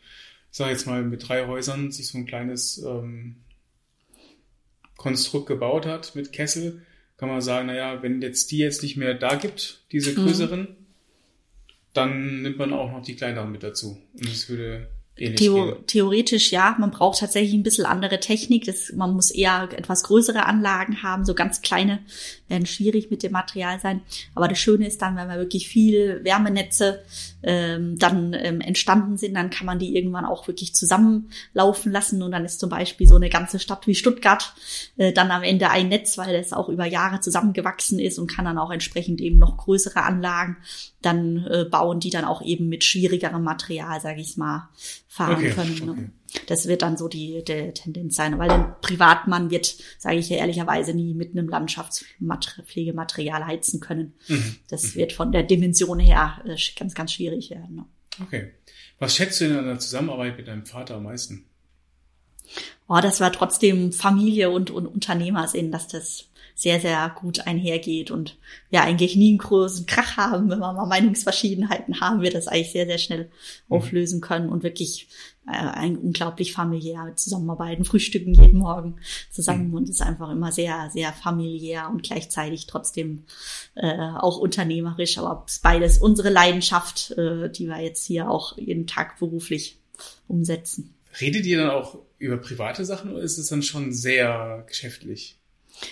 ich 0.51 0.57
sag 0.57 0.69
jetzt 0.69 0.87
mal, 0.87 1.03
mit 1.03 1.27
drei 1.27 1.47
Häusern 1.47 1.91
sich 1.91 2.07
so 2.07 2.17
ein 2.17 2.25
kleines 2.25 2.77
ähm, 2.83 3.35
Konstrukt 4.97 5.47
gebaut 5.47 5.85
hat 5.85 6.15
mit 6.15 6.31
Kessel, 6.31 6.81
kann 7.17 7.29
man 7.29 7.41
sagen, 7.41 7.67
naja, 7.67 8.01
wenn 8.01 8.21
jetzt 8.21 8.51
die 8.51 8.57
jetzt 8.57 8.83
nicht 8.83 8.97
mehr 8.97 9.13
da 9.13 9.35
gibt, 9.35 9.83
diese 9.91 10.11
mhm. 10.11 10.15
größeren, 10.15 10.61
mhm. 10.61 10.75
dann 11.93 12.41
nimmt 12.41 12.57
man 12.57 12.73
auch 12.73 12.91
noch 12.91 13.03
die 13.03 13.15
kleineren 13.15 13.51
mit 13.51 13.63
dazu. 13.63 13.97
Und 14.13 14.27
es 14.27 14.49
würde 14.49 14.89
Theo 15.15 15.75
theoretisch 15.85 16.51
ja, 16.51 16.75
man 16.79 16.89
braucht 16.89 17.19
tatsächlich 17.19 17.53
ein 17.53 17.61
bisschen 17.61 17.85
andere 17.85 18.19
Technik. 18.19 18.65
Das, 18.65 18.91
man 18.93 19.13
muss 19.13 19.29
eher 19.29 19.69
etwas 19.71 20.03
größere 20.03 20.45
Anlagen 20.45 21.03
haben. 21.03 21.23
So 21.23 21.35
ganz 21.35 21.61
kleine 21.61 21.99
werden 22.47 22.65
schwierig 22.65 23.11
mit 23.11 23.21
dem 23.21 23.31
Material 23.31 23.79
sein. 23.79 24.01
Aber 24.33 24.47
das 24.47 24.57
Schöne 24.57 24.87
ist 24.87 25.03
dann, 25.03 25.15
wenn 25.15 25.27
wir 25.27 25.37
wirklich 25.37 25.67
viel 25.67 26.23
Wärmenetze 26.23 27.03
ähm, 27.43 27.97
dann 27.99 28.33
ähm, 28.33 28.59
entstanden 28.59 29.17
sind, 29.17 29.35
dann 29.35 29.51
kann 29.51 29.67
man 29.67 29.77
die 29.77 29.95
irgendwann 29.95 30.25
auch 30.25 30.47
wirklich 30.47 30.73
zusammenlaufen 30.73 31.91
lassen. 31.91 32.23
Und 32.23 32.31
dann 32.31 32.45
ist 32.45 32.59
zum 32.59 32.71
Beispiel 32.71 33.07
so 33.07 33.15
eine 33.15 33.29
ganze 33.29 33.59
Stadt 33.59 33.85
wie 33.85 33.95
Stuttgart 33.95 34.53
äh, 34.97 35.13
dann 35.13 35.29
am 35.29 35.43
Ende 35.43 35.69
ein 35.69 35.89
Netz, 35.89 36.17
weil 36.17 36.33
es 36.33 36.53
auch 36.53 36.69
über 36.69 36.85
Jahre 36.85 37.19
zusammengewachsen 37.19 37.99
ist 37.99 38.17
und 38.17 38.33
kann 38.33 38.45
dann 38.45 38.57
auch 38.57 38.71
entsprechend 38.71 39.21
eben 39.21 39.37
noch 39.37 39.57
größere 39.57 40.01
Anlagen 40.01 40.57
dann 41.03 41.45
äh, 41.47 41.65
bauen, 41.65 41.99
die 41.99 42.09
dann 42.09 42.25
auch 42.25 42.41
eben 42.41 42.69
mit 42.69 42.83
schwierigerem 42.83 43.43
Material, 43.43 44.01
sage 44.01 44.21
ich 44.21 44.37
mal, 44.37 44.69
fahren 45.13 45.35
okay, 45.35 45.51
können. 45.51 45.85
Ne? 45.85 45.91
Okay. 45.91 46.09
Das 46.47 46.67
wird 46.67 46.81
dann 46.81 46.97
so 46.97 47.07
die, 47.07 47.43
die 47.43 47.71
Tendenz 47.71 48.15
sein, 48.15 48.39
weil 48.39 48.49
ein 48.49 48.73
Privatmann 48.81 49.51
wird, 49.51 49.75
sage 49.99 50.15
ich 50.15 50.27
ja 50.29 50.37
ehrlicherweise, 50.37 50.95
nie 50.95 51.13
mit 51.13 51.37
einem 51.37 51.47
Landschaftspflegematerial 51.47 53.45
heizen 53.45 53.79
können. 53.79 54.15
Mhm. 54.27 54.55
Das 54.69 54.95
mhm. 54.95 54.99
wird 54.99 55.13
von 55.13 55.31
der 55.31 55.43
Dimension 55.43 55.99
her 55.99 56.41
äh, 56.45 56.57
ganz, 56.75 56.95
ganz 56.95 57.13
schwierig 57.13 57.51
werden. 57.51 57.75
Ne? 57.75 57.85
Okay. 58.23 58.53
Was 58.97 59.15
schätzt 59.15 59.39
du 59.39 59.45
in 59.45 59.55
einer 59.55 59.77
Zusammenarbeit 59.77 60.35
mit 60.35 60.47
deinem 60.47 60.65
Vater 60.65 60.95
am 60.95 61.03
meisten? 61.03 61.45
Oh, 62.87 62.99
das 63.01 63.21
war 63.21 63.31
trotzdem 63.31 63.91
Familie 63.91 64.49
und, 64.49 64.71
und 64.71 64.87
Unternehmersinn, 64.87 65.71
dass 65.71 65.87
das 65.87 66.27
sehr, 66.55 66.79
sehr 66.79 67.13
gut 67.19 67.47
einhergeht 67.47 68.11
und 68.11 68.37
wir 68.69 68.83
eigentlich 68.83 69.15
nie 69.15 69.29
einen 69.29 69.39
großen 69.39 69.85
Krach 69.85 70.17
haben. 70.17 70.49
Wenn 70.49 70.59
wir 70.59 70.73
mal 70.73 70.85
Meinungsverschiedenheiten 70.85 71.99
haben, 71.99 72.21
wir 72.21 72.31
das 72.31 72.47
eigentlich 72.47 72.71
sehr, 72.71 72.85
sehr 72.85 72.99
schnell 72.99 73.29
mhm. 73.67 73.77
auflösen 73.77 74.21
können 74.21 74.49
und 74.49 74.63
wirklich 74.63 75.07
äh, 75.47 75.51
ein 75.51 75.97
unglaublich 75.97 76.53
familiär 76.53 77.13
zusammenarbeiten, 77.15 77.85
frühstücken 77.85 78.33
jeden 78.33 78.59
Morgen 78.59 78.97
zusammen 79.31 79.69
mhm. 79.69 79.73
und 79.73 79.89
ist 79.89 80.01
einfach 80.01 80.29
immer 80.29 80.51
sehr, 80.51 80.89
sehr 80.91 81.11
familiär 81.11 81.89
und 81.89 82.03
gleichzeitig 82.03 82.67
trotzdem 82.67 83.25
äh, 83.75 83.97
auch 83.97 84.37
unternehmerisch, 84.37 85.17
aber 85.17 85.45
beides 85.63 85.97
unsere 85.97 86.29
Leidenschaft, 86.29 87.11
äh, 87.11 87.49
die 87.49 87.67
wir 87.67 87.81
jetzt 87.81 88.05
hier 88.05 88.29
auch 88.29 88.57
jeden 88.57 88.87
Tag 88.87 89.17
beruflich 89.17 89.79
umsetzen. 90.27 90.93
Redet 91.19 91.45
ihr 91.45 91.57
dann 91.57 91.69
auch 91.69 91.99
über 92.17 92.37
private 92.37 92.85
Sachen 92.85 93.11
oder 93.11 93.21
ist 93.21 93.37
es 93.37 93.47
dann 93.47 93.61
schon 93.63 93.91
sehr 93.93 94.63
geschäftlich? 94.67 95.39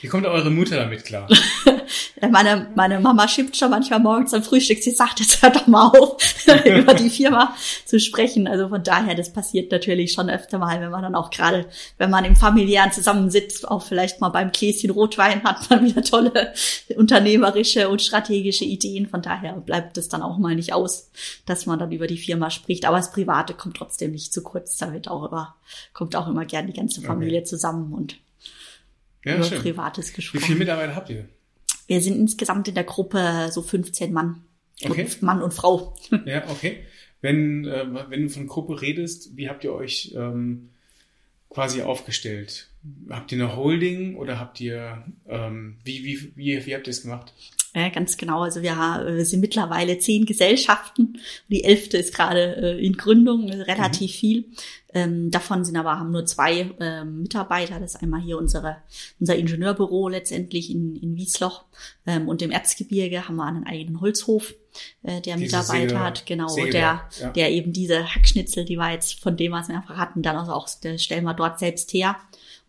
Wie 0.02 0.08
kommt 0.08 0.26
eure 0.26 0.50
Mutter 0.50 0.78
damit 0.78 1.04
klar? 1.04 1.28
meine, 2.30 2.68
meine 2.76 3.00
Mama 3.00 3.28
schiebt 3.28 3.58
schon 3.58 3.72
manchmal 3.72 4.00
morgens 4.00 4.34
am 4.34 4.44
Frühstück. 4.44 4.82
Sie 4.82 4.92
sagt, 4.92 5.20
jetzt 5.20 5.42
hört 5.42 5.56
doch 5.56 5.68
mal 5.68 5.88
auf, 5.88 6.18
über 6.66 6.94
die 6.94 7.10
Firma 7.10 7.56
zu 7.86 8.00
sprechen. 8.00 8.48
Also 8.48 8.70
von 8.70 8.84
daher, 8.84 9.16
das 9.16 9.34
passiert 9.34 9.72
natürlich 9.72 10.14
schon 10.14 10.30
öfter 10.30 10.58
mal, 10.58 10.80
wenn 10.82 10.92
man 10.92 11.02
dann 11.02 11.16
auch 11.16 11.30
gerade, 11.30 11.68
wenn 11.98 12.10
man 12.10 12.26
im 12.26 12.36
familiären 12.36 12.92
zusammensitzt, 12.92 13.68
auch 13.68 13.84
vielleicht 13.84 14.22
mal 14.22 14.30
beim 14.30 14.52
Gläschen 14.52 14.92
Rotwein 14.92 15.44
hat 15.44 15.70
man 15.70 15.86
wieder 15.86 16.04
tolle 16.04 16.54
unternehmerische 16.96 17.90
und 17.90 18.02
strategische 18.02 18.66
Ideen. 18.66 19.08
Von 19.08 19.22
daher 19.22 19.54
bleibt 19.54 19.98
es 19.98 20.10
dann 20.10 20.22
auch 20.22 20.38
mal 20.38 20.56
nicht 20.56 20.74
aus, 20.74 21.10
dass 21.46 21.66
man 21.66 21.80
dann 21.80 21.92
über 21.92 22.08
die 22.08 22.18
Firma 22.18 22.50
spricht. 22.50 22.86
Aber 22.86 22.98
das 22.98 23.12
Private 23.12 23.54
kommt 23.54 23.78
trotzdem 23.78 24.12
nicht 24.12 24.34
zu 24.34 24.44
kurz. 24.44 24.78
Da 24.78 24.94
wird 24.94 25.08
auch 25.08 25.30
immer, 25.30 25.56
kommt 25.94 26.16
auch 26.16 26.28
immer 26.28 26.46
gern 26.46 26.68
die 26.68 26.74
ganze 26.74 27.02
Familie 27.02 27.40
okay. 27.40 27.48
zusammen 27.48 27.94
und 27.94 28.18
ja, 29.24 29.36
über 29.36 29.44
schön. 29.44 29.62
Privates 29.62 30.14
gesprochen. 30.14 30.42
Wie 30.42 30.46
viele 30.46 30.60
Mitarbeiter 30.60 30.96
habt 30.96 31.10
ihr? 31.10 31.28
Wir 31.88 32.02
sind 32.02 32.18
insgesamt 32.18 32.68
in 32.68 32.76
der 32.76 32.84
Gruppe 32.84 33.50
so 33.52 33.62
15 33.62 34.14
Mann. 34.14 34.44
Okay. 34.84 35.08
Mann 35.22 35.42
und 35.42 35.54
Frau. 35.54 35.96
Ja, 36.26 36.50
okay. 36.50 36.80
Wenn, 37.22 37.66
äh, 37.66 37.86
wenn 38.10 38.24
du 38.24 38.30
von 38.30 38.48
Gruppe 38.48 38.82
redest, 38.82 39.38
wie 39.38 39.48
habt 39.48 39.64
ihr 39.64 39.74
euch 39.74 40.14
ähm, 40.16 40.70
quasi 41.50 41.84
aufgestellt? 41.84 42.70
Habt 43.10 43.32
ihr 43.32 43.44
eine 43.44 43.56
Holding 43.56 44.16
oder 44.16 44.40
habt 44.40 44.60
ihr, 44.60 45.06
ähm, 45.28 45.78
wie, 45.84 46.04
wie, 46.04 46.32
wie, 46.36 46.66
wie 46.66 46.74
habt 46.74 46.88
ihr 46.88 46.92
es 46.92 47.04
gemacht? 47.04 47.34
Ja, 47.76 47.90
ganz 47.90 48.18
genau. 48.18 48.42
Also 48.42 48.62
wir, 48.64 48.72
wir 48.72 49.26
sind 49.26 49.40
mittlerweile 49.40 49.98
zehn 50.00 50.26
Gesellschaften. 50.26 51.20
Die 51.48 51.64
elfte 51.64 51.98
ist 51.98 52.14
gerade 52.14 52.56
äh, 52.58 52.86
in 52.86 52.94
Gründung, 52.94 53.50
relativ 53.50 54.12
mhm. 54.12 54.16
viel. 54.16 54.46
Ähm, 54.94 55.32
davon 55.32 55.64
sind 55.64 55.78
aber 55.78 55.98
haben 55.98 56.12
nur 56.12 56.26
zwei 56.26 56.72
ähm, 56.80 57.22
Mitarbeiter. 57.22 57.80
Das 57.80 57.96
ist 57.96 58.02
einmal 58.02 58.22
hier 58.22 58.38
unsere, 58.38 58.78
unser 59.20 59.36
Ingenieurbüro 59.36 60.10
letztendlich 60.10 60.70
in, 60.70 60.96
in 60.96 61.16
Wiesloch 61.16 61.64
ähm, 62.06 62.28
und 62.28 62.42
im 62.42 62.52
Erzgebirge 62.52 63.28
haben 63.28 63.38
wir 63.38 63.46
einen 63.46 63.66
eigenen 63.66 64.02
Holzhof, 64.02 64.54
äh, 65.04 65.22
der 65.22 65.38
diese 65.38 65.58
Mitarbeiter 65.58 65.90
Säge, 65.90 66.00
hat, 66.00 66.26
genau, 66.26 66.48
Säge, 66.48 66.72
der, 66.72 67.10
ja. 67.20 67.30
der 67.30 67.52
eben 67.52 67.74
diese 67.74 68.04
Hackschnitzel, 68.04 68.66
die 68.66 68.78
wir 68.78 68.92
jetzt 68.92 69.20
von 69.22 69.38
dem, 69.38 69.54
was 69.54 69.70
wir 69.70 69.76
einfach 69.76 69.98
hatten, 69.98 70.22
dann 70.22 70.38
also 70.38 70.54
auch 70.54 70.68
stellen 70.68 71.24
wir 71.24 71.34
dort 71.34 71.60
selbst 71.60 71.94
her 71.94 72.18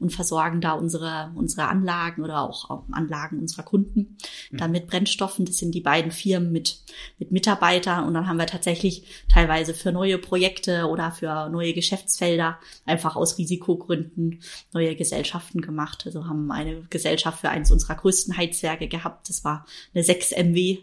und 0.02 0.10
versorgen 0.10 0.60
da 0.60 0.72
unsere, 0.72 1.30
unsere 1.34 1.68
Anlagen 1.68 2.22
oder 2.22 2.40
auch 2.40 2.82
Anlagen 2.90 3.38
unserer 3.38 3.62
Kunden 3.62 4.18
mhm. 4.50 4.56
dann 4.56 4.72
mit 4.72 4.86
Brennstoffen. 4.88 5.44
Das 5.44 5.58
sind 5.58 5.74
die 5.74 5.80
beiden 5.80 6.10
Firmen 6.10 6.52
mit, 6.52 6.80
mit 7.18 7.30
Mitarbeitern 7.30 8.04
und 8.04 8.14
dann 8.14 8.26
haben 8.26 8.38
wir 8.38 8.46
tatsächlich 8.46 9.04
teilweise 9.32 9.74
für 9.74 9.92
neue 9.92 10.18
Projekte 10.18 10.88
oder 10.88 11.12
für 11.12 11.48
neue 11.48 11.72
Geschäftsfelder 11.72 12.58
einfach 12.84 13.16
aus 13.16 13.38
Risikogründen 13.38 14.40
neue 14.72 14.96
Gesellschaften 14.96 15.60
gemacht. 15.60 16.02
Also 16.04 16.26
haben 16.26 16.50
eine 16.50 16.82
Gesellschaft 16.90 17.40
für 17.40 17.48
eines 17.48 17.70
unserer 17.70 17.94
größten 17.94 18.36
Heizwerke 18.36 18.88
gehabt. 18.88 19.28
Das 19.28 19.44
war 19.44 19.64
eine 19.94 20.02
6 20.02 20.32
MW, 20.32 20.78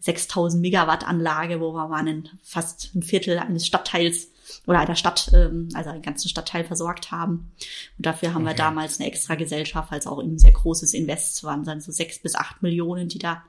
6000 0.00 0.60
Megawatt 0.60 1.06
Anlage, 1.06 1.60
wo 1.60 1.72
wir 1.72 1.88
waren 1.90 2.28
fast 2.42 2.94
ein 2.94 3.02
Viertel 3.02 3.38
eines 3.38 3.66
Stadtteils 3.66 4.28
oder 4.66 4.80
einer 4.80 4.96
Stadt, 4.96 5.30
ähm, 5.34 5.68
also 5.74 5.90
einen 5.90 6.02
ganzen 6.02 6.28
Stadtteil 6.28 6.64
versorgt 6.64 7.10
haben. 7.10 7.52
Und 7.96 8.06
dafür 8.06 8.34
haben 8.34 8.42
okay. 8.42 8.52
wir 8.52 8.56
damals 8.56 8.98
eine 8.98 9.08
extra 9.08 9.34
Gesellschaft, 9.34 9.92
als 9.92 10.06
auch 10.06 10.18
ein 10.18 10.38
sehr 10.38 10.52
großes 10.52 10.94
Invest 10.94 11.44
waren, 11.44 11.64
dann 11.64 11.80
so 11.80 11.92
sechs 11.92 12.18
bis 12.18 12.34
acht 12.34 12.62
Millionen, 12.62 13.08
die 13.08 13.18
da 13.18 13.44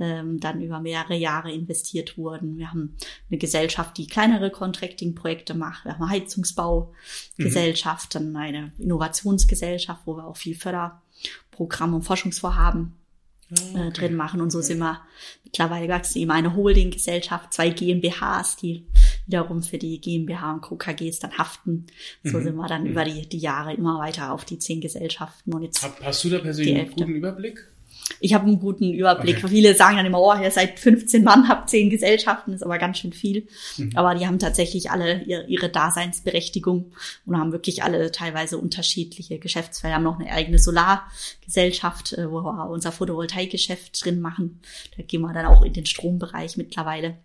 ähm, 0.00 0.40
dann 0.40 0.60
über 0.60 0.80
mehrere 0.80 1.16
Jahre 1.16 1.52
investiert 1.52 2.16
wurden. 2.16 2.58
Wir 2.58 2.70
haben 2.70 2.96
eine 3.30 3.38
Gesellschaft, 3.38 3.96
die 3.98 4.06
kleinere 4.06 4.50
Contracting-Projekte 4.50 5.54
macht. 5.54 5.84
Wir 5.84 5.94
haben 5.94 6.02
eine 6.02 6.12
Heizungsbaugesellschaft, 6.12 8.14
mhm. 8.14 8.18
dann 8.18 8.36
eine 8.36 8.72
Innovationsgesellschaft, 8.78 10.02
wo 10.04 10.16
wir 10.16 10.26
auch 10.26 10.36
viel 10.36 10.54
Förderprogramm 10.54 11.94
und 11.94 12.02
Forschungsvorhaben 12.02 12.98
äh, 13.50 13.54
okay. 13.54 13.90
drin 13.92 14.14
machen. 14.14 14.40
Und 14.40 14.50
so 14.50 14.60
sind 14.60 14.78
wir 14.78 15.00
mittlerweile 15.44 15.88
wachsen 15.88 16.18
eben 16.18 16.30
eine 16.30 16.54
Holding-Gesellschaft, 16.54 17.52
zwei 17.52 17.70
GmbHs, 17.70 18.56
die 18.56 18.86
wiederum 19.28 19.62
für 19.62 19.78
die 19.78 20.00
GmbH 20.00 20.54
und 20.54 20.62
Co. 20.62 20.76
KGs 20.76 21.20
dann 21.20 21.38
haften. 21.38 21.86
So 22.24 22.38
mhm. 22.38 22.42
sind 22.42 22.56
wir 22.56 22.66
dann 22.66 22.82
mhm. 22.82 22.90
über 22.90 23.04
die, 23.04 23.28
die 23.28 23.38
Jahre 23.38 23.74
immer 23.74 23.98
weiter 23.98 24.32
auf 24.32 24.44
die 24.44 24.58
zehn 24.58 24.80
Gesellschaften. 24.80 25.52
Und 25.52 25.62
jetzt 25.62 25.88
hast 26.02 26.24
du 26.24 26.30
da 26.30 26.38
persönlich 26.38 26.76
einen 26.76 26.90
guten 26.90 27.14
Überblick? 27.14 27.68
Ich 28.20 28.32
habe 28.32 28.46
einen 28.46 28.58
guten 28.58 28.92
Überblick. 28.92 29.38
Okay. 29.38 29.48
Viele 29.48 29.74
sagen 29.74 29.96
dann 29.96 30.06
immer, 30.06 30.20
oh, 30.20 30.32
ihr 30.34 30.50
seid 30.50 30.78
15 30.78 31.22
Mann, 31.22 31.46
habt 31.46 31.68
zehn 31.68 31.90
Gesellschaften, 31.90 32.54
ist 32.54 32.62
aber 32.62 32.78
ganz 32.78 32.98
schön 32.98 33.12
viel. 33.12 33.46
Mhm. 33.76 33.92
Aber 33.96 34.14
die 34.14 34.26
haben 34.26 34.38
tatsächlich 34.38 34.90
alle 34.90 35.22
ihre, 35.22 35.68
Daseinsberechtigung 35.68 36.92
und 37.26 37.38
haben 37.38 37.52
wirklich 37.52 37.82
alle 37.82 38.10
teilweise 38.10 38.56
unterschiedliche 38.56 39.38
Geschäftsfelder. 39.38 39.92
Wir 39.92 39.96
haben 39.96 40.04
noch 40.04 40.18
eine 40.18 40.32
eigene 40.32 40.58
Solargesellschaft, 40.58 42.14
äh, 42.14 42.30
wo 42.30 42.42
wir 42.42 42.70
unser 42.70 42.92
Photovoltaikgeschäft 42.92 44.02
drin 44.02 44.20
machen. 44.20 44.60
Da 44.96 45.02
gehen 45.02 45.20
wir 45.20 45.34
dann 45.34 45.46
auch 45.46 45.62
in 45.62 45.74
den 45.74 45.84
Strombereich 45.84 46.56
mittlerweile. 46.56 47.18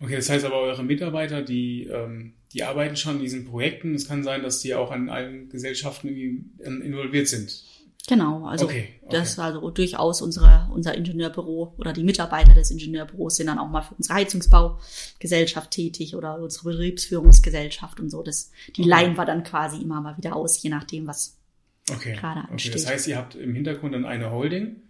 Okay, 0.00 0.16
das 0.16 0.28
heißt 0.28 0.44
aber, 0.44 0.60
eure 0.60 0.84
Mitarbeiter, 0.84 1.42
die, 1.42 1.84
ähm, 1.84 2.34
die 2.52 2.62
arbeiten 2.62 2.96
schon 2.96 3.16
in 3.16 3.22
diesen 3.22 3.44
Projekten. 3.44 3.94
Es 3.94 4.08
kann 4.08 4.22
sein, 4.22 4.42
dass 4.42 4.60
die 4.60 4.74
auch 4.74 4.90
an 4.90 5.08
allen 5.08 5.48
Gesellschaften 5.48 6.08
irgendwie 6.08 6.44
involviert 6.62 7.28
sind. 7.28 7.64
Genau, 8.06 8.44
also 8.44 8.66
okay, 8.66 8.88
okay. 9.02 9.16
das 9.16 9.38
also 9.38 9.70
durchaus 9.70 10.20
unsere, 10.20 10.68
unser 10.70 10.94
Ingenieurbüro 10.94 11.74
oder 11.78 11.94
die 11.94 12.04
Mitarbeiter 12.04 12.52
des 12.52 12.70
Ingenieurbüros 12.70 13.36
sind 13.36 13.46
dann 13.46 13.58
auch 13.58 13.68
mal 13.68 13.80
für 13.80 13.94
unsere 13.94 14.16
Heizungsbaugesellschaft 14.16 15.70
tätig 15.70 16.14
oder 16.14 16.38
unsere 16.38 16.70
Betriebsführungsgesellschaft 16.70 18.00
und 18.00 18.10
so. 18.10 18.22
Das, 18.22 18.50
die 18.76 18.82
okay. 18.82 18.90
leihen 18.90 19.16
wir 19.16 19.24
dann 19.24 19.42
quasi 19.42 19.80
immer 19.80 20.02
mal 20.02 20.18
wieder 20.18 20.36
aus, 20.36 20.62
je 20.62 20.68
nachdem, 20.68 21.06
was 21.06 21.38
okay. 21.90 22.14
gerade 22.14 22.40
ansteht. 22.40 22.72
Okay. 22.72 22.82
Das 22.82 22.90
heißt, 22.90 23.08
ihr 23.08 23.16
habt 23.16 23.36
im 23.36 23.54
Hintergrund 23.54 23.94
dann 23.94 24.04
eine 24.04 24.30
Holding 24.30 24.82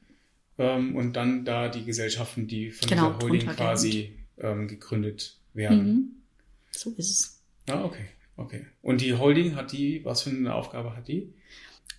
ähm, 0.58 0.96
und 0.96 1.12
dann 1.12 1.44
da 1.44 1.68
die 1.68 1.84
Gesellschaften, 1.84 2.48
die 2.48 2.72
von 2.72 2.88
genau, 2.88 3.12
dieser 3.12 3.28
Holding 3.28 3.46
quasi 3.46 4.12
ähm, 4.38 4.68
gegründet 4.68 5.38
werden. 5.52 5.86
Mhm. 5.86 6.08
So 6.70 6.90
ist 6.96 7.10
es. 7.10 7.40
Ah, 7.68 7.84
okay, 7.84 8.06
okay. 8.36 8.66
Und 8.82 9.00
die 9.00 9.14
Holding 9.14 9.56
hat 9.56 9.72
die, 9.72 10.04
was 10.04 10.22
für 10.22 10.30
eine 10.30 10.54
Aufgabe 10.54 10.96
hat 10.96 11.08
die? 11.08 11.32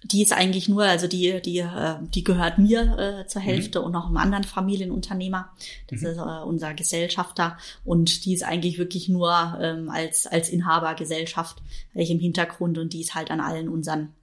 Die 0.03 0.21
ist 0.21 0.33
eigentlich 0.33 0.69
nur, 0.69 0.83
also 0.83 1.07
die, 1.07 1.41
die, 1.41 1.59
äh, 1.59 1.95
die 2.13 2.23
gehört 2.23 2.59
mir 2.59 2.97
äh, 2.99 3.27
zur 3.27 3.41
mhm. 3.41 3.45
Hälfte 3.45 3.79
mhm. 3.79 3.85
und 3.85 3.91
noch 3.93 4.05
einem 4.05 4.17
anderen 4.17 4.43
Familienunternehmer. 4.43 5.51
Das 5.87 6.01
mhm. 6.01 6.07
ist 6.07 6.17
äh, 6.17 6.43
unser 6.45 6.73
Gesellschafter. 6.75 7.57
Und 7.83 8.25
die 8.25 8.33
ist 8.33 8.43
eigentlich 8.43 8.77
wirklich 8.77 9.09
nur 9.09 9.57
ähm, 9.59 9.89
als, 9.89 10.27
als 10.27 10.49
Inhabergesellschaft 10.49 11.61
ich 11.95 12.11
im 12.11 12.19
Hintergrund 12.19 12.77
und 12.77 12.93
die 12.93 13.01
ist 13.01 13.15
halt 13.15 13.31
an 13.31 13.39
allen 13.39 13.69
unseren 13.69 14.13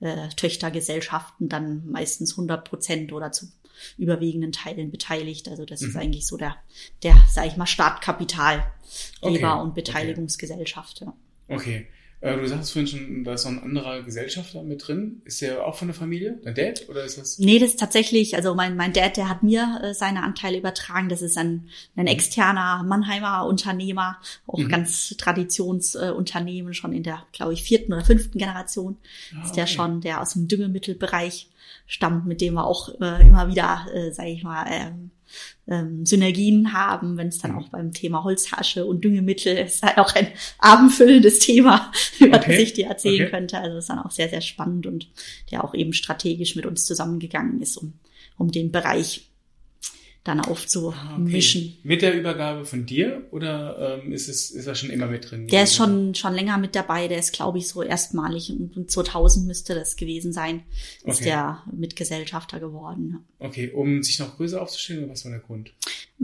äh, 0.00 0.28
Töchtergesellschaften 0.36 1.48
dann 1.48 1.88
meistens 1.90 2.32
100 2.32 2.68
Prozent 2.68 3.12
oder 3.12 3.32
zu 3.32 3.46
überwiegenden 3.98 4.52
Teilen 4.52 4.90
beteiligt. 4.90 5.48
Also 5.48 5.64
das 5.64 5.80
mhm. 5.80 5.88
ist 5.88 5.96
eigentlich 5.96 6.26
so 6.26 6.36
der, 6.36 6.56
der, 7.02 7.16
sag 7.30 7.46
ich 7.46 7.56
mal, 7.56 7.66
Startkapitalgeber 7.66 8.64
okay. 9.20 9.60
und 9.60 9.74
Beteiligungsgesellschaft. 9.74 11.00
Ja. 11.00 11.14
Okay. 11.48 11.86
Äh, 12.22 12.36
du 12.36 12.46
sagst 12.46 12.72
vorhin 12.72 12.86
schon, 12.86 13.24
da 13.24 13.34
ist 13.34 13.44
noch 13.44 13.50
ein 13.50 13.62
anderer 13.62 14.00
Gesellschafter 14.04 14.62
mit 14.62 14.86
drin. 14.86 15.22
Ist 15.24 15.42
der 15.42 15.66
auch 15.66 15.74
von 15.74 15.88
der 15.88 15.94
Familie? 15.94 16.38
Dein 16.44 16.54
Dad? 16.54 16.88
Oder 16.88 17.02
ist 17.02 17.18
das? 17.18 17.40
Nee, 17.40 17.58
das 17.58 17.70
ist 17.70 17.80
tatsächlich, 17.80 18.36
also 18.36 18.54
mein, 18.54 18.76
mein 18.76 18.92
Dad, 18.92 19.16
der 19.16 19.28
hat 19.28 19.42
mir 19.42 19.80
äh, 19.82 19.92
seine 19.92 20.22
Anteile 20.22 20.58
übertragen. 20.58 21.08
Das 21.08 21.20
ist 21.20 21.36
ein, 21.36 21.68
ein 21.96 22.02
mhm. 22.02 22.06
externer 22.06 22.84
Mannheimer 22.84 23.44
Unternehmer, 23.46 24.18
auch 24.46 24.60
mhm. 24.60 24.68
ganz 24.68 25.16
Traditionsunternehmen, 25.18 26.70
äh, 26.70 26.74
schon 26.74 26.92
in 26.92 27.02
der, 27.02 27.26
glaube 27.32 27.54
ich, 27.54 27.64
vierten 27.64 27.92
oder 27.92 28.04
fünften 28.04 28.38
Generation. 28.38 28.98
Ah, 29.34 29.44
ist 29.44 29.56
der 29.56 29.64
okay. 29.64 29.72
schon, 29.72 30.00
der 30.00 30.20
aus 30.20 30.34
dem 30.34 30.46
Düngemittelbereich 30.46 31.48
stammt, 31.92 32.26
mit 32.26 32.40
dem 32.40 32.54
wir 32.54 32.66
auch 32.66 32.88
äh, 33.00 33.20
immer 33.20 33.48
wieder, 33.48 33.86
äh, 33.92 34.12
sage 34.12 34.30
ich 34.30 34.42
mal, 34.42 34.64
ähm, 34.70 35.10
ähm, 35.68 36.06
Synergien 36.06 36.72
haben, 36.72 37.18
wenn 37.18 37.28
es 37.28 37.38
dann 37.38 37.52
mhm. 37.52 37.58
auch 37.58 37.68
beim 37.68 37.92
Thema 37.92 38.24
Holzhasche 38.24 38.86
und 38.86 39.04
Düngemittel 39.04 39.56
ist 39.58 39.82
halt 39.82 39.98
auch 39.98 40.14
ein 40.14 40.28
abendfüllendes 40.58 41.38
Thema, 41.38 41.92
über 42.18 42.38
okay. 42.38 42.52
das 42.52 42.62
ich 42.62 42.72
dir 42.72 42.86
erzählen 42.86 43.22
okay. 43.22 43.30
könnte. 43.30 43.58
Also 43.58 43.76
ist 43.76 43.90
dann 43.90 43.98
auch 43.98 44.10
sehr, 44.10 44.30
sehr 44.30 44.40
spannend 44.40 44.86
und 44.86 45.08
der 45.50 45.64
auch 45.64 45.74
eben 45.74 45.92
strategisch 45.92 46.56
mit 46.56 46.64
uns 46.64 46.86
zusammengegangen 46.86 47.60
ist, 47.60 47.76
um, 47.76 47.92
um 48.38 48.50
den 48.50 48.72
Bereich 48.72 49.30
dann 50.24 50.38
aufzumischen. 50.38 51.62
Okay. 51.62 51.78
Mit 51.82 52.02
der 52.02 52.14
Übergabe 52.14 52.64
von 52.64 52.86
dir 52.86 53.26
oder 53.32 54.00
ähm, 54.04 54.12
ist 54.12 54.28
es 54.28 54.50
ist 54.50 54.66
er 54.66 54.76
schon 54.76 54.90
immer 54.90 55.08
mit 55.08 55.28
drin? 55.28 55.48
Der 55.48 55.64
ist 55.64 55.74
schon 55.74 56.14
schon 56.14 56.34
länger 56.34 56.58
mit 56.58 56.76
dabei. 56.76 57.08
Der 57.08 57.18
ist 57.18 57.32
glaube 57.32 57.58
ich 57.58 57.66
so 57.66 57.82
erstmalig 57.82 58.50
und 58.50 58.88
2000 58.88 59.46
müsste 59.48 59.74
das 59.74 59.96
gewesen 59.96 60.32
sein, 60.32 60.62
ist 61.04 61.20
okay. 61.20 61.24
der 61.24 61.62
Mitgesellschafter 61.72 62.60
geworden. 62.60 63.24
Okay, 63.40 63.70
um 63.70 64.04
sich 64.04 64.20
noch 64.20 64.36
größer 64.36 64.62
aufzustellen 64.62 65.04
oder 65.04 65.12
was 65.12 65.24
war 65.24 65.32
der 65.32 65.40
Grund? 65.40 65.72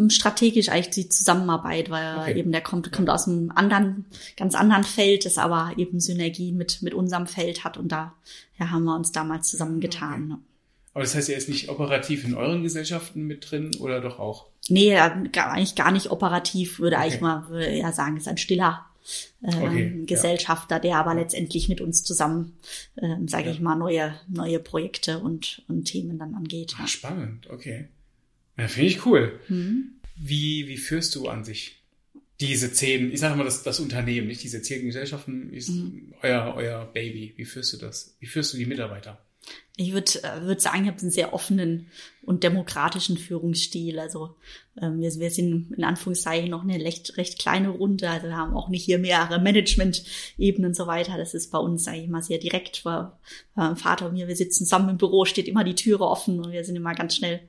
Strategisch 0.09 0.69
eigentlich 0.69 0.91
die 0.91 1.09
Zusammenarbeit, 1.09 1.91
weil 1.91 2.19
okay. 2.19 2.39
eben 2.39 2.53
der 2.53 2.61
kommt 2.61 2.93
kommt 2.93 3.11
aus 3.11 3.27
einem 3.27 3.51
anderen 3.51 4.05
ganz 4.37 4.55
anderen 4.55 4.85
Feld, 4.85 5.25
das 5.25 5.39
aber 5.39 5.73
eben 5.77 5.99
Synergie 5.99 6.53
mit 6.53 6.83
mit 6.83 6.95
unserem 6.95 7.27
Feld 7.27 7.65
hat 7.65 7.77
und 7.77 7.91
da 7.91 8.15
ja, 8.61 8.71
haben 8.71 8.85
wir 8.85 8.95
uns 8.95 9.11
damals 9.11 9.49
zusammengetan. 9.49 10.45
Aber 10.99 11.05
das 11.05 11.15
heißt, 11.15 11.29
er 11.29 11.37
ist 11.37 11.49
nicht 11.49 11.69
operativ 11.69 12.25
in 12.25 12.35
euren 12.35 12.65
Gesellschaften 12.65 13.23
mit 13.29 13.49
drin 13.49 13.71
oder 13.79 14.01
doch 14.01 14.19
auch? 14.19 14.49
Nee, 14.69 14.97
eigentlich 14.97 15.77
gar 15.77 15.93
nicht 15.93 16.11
operativ, 16.11 16.81
würde 16.81 16.97
okay. 16.97 17.05
eigentlich 17.05 17.21
mal 17.21 17.49
würde 17.49 17.67
eher 17.67 17.93
sagen, 17.93 18.17
ist 18.17 18.27
ein 18.27 18.37
stiller 18.37 18.85
ähm, 19.45 19.63
okay, 19.63 20.03
Gesellschafter, 20.07 20.75
ja. 20.75 20.81
der 20.81 20.97
aber 20.97 21.15
letztendlich 21.15 21.69
mit 21.69 21.81
uns 21.81 22.03
zusammen, 22.03 22.57
ähm, 23.01 23.29
sage 23.29 23.45
ja. 23.45 23.53
ich 23.53 23.61
mal, 23.61 23.77
neue, 23.77 24.13
neue 24.27 24.59
Projekte 24.59 25.21
und, 25.21 25.63
und 25.69 25.85
Themen 25.85 26.19
dann 26.19 26.35
angeht. 26.35 26.75
Ach, 26.81 26.89
spannend, 26.89 27.49
okay. 27.49 27.87
Ja, 28.57 28.67
finde 28.67 28.89
ich 28.89 29.07
cool. 29.07 29.39
Mhm. 29.47 29.93
Wie, 30.17 30.67
wie 30.67 30.79
führst 30.79 31.15
du 31.15 31.29
an 31.29 31.45
sich 31.45 31.77
diese 32.41 32.73
zehn, 32.73 33.13
ich 33.13 33.21
sage 33.21 33.37
mal 33.37 33.45
das, 33.45 33.63
das 33.63 33.79
Unternehmen, 33.79 34.27
nicht 34.27 34.43
diese 34.43 34.63
zehn 34.63 34.85
Gesellschaften, 34.85 35.53
ist 35.53 35.69
mhm. 35.69 36.13
euer, 36.23 36.55
euer 36.57 36.87
Baby. 36.93 37.35
Wie 37.37 37.45
führst 37.45 37.73
du 37.73 37.77
das? 37.77 38.17
Wie 38.19 38.27
führst 38.27 38.53
du 38.53 38.57
die 38.57 38.67
Mitarbeiter? 38.67 39.25
Ich 39.81 39.93
würde 39.93 40.11
äh, 40.25 40.43
würd 40.43 40.61
sagen, 40.61 40.83
ich 40.83 40.89
habe 40.89 41.01
einen 41.01 41.13
sehr 41.13 41.33
offenen 41.33 41.87
und 42.23 42.43
demokratischen 42.43 43.17
Führungsstil. 43.17 44.01
Also 44.01 44.35
ähm, 44.83 45.01
wir, 45.01 45.15
wir 45.15 45.31
sind 45.31 45.71
in 45.71 45.85
Anführungszeichen 45.85 46.51
noch 46.51 46.65
eine 46.65 46.85
recht, 46.85 47.17
recht 47.17 47.39
kleine 47.39 47.69
Runde. 47.69 48.11
Also 48.11 48.27
wir 48.27 48.37
haben 48.37 48.57
auch 48.57 48.69
nicht 48.69 48.85
hier 48.85 48.99
mehrere 48.99 49.41
Management-Ebenen 49.41 50.71
und 50.71 50.75
so 50.75 50.89
weiter. 50.89 51.17
Das 51.17 51.33
ist 51.33 51.53
bei 51.53 51.59
uns 51.59 51.87
eigentlich 51.87 52.07
immer 52.07 52.23
sehr 52.23 52.39
direkt. 52.39 52.85
Weil, 52.85 53.13
äh, 53.57 53.77
Vater 53.77 54.07
und 54.07 54.15
mir, 54.15 54.27
wir 54.27 54.35
sitzen 54.35 54.65
zusammen 54.65 54.89
im 54.89 54.99
Büro, 54.99 55.25
steht 55.25 55.47
immer 55.47 55.63
die 55.63 55.77
Türe 55.77 56.09
offen 56.09 56.41
und 56.41 56.51
wir 56.51 56.65
sind 56.65 56.75
immer 56.75 56.95
ganz 56.95 57.15
schnell 57.15 57.41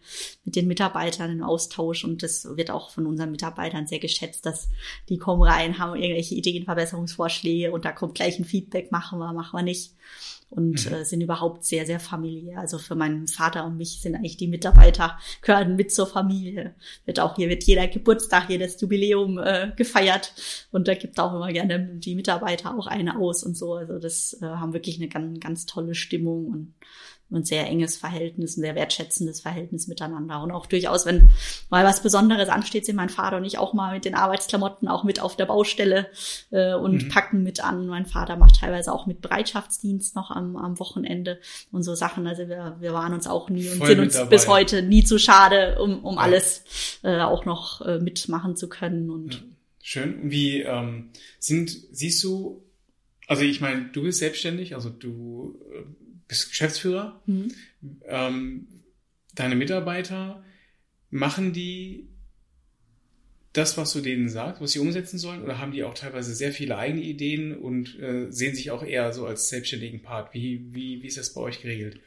mit 0.45 0.55
den 0.55 0.67
Mitarbeitern 0.67 1.31
im 1.31 1.41
Austausch. 1.41 2.05
Und 2.05 2.21
das 2.21 2.45
wird 2.55 2.69
auch 2.69 2.91
von 2.91 3.07
unseren 3.07 3.31
Mitarbeitern 3.31 3.87
sehr 3.87 3.99
geschätzt, 3.99 4.45
dass 4.45 4.69
die 5.09 5.17
kommen 5.17 5.41
rein, 5.41 5.79
haben 5.79 5.99
irgendwelche 5.99 6.35
Ideen, 6.35 6.65
Verbesserungsvorschläge 6.65 7.71
und 7.71 7.85
da 7.85 7.91
kommt 7.91 8.13
gleich 8.13 8.37
ein 8.37 8.45
Feedback, 8.45 8.91
machen 8.91 9.17
wir, 9.17 9.33
machen 9.33 9.57
wir 9.57 9.63
nicht 9.63 9.93
und 10.49 10.89
mhm. 10.89 10.93
äh, 10.93 11.05
sind 11.05 11.21
überhaupt 11.21 11.63
sehr, 11.63 11.85
sehr 11.85 11.99
familiär. 11.99 12.59
Also 12.59 12.77
für 12.77 12.95
meinen 12.95 13.27
Vater 13.27 13.65
und 13.65 13.77
mich 13.77 14.01
sind 14.01 14.15
eigentlich 14.15 14.37
die 14.37 14.47
Mitarbeiter, 14.47 15.17
gehören 15.41 15.75
mit 15.75 15.93
zur 15.93 16.07
Familie. 16.07 16.75
Wird 17.05 17.19
auch 17.19 17.35
hier 17.35 17.49
wird 17.49 17.63
jeder 17.63 17.87
Geburtstag, 17.87 18.49
jedes 18.49 18.79
Jubiläum 18.81 19.37
äh, 19.37 19.71
gefeiert 19.75 20.33
und 20.71 20.87
da 20.87 20.95
gibt 20.95 21.19
auch 21.19 21.33
immer 21.35 21.51
gerne 21.51 21.79
die 21.79 22.15
Mitarbeiter 22.15 22.77
auch 22.77 22.87
eine 22.87 23.17
aus 23.17 23.43
und 23.43 23.55
so. 23.55 23.75
Also 23.75 23.99
das 23.99 24.37
äh, 24.41 24.45
haben 24.45 24.73
wirklich 24.73 24.97
eine 24.97 25.07
ganz, 25.07 25.39
ganz 25.39 25.65
tolle 25.65 25.95
Stimmung 25.95 26.47
und 26.47 26.73
ein 27.31 27.43
sehr 27.43 27.67
enges 27.67 27.97
Verhältnis, 27.97 28.57
ein 28.57 28.61
sehr 28.61 28.75
wertschätzendes 28.75 29.41
Verhältnis 29.41 29.87
miteinander. 29.87 30.41
Und 30.41 30.51
auch 30.51 30.65
durchaus, 30.65 31.05
wenn 31.05 31.29
mal 31.69 31.85
was 31.85 32.01
Besonderes 32.01 32.49
ansteht, 32.49 32.85
sind 32.85 32.95
mein 32.95 33.09
Vater 33.09 33.37
und 33.37 33.45
ich 33.45 33.57
auch 33.57 33.73
mal 33.73 33.93
mit 33.93 34.05
den 34.05 34.15
Arbeitsklamotten 34.15 34.87
auch 34.87 35.03
mit 35.03 35.19
auf 35.19 35.35
der 35.35 35.45
Baustelle 35.45 36.07
äh, 36.51 36.73
und 36.73 37.03
mhm. 37.03 37.09
packen 37.09 37.43
mit 37.43 37.63
an. 37.63 37.87
Mein 37.87 38.05
Vater 38.05 38.35
macht 38.35 38.59
teilweise 38.59 38.91
auch 38.91 39.05
mit 39.05 39.21
Bereitschaftsdienst 39.21 40.15
noch 40.15 40.31
am, 40.31 40.55
am 40.55 40.79
Wochenende 40.79 41.39
und 41.71 41.83
so 41.83 41.95
Sachen. 41.95 42.25
Also 42.25 42.47
wir, 42.47 42.77
wir 42.79 42.93
waren 42.93 43.13
uns 43.13 43.27
auch 43.27 43.49
nie 43.49 43.69
und 43.69 43.77
Voll 43.77 43.87
sind 43.89 43.99
uns 43.99 44.13
dabei. 44.13 44.29
bis 44.29 44.47
heute 44.47 44.81
nie 44.81 45.03
zu 45.03 45.19
schade, 45.19 45.79
um, 45.79 46.03
um 46.03 46.15
ja. 46.15 46.21
alles 46.21 46.63
äh, 47.03 47.19
auch 47.19 47.45
noch 47.45 47.81
äh, 47.81 47.99
mitmachen 47.99 48.55
zu 48.55 48.69
können. 48.69 49.09
Und 49.09 49.35
ja. 49.35 49.39
Schön. 49.81 50.31
Wie 50.31 50.61
ähm, 50.61 51.09
sind, 51.39 51.75
siehst 51.91 52.23
du, 52.23 52.63
also 53.27 53.43
ich 53.43 53.61
meine, 53.61 53.89
du 53.93 54.03
bist 54.03 54.19
selbstständig, 54.19 54.75
also 54.75 54.89
du 54.89 55.59
äh, 55.73 55.83
bist 56.29 56.49
Geschäftsführer. 56.49 57.21
Mhm. 57.25 57.51
Ähm, 58.05 58.67
deine 59.35 59.55
Mitarbeiter, 59.55 60.41
machen 61.09 61.53
die 61.53 62.07
das, 63.53 63.77
was 63.77 63.91
du 63.93 64.01
denen 64.01 64.29
sagst, 64.29 64.61
was 64.61 64.71
sie 64.71 64.79
umsetzen 64.79 65.17
sollen, 65.17 65.43
oder 65.43 65.57
haben 65.57 65.71
die 65.71 65.83
auch 65.83 65.95
teilweise 65.95 66.35
sehr 66.35 66.53
viele 66.53 66.77
eigene 66.77 67.01
Ideen 67.01 67.57
und 67.57 67.99
äh, 67.99 68.31
sehen 68.31 68.55
sich 68.55 68.69
auch 68.69 68.83
eher 68.83 69.11
so 69.11 69.25
als 69.25 69.49
selbstständigen 69.49 70.01
Part? 70.03 70.33
Wie, 70.33 70.67
wie, 70.71 71.01
wie 71.01 71.07
ist 71.07 71.17
das 71.17 71.33
bei 71.33 71.41
euch 71.41 71.61
geregelt? 71.61 71.99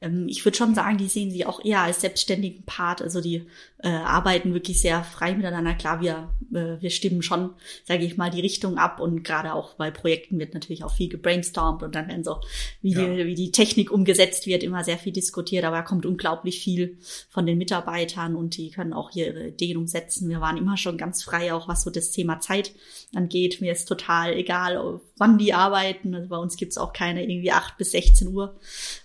Ähm, 0.00 0.26
ich 0.28 0.44
würde 0.44 0.56
schon 0.56 0.74
sagen, 0.74 0.98
die 0.98 1.08
sehen 1.08 1.30
sie 1.30 1.46
auch 1.46 1.64
eher 1.64 1.80
als 1.80 2.00
selbstständigen 2.00 2.64
Part. 2.64 3.00
Also 3.00 3.20
die 3.20 3.46
äh, 3.78 3.88
arbeiten 3.88 4.52
wirklich 4.54 4.80
sehr 4.80 5.02
frei 5.04 5.34
miteinander. 5.34 5.74
Klar, 5.74 6.00
wir, 6.00 6.30
äh, 6.52 6.80
wir 6.80 6.90
stimmen 6.90 7.22
schon, 7.22 7.50
sage 7.84 8.04
ich 8.04 8.16
mal, 8.16 8.30
die 8.30 8.40
Richtung 8.40 8.78
ab 8.78 9.00
und 9.00 9.22
gerade 9.22 9.54
auch 9.54 9.74
bei 9.74 9.90
Projekten 9.90 10.38
wird 10.38 10.54
natürlich 10.54 10.84
auch 10.84 10.94
viel 10.94 11.08
gebrainstormt 11.08 11.82
und 11.82 11.94
dann 11.94 12.08
werden 12.08 12.24
so, 12.24 12.40
wie, 12.82 12.92
ja. 12.92 13.06
die, 13.06 13.26
wie 13.26 13.34
die 13.34 13.52
Technik 13.52 13.90
umgesetzt 13.90 14.46
wird, 14.46 14.62
immer 14.62 14.84
sehr 14.84 14.98
viel 14.98 15.12
diskutiert. 15.12 15.64
Aber 15.64 15.76
da 15.76 15.82
kommt 15.82 16.04
unglaublich 16.04 16.60
viel 16.60 16.98
von 17.30 17.46
den 17.46 17.58
Mitarbeitern 17.58 18.36
und 18.36 18.56
die 18.56 18.70
können 18.70 18.92
auch 18.92 19.14
ihre 19.14 19.48
Ideen 19.48 19.78
umsetzen. 19.78 20.28
Wir 20.28 20.40
waren 20.40 20.56
immer 20.56 20.76
schon 20.76 20.98
ganz 20.98 21.22
frei, 21.22 21.54
auch 21.54 21.68
was 21.68 21.82
so 21.82 21.90
das 21.90 22.10
Thema 22.10 22.40
Zeit 22.40 22.72
angeht. 23.14 23.60
Mir 23.60 23.72
ist 23.72 23.86
total 23.86 24.34
egal, 24.34 25.00
wann 25.16 25.38
die 25.38 25.54
arbeiten. 25.54 26.14
Also 26.14 26.28
bei 26.28 26.36
uns 26.36 26.56
gibt's 26.56 26.78
auch 26.78 26.92
keine 26.92 27.22
irgendwie 27.22 27.52
8 27.52 27.78
bis 27.78 27.92
16 27.92 28.28
Uhr 28.28 28.58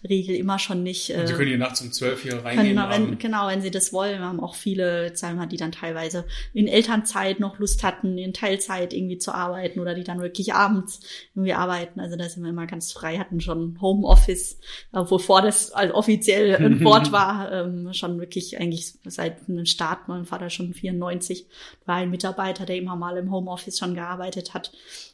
Regel, 0.07 0.35
immer 0.35 0.59
schon 0.59 0.80
nicht. 0.83 1.09
Äh, 1.09 1.27
sie 1.27 1.33
können 1.33 1.49
hier 1.49 1.57
nachts 1.57 1.81
um 1.81 1.91
12 1.91 2.21
hier 2.21 2.43
reingehen. 2.43 2.75
Können, 2.75 2.89
wenn, 2.89 3.17
genau, 3.17 3.47
wenn 3.47 3.61
sie 3.61 3.71
das 3.71 3.93
wollen. 3.93 4.19
Wir 4.19 4.25
haben 4.25 4.39
auch 4.39 4.55
viele, 4.55 5.15
sagen 5.15 5.37
wir, 5.37 5.47
die 5.47 5.57
dann 5.57 5.71
teilweise 5.71 6.25
in 6.53 6.67
Elternzeit 6.67 7.39
noch 7.39 7.59
Lust 7.59 7.83
hatten, 7.83 8.17
in 8.17 8.33
Teilzeit 8.33 8.93
irgendwie 8.93 9.17
zu 9.17 9.33
arbeiten 9.33 9.79
oder 9.79 9.93
die 9.95 10.03
dann 10.03 10.21
wirklich 10.21 10.53
abends 10.53 10.99
irgendwie 11.35 11.53
arbeiten. 11.53 11.99
Also 11.99 12.15
da 12.15 12.27
sind 12.27 12.43
wir 12.43 12.49
immer 12.49 12.67
ganz 12.67 12.91
frei, 12.91 13.17
hatten 13.17 13.41
schon 13.41 13.79
Homeoffice, 13.81 14.59
wovor 14.91 15.41
das 15.41 15.71
also 15.71 15.93
offiziell 15.93 16.55
ein 16.63 16.83
Wort 16.83 17.11
war, 17.11 17.51
ähm, 17.51 17.93
schon 17.93 18.19
wirklich 18.19 18.59
eigentlich 18.59 18.93
seit 19.05 19.47
dem 19.47 19.65
Start, 19.65 20.07
mein 20.07 20.25
Vater 20.25 20.49
schon 20.49 20.73
94, 20.73 21.45
war 21.85 21.95
ein 21.95 22.09
Mitarbeiter, 22.09 22.65
der 22.65 22.77
immer 22.77 22.95
mal 22.95 23.17
im 23.17 23.31
Homeoffice 23.31 23.77
schon 23.77 23.95
gearbeitet 23.95 24.53
hat. 24.53 24.71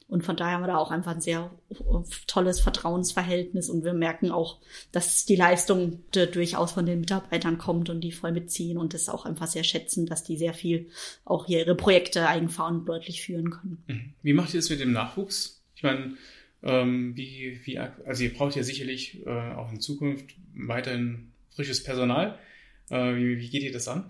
Und 0.09 0.23
von 0.23 0.37
daher 0.37 0.53
haben 0.53 0.63
wir 0.63 0.67
da 0.67 0.77
auch 0.77 0.91
einfach 0.91 1.11
ein 1.11 1.21
sehr 1.21 1.51
tolles 2.27 2.61
Vertrauensverhältnis 2.61 3.69
und 3.69 3.83
wir 3.83 3.93
merken 3.93 4.31
auch, 4.31 4.59
dass 4.93 5.25
die 5.25 5.35
Leistung 5.35 5.99
durchaus 6.11 6.71
von 6.71 6.85
den 6.85 7.01
Mitarbeitern 7.01 7.57
kommt 7.57 7.89
und 7.89 7.99
die 7.99 8.13
voll 8.13 8.31
mitziehen 8.31 8.77
und 8.77 8.93
das 8.93 9.09
auch 9.09 9.25
einfach 9.25 9.47
sehr 9.47 9.65
schätzen, 9.65 10.05
dass 10.05 10.23
die 10.23 10.37
sehr 10.37 10.53
viel 10.53 10.87
auch 11.25 11.49
ihre 11.49 11.75
Projekte 11.75 12.25
eigenverantwortlich 12.25 13.21
führen 13.21 13.51
können. 13.51 13.83
Mhm. 13.87 14.13
Wie 14.23 14.33
macht 14.33 14.53
ihr 14.53 14.61
das 14.61 14.69
mit 14.69 14.79
dem 14.79 14.93
Nachwuchs? 14.93 15.61
Ich 15.75 15.83
meine, 15.83 16.15
ähm, 16.63 17.15
wie, 17.17 17.59
wie, 17.65 17.77
also 17.77 18.23
ihr 18.23 18.33
braucht 18.33 18.55
ja 18.55 18.63
sicherlich 18.63 19.25
äh, 19.25 19.29
auch 19.29 19.71
in 19.73 19.81
Zukunft 19.81 20.35
weiterhin 20.55 21.33
frisches 21.53 21.83
Personal. 21.83 22.39
Äh, 22.89 23.15
wie, 23.15 23.39
wie 23.39 23.49
geht 23.49 23.63
ihr 23.63 23.73
das 23.73 23.89
an? 23.89 24.09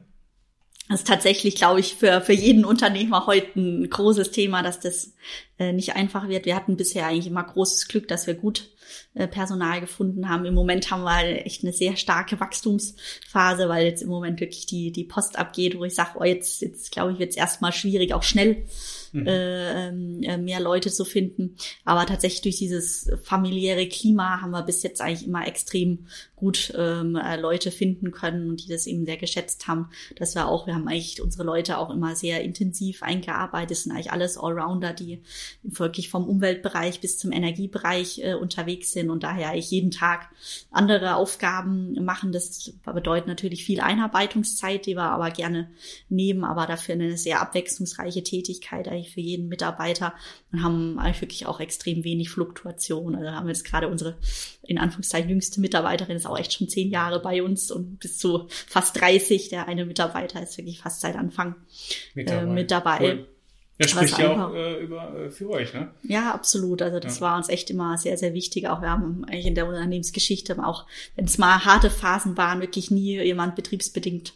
Das 0.90 1.02
ist 1.02 1.08
tatsächlich, 1.08 1.56
glaube 1.56 1.82
ich, 1.82 1.96
für, 1.96 2.22
für 2.22 2.34
jeden 2.34 2.64
Unternehmer 2.64 3.26
heute 3.26 3.60
ein 3.60 3.90
großes 3.90 4.32
Thema, 4.32 4.64
dass 4.64 4.80
das 4.80 5.14
äh, 5.60 5.74
nicht 5.74 5.96
einfach 5.96 6.28
wird. 6.28 6.46
Wir 6.46 6.56
hatten 6.56 6.78
bisher 6.78 7.08
eigentlich 7.08 7.28
immer 7.28 7.44
großes 7.44 7.88
Glück, 7.88 8.08
dass 8.08 8.28
wir 8.28 8.36
gut 8.36 8.70
äh, 9.14 9.28
Personal 9.28 9.82
gefunden 9.82 10.30
haben. 10.30 10.46
Im 10.46 10.54
Moment 10.54 10.92
haben 10.92 11.04
wir 11.04 11.46
echt 11.46 11.64
eine 11.64 11.74
sehr 11.74 11.96
starke 11.96 12.40
Wachstumsphase, 12.40 13.68
weil 13.68 13.86
jetzt 13.86 14.02
im 14.02 14.10
Moment 14.10 14.40
wirklich 14.40 14.66
die, 14.66 14.92
die 14.92 15.04
Post 15.04 15.38
abgeht, 15.38 15.78
wo 15.78 15.84
ich 15.84 15.96
sage, 15.96 16.12
oh, 16.20 16.24
jetzt, 16.24 16.62
jetzt 16.62 16.92
glaube 16.92 17.14
ich, 17.14 17.20
wird 17.20 17.32
es 17.32 17.38
erstmal 17.38 17.74
schwierig, 17.74 18.14
auch 18.14 18.24
schnell 18.24 18.66
mhm. 19.12 19.28
äh, 19.28 19.88
ähm, 19.88 20.44
mehr 20.44 20.60
Leute 20.60 20.92
zu 20.92 21.06
finden. 21.06 21.56
Aber 21.84 22.06
tatsächlich 22.06 22.42
durch 22.42 22.58
dieses 22.58 23.12
familiäre 23.24 23.88
Klima 23.88 24.42
haben 24.42 24.52
wir 24.52 24.64
bis 24.64 24.84
jetzt 24.84 25.02
eigentlich 25.02 25.28
immer 25.28 25.48
extrem 25.48 26.08
gut 26.36 26.72
ähm, 26.78 27.16
äh, 27.16 27.36
Leute 27.38 27.72
finden 27.72 28.12
können 28.12 28.50
und 28.50 28.64
die 28.64 28.70
das 28.70 28.86
eben 28.86 29.06
sehr 29.06 29.18
geschätzt 29.18 29.68
haben, 29.68 29.90
dass 30.16 30.36
wir 30.36 30.48
auch, 30.48 30.68
wir 30.68 30.76
haben 30.76 30.88
eigentlich 30.88 31.22
unsere 31.22 31.44
Leute 31.44 31.80
auch 31.80 31.90
immer 31.90 32.16
sehr 32.16 32.44
intensiv 32.44 33.02
eingearbeitet, 33.02 33.72
das 33.72 33.84
sind 33.84 33.92
eigentlich 33.94 34.12
alles 34.12 34.38
Allrounder, 34.38 34.94
die 34.94 35.24
wirklich 35.64 36.10
vom 36.10 36.28
Umweltbereich 36.28 37.02
bis 37.02 37.18
zum 37.18 37.32
Energiebereich 37.32 38.20
äh, 38.24 38.34
unterwegs 38.34 38.92
sind 38.94 39.10
und 39.10 39.24
daher 39.24 39.56
ich 39.56 39.72
jeden 39.72 39.92
Tag 39.92 40.30
andere 40.72 41.16
Aufgaben 41.16 42.04
machen. 42.04 42.32
Das 42.32 42.74
bedeutet 42.84 43.28
natürlich 43.28 43.66
viel 43.66 43.82
Einarbeitungszeit, 43.82 44.86
die 44.86 44.96
wir 44.96 45.04
aber 45.04 45.32
gerne 45.32 45.70
nehmen, 46.10 46.44
aber 46.44 46.66
dafür 46.66 46.96
eine 46.96 47.18
sehr 47.18 47.42
abwechslungsreiche 47.42 48.24
Tätigkeit 48.24 48.88
eigentlich 48.88 49.14
für 49.14 49.22
jeden 49.22 49.48
Mitarbeiter 49.48 50.14
und 50.52 50.64
haben 50.64 51.00
eigentlich 51.00 51.22
wirklich 51.22 51.46
auch 51.46 51.60
extrem 51.60 52.04
wenig 52.04 52.30
Fluktuation. 52.30 53.16
Also 53.16 53.32
haben 53.32 53.48
wir 53.48 53.54
jetzt 53.54 53.66
gerade 53.66 53.88
unsere 53.88 54.18
in 54.68 54.78
Anführungszeichen 54.78 55.30
jüngste 55.30 55.62
Mitarbeiterin 55.62 56.18
ist 56.18 56.26
auch 56.26 56.38
echt 56.38 56.54
schon 56.54 56.68
zehn 56.68 56.92
Jahre 56.92 57.22
bei 57.22 57.42
uns 57.42 57.72
und 57.72 58.00
bis 58.00 58.18
zu 58.18 58.48
fast 58.50 59.00
30. 59.00 59.50
Der 59.50 59.68
eine 59.68 59.86
Mitarbeiter 59.86 60.42
ist 60.42 60.58
wirklich 60.58 60.80
fast 60.80 61.02
seit 61.02 61.16
Anfang 61.16 61.56
mit 62.14 62.30
dabei. 62.30 62.42
Äh, 62.42 62.54
mit 62.54 62.72
dabei. 62.72 63.00
Cool. 63.00 63.28
Er 63.80 63.88
spricht 63.88 64.18
ja 64.18 64.48
auch 64.48 64.56
äh, 64.56 64.82
über, 64.82 65.16
äh, 65.16 65.30
für 65.30 65.52
euch, 65.52 65.72
ne? 65.74 65.90
Ja, 66.02 66.34
absolut. 66.34 66.82
Also 66.82 67.00
das 67.00 67.20
ja. 67.20 67.22
war 67.22 67.38
uns 67.38 67.48
echt 67.48 67.70
immer 67.70 67.96
sehr, 67.98 68.18
sehr 68.18 68.34
wichtig. 68.34 68.68
Auch 68.68 68.82
wir 68.82 68.90
haben 68.90 69.24
eigentlich 69.26 69.46
in 69.46 69.54
der 69.54 69.68
Unternehmensgeschichte 69.68 70.58
auch, 70.66 70.88
wenn 71.16 71.26
es 71.26 71.38
mal 71.38 71.64
harte 71.64 71.92
Phasen 71.92 72.38
waren, 72.38 72.60
wirklich 72.60 72.90
nie 72.90 73.22
jemand 73.22 73.56
betriebsbedingt 73.56 74.34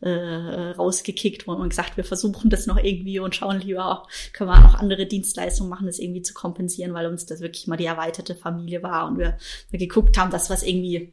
äh, 0.00 0.10
rausgekickt, 0.10 1.48
wo 1.48 1.56
man 1.56 1.68
gesagt, 1.68 1.96
wir 1.96 2.04
versuchen 2.04 2.50
das 2.50 2.66
noch 2.66 2.78
irgendwie 2.78 3.18
und 3.18 3.34
schauen 3.34 3.60
lieber 3.60 3.86
auch, 3.86 4.08
können 4.32 4.50
wir 4.50 4.64
auch 4.64 4.74
andere 4.74 5.06
Dienstleistungen 5.06 5.70
machen, 5.70 5.86
das 5.86 5.98
irgendwie 5.98 6.22
zu 6.22 6.32
kompensieren, 6.32 6.94
weil 6.94 7.06
uns 7.06 7.26
das 7.26 7.40
wirklich 7.40 7.66
mal 7.66 7.76
die 7.76 7.86
erweiterte 7.86 8.36
Familie 8.36 8.84
war 8.84 9.08
und 9.08 9.18
wir, 9.18 9.38
wir 9.70 9.78
geguckt 9.80 10.16
haben, 10.18 10.30
dass 10.30 10.50
was 10.50 10.62
irgendwie 10.62 11.12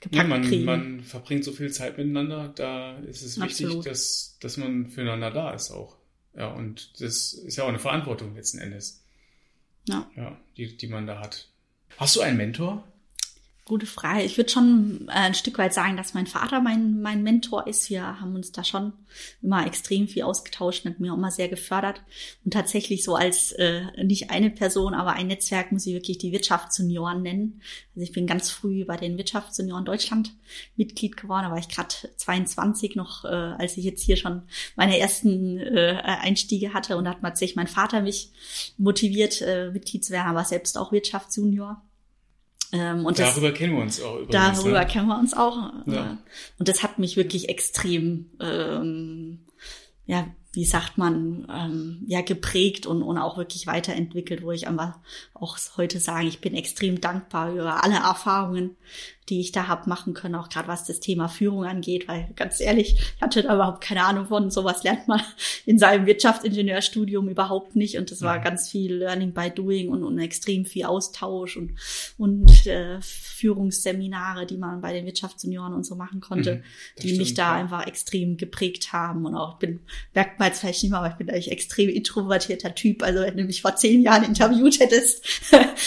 gepackt 0.00 0.16
ja, 0.16 0.24
man, 0.24 0.42
kriegen. 0.42 0.64
man 0.64 1.00
verbringt 1.02 1.44
so 1.44 1.52
viel 1.52 1.70
Zeit 1.70 1.98
miteinander, 1.98 2.52
da 2.56 2.98
ist 2.98 3.22
es 3.22 3.40
wichtig, 3.40 3.84
dass, 3.84 4.38
dass 4.40 4.56
man 4.56 4.88
füreinander 4.88 5.30
da 5.30 5.52
ist 5.52 5.70
auch. 5.70 6.01
Ja, 6.34 6.48
und 6.48 7.00
das 7.00 7.32
ist 7.34 7.56
ja 7.56 7.64
auch 7.64 7.68
eine 7.68 7.78
Verantwortung 7.78 8.34
letzten 8.34 8.58
Endes. 8.58 9.02
Ja. 9.86 10.10
Ja, 10.16 10.38
die, 10.56 10.76
die 10.76 10.86
man 10.86 11.06
da 11.06 11.20
hat. 11.20 11.48
Hast 11.98 12.16
du 12.16 12.20
einen 12.20 12.36
Mentor? 12.36 12.84
Gute 13.64 13.86
Frage. 13.86 14.24
Ich 14.24 14.36
würde 14.38 14.50
schon 14.50 15.06
äh, 15.06 15.12
ein 15.12 15.34
Stück 15.34 15.56
weit 15.56 15.72
sagen, 15.72 15.96
dass 15.96 16.14
mein 16.14 16.26
Vater 16.26 16.60
mein, 16.60 17.00
mein 17.00 17.22
Mentor 17.22 17.68
ist. 17.68 17.90
Wir 17.90 18.20
haben 18.20 18.34
uns 18.34 18.50
da 18.50 18.64
schon 18.64 18.92
immer 19.40 19.64
extrem 19.64 20.08
viel 20.08 20.24
ausgetauscht 20.24 20.84
und 20.84 20.98
mir 20.98 21.12
auch 21.12 21.16
immer 21.16 21.30
sehr 21.30 21.48
gefördert. 21.48 22.02
Und 22.44 22.54
tatsächlich 22.54 23.04
so 23.04 23.14
als 23.14 23.52
äh, 23.52 23.82
nicht 24.02 24.30
eine 24.30 24.50
Person, 24.50 24.94
aber 24.94 25.12
ein 25.12 25.28
Netzwerk 25.28 25.70
muss 25.70 25.86
ich 25.86 25.94
wirklich 25.94 26.18
die 26.18 26.32
Wirtschaftssenioren 26.32 27.22
nennen. 27.22 27.62
Also 27.94 28.02
ich 28.02 28.10
bin 28.10 28.26
ganz 28.26 28.50
früh 28.50 28.84
bei 28.84 28.96
den 28.96 29.16
Wirtschaftssenioren 29.16 29.84
Deutschland 29.84 30.34
Mitglied 30.74 31.16
geworden. 31.16 31.44
Da 31.44 31.52
war 31.52 31.58
ich 31.58 31.68
gerade 31.68 31.94
22 32.16 32.96
noch, 32.96 33.24
äh, 33.24 33.28
als 33.28 33.76
ich 33.76 33.84
jetzt 33.84 34.02
hier 34.02 34.16
schon 34.16 34.42
meine 34.74 34.98
ersten 34.98 35.58
äh, 35.58 36.02
Einstiege 36.02 36.74
hatte. 36.74 36.96
Und 36.96 37.04
da 37.04 37.10
hat 37.10 37.22
tatsächlich 37.22 37.54
mein 37.54 37.68
Vater 37.68 38.00
mich 38.00 38.32
motiviert, 38.76 39.40
äh, 39.40 39.70
Mitglied 39.70 40.04
zu 40.04 40.12
werden, 40.12 40.30
aber 40.30 40.44
selbst 40.44 40.76
auch 40.76 40.90
Wirtschaftsjunior. 40.90 41.80
Ähm, 42.72 43.04
und 43.04 43.18
darüber 43.18 43.50
das, 43.50 43.58
kennen 43.58 43.76
wir 43.76 43.82
uns 43.82 44.00
auch. 44.00 44.14
Übrigens, 44.14 44.32
darüber 44.32 44.80
ne? 44.80 44.86
kennen 44.86 45.06
wir 45.06 45.18
uns 45.18 45.34
auch. 45.34 45.72
Ja. 45.86 46.18
Und 46.58 46.68
das 46.68 46.82
hat 46.82 46.98
mich 46.98 47.16
wirklich 47.16 47.48
extrem, 47.50 48.30
ähm, 48.40 49.40
ja, 50.06 50.26
wie 50.54 50.64
sagt 50.64 50.98
man, 50.98 51.46
ähm, 51.50 52.02
ja, 52.06 52.22
geprägt 52.22 52.86
und, 52.86 53.02
und 53.02 53.18
auch 53.18 53.36
wirklich 53.36 53.66
weiterentwickelt, 53.66 54.42
wo 54.42 54.52
ich 54.52 54.68
einfach 54.68 54.98
auch 55.34 55.58
heute 55.76 56.00
sagen, 56.00 56.26
ich 56.26 56.40
bin 56.40 56.54
extrem 56.54 57.00
dankbar 57.00 57.52
über 57.52 57.84
alle 57.84 57.96
Erfahrungen, 57.96 58.76
die 59.28 59.40
ich 59.40 59.52
da 59.52 59.68
hab 59.68 59.86
machen 59.86 60.14
können, 60.14 60.34
auch 60.34 60.48
gerade 60.48 60.66
was 60.66 60.84
das 60.84 60.98
Thema 60.98 61.28
Führung 61.28 61.64
angeht, 61.64 62.08
weil 62.08 62.28
ganz 62.34 62.60
ehrlich, 62.60 62.96
ich 63.16 63.22
hatte 63.22 63.42
da 63.42 63.54
überhaupt 63.54 63.82
keine 63.82 64.04
Ahnung 64.04 64.26
von, 64.26 64.50
sowas 64.50 64.82
lernt 64.82 65.06
man 65.06 65.20
in 65.66 65.78
seinem 65.78 66.06
Wirtschaftsingenieurstudium 66.06 67.28
überhaupt 67.28 67.76
nicht. 67.76 67.98
Und 67.98 68.10
das 68.10 68.22
war 68.22 68.36
ja. 68.36 68.42
ganz 68.42 68.68
viel 68.68 68.94
Learning 68.94 69.32
by 69.32 69.50
Doing 69.50 69.90
und, 69.90 70.02
und 70.02 70.18
extrem 70.18 70.64
viel 70.64 70.86
Austausch 70.86 71.56
und, 71.56 71.76
und 72.18 72.66
äh, 72.66 72.98
Führungsseminare, 73.00 74.44
die 74.44 74.56
man 74.56 74.80
bei 74.80 74.92
den 74.92 75.06
Wirtschaftsjunioren 75.06 75.72
und 75.72 75.86
so 75.86 75.94
machen 75.94 76.20
konnte, 76.20 76.56
mhm, 76.56 76.62
die 76.98 77.08
stimmt, 77.08 77.18
mich 77.18 77.34
da 77.34 77.56
ja. 77.56 77.62
einfach 77.62 77.86
extrem 77.86 78.36
geprägt 78.36 78.92
haben. 78.92 79.24
Und 79.24 79.36
auch, 79.36 79.52
ich 79.52 79.58
bin, 79.58 79.80
merkt 80.14 80.40
man 80.40 80.48
jetzt 80.48 80.60
vielleicht 80.60 80.82
nicht 80.82 80.90
mal, 80.90 80.98
aber 80.98 81.10
ich 81.10 81.14
bin 81.14 81.30
eigentlich 81.30 81.52
extrem 81.52 81.88
introvertierter 81.88 82.74
Typ, 82.74 83.04
also 83.04 83.20
wenn 83.20 83.36
du 83.36 83.44
mich 83.44 83.62
vor 83.62 83.76
zehn 83.76 84.02
Jahren 84.02 84.24
interviewt 84.24 84.80
hättest, 84.80 85.24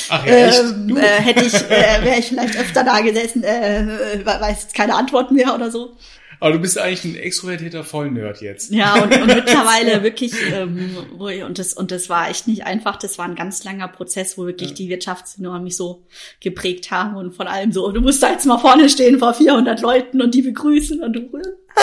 Ach, 0.09 0.25
ja, 0.25 0.33
ähm, 0.61 0.95
äh, 0.95 1.01
hätte 1.01 1.43
ich, 1.43 1.53
äh, 1.53 2.03
wäre 2.03 2.19
ich 2.19 2.27
vielleicht 2.27 2.57
öfter 2.57 2.85
da 2.85 3.01
gesessen, 3.01 3.24
äh, 3.35 4.25
weiß 4.25 4.73
keine 4.73 4.95
Antwort 4.95 5.31
mehr 5.31 5.55
oder 5.55 5.71
so. 5.71 5.95
Aber 6.39 6.51
du 6.51 6.59
bist 6.59 6.77
eigentlich 6.77 7.05
ein 7.05 7.15
extrovertierter 7.15 7.83
Vollnerd 7.83 8.41
jetzt. 8.41 8.71
Ja, 8.71 9.01
und, 9.01 9.13
und 9.13 9.27
mittlerweile 9.35 10.03
wirklich, 10.03 10.33
ähm, 10.53 10.95
und 11.17 11.57
das, 11.59 11.73
und 11.73 11.91
das 11.91 12.09
war 12.09 12.29
echt 12.29 12.47
nicht 12.47 12.65
einfach, 12.65 12.97
das 12.97 13.17
war 13.17 13.25
ein 13.25 13.35
ganz 13.35 13.63
langer 13.63 13.87
Prozess, 13.87 14.37
wo 14.37 14.45
wirklich 14.45 14.71
ja. 14.71 14.75
die 14.75 14.89
Wirtschaftssenioren 14.89 15.63
mich 15.63 15.77
so 15.77 16.03
geprägt 16.41 16.91
haben 16.91 17.15
und 17.15 17.33
von 17.33 17.47
allem 17.47 17.71
so, 17.71 17.91
du 17.91 18.01
musst 18.01 18.21
da 18.21 18.31
jetzt 18.31 18.45
mal 18.45 18.57
vorne 18.57 18.89
stehen 18.89 19.19
vor 19.19 19.33
400 19.33 19.81
Leuten 19.81 20.21
und 20.21 20.35
die 20.35 20.41
begrüßen 20.41 21.01
und 21.01 21.13
du, 21.13 21.21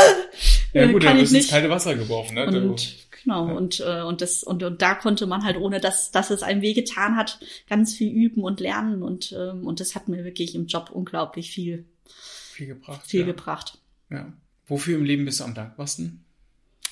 ja 0.72 0.86
gut, 0.86 1.04
dann 1.04 1.18
ist 1.18 1.32
ins 1.32 1.48
kalte 1.48 1.70
Wasser 1.70 1.94
geworfen, 1.94 2.34
ne? 2.34 2.46
Und, 2.46 2.96
genau, 3.22 3.48
ja. 3.48 3.54
und, 3.54 3.80
äh, 3.80 4.02
und 4.02 4.20
das, 4.20 4.42
und, 4.42 4.62
und 4.62 4.82
da 4.82 4.94
konnte 4.94 5.26
man 5.26 5.44
halt, 5.44 5.56
ohne 5.56 5.80
dass, 5.80 6.10
dass 6.10 6.30
es 6.30 6.42
einem 6.42 6.62
wehgetan 6.62 7.16
hat, 7.16 7.40
ganz 7.68 7.94
viel 7.94 8.12
üben 8.12 8.42
und 8.42 8.60
lernen 8.60 9.02
und, 9.02 9.32
ähm, 9.32 9.66
und 9.66 9.80
das 9.80 9.94
hat 9.94 10.08
mir 10.08 10.24
wirklich 10.24 10.54
im 10.54 10.66
Job 10.66 10.90
unglaublich 10.90 11.50
viel, 11.50 11.84
viel 12.06 12.66
gebracht. 12.66 13.06
Viel 13.06 13.20
ja. 13.20 13.26
gebracht. 13.26 13.78
Ja. 14.10 14.32
Wofür 14.66 14.98
im 14.98 15.04
Leben 15.04 15.24
bist 15.24 15.40
du 15.40 15.44
am 15.44 15.54
dankbarsten? 15.54 16.24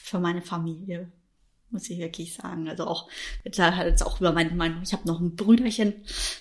Für 0.03 0.19
meine 0.19 0.43
Familie 0.43 1.11
muss 1.71 1.89
ich 1.89 1.99
wirklich 1.99 2.35
sagen. 2.35 2.69
Also 2.69 2.85
auch 2.87 3.09
jetzt 3.45 3.61
auch 4.05 4.21
über 4.21 4.33
mein, 4.33 4.57
mein 4.57 4.83
ich 4.83 4.93
habe 4.93 5.07
noch 5.07 5.21
ein 5.21 5.37
Brüderchen, 5.37 5.95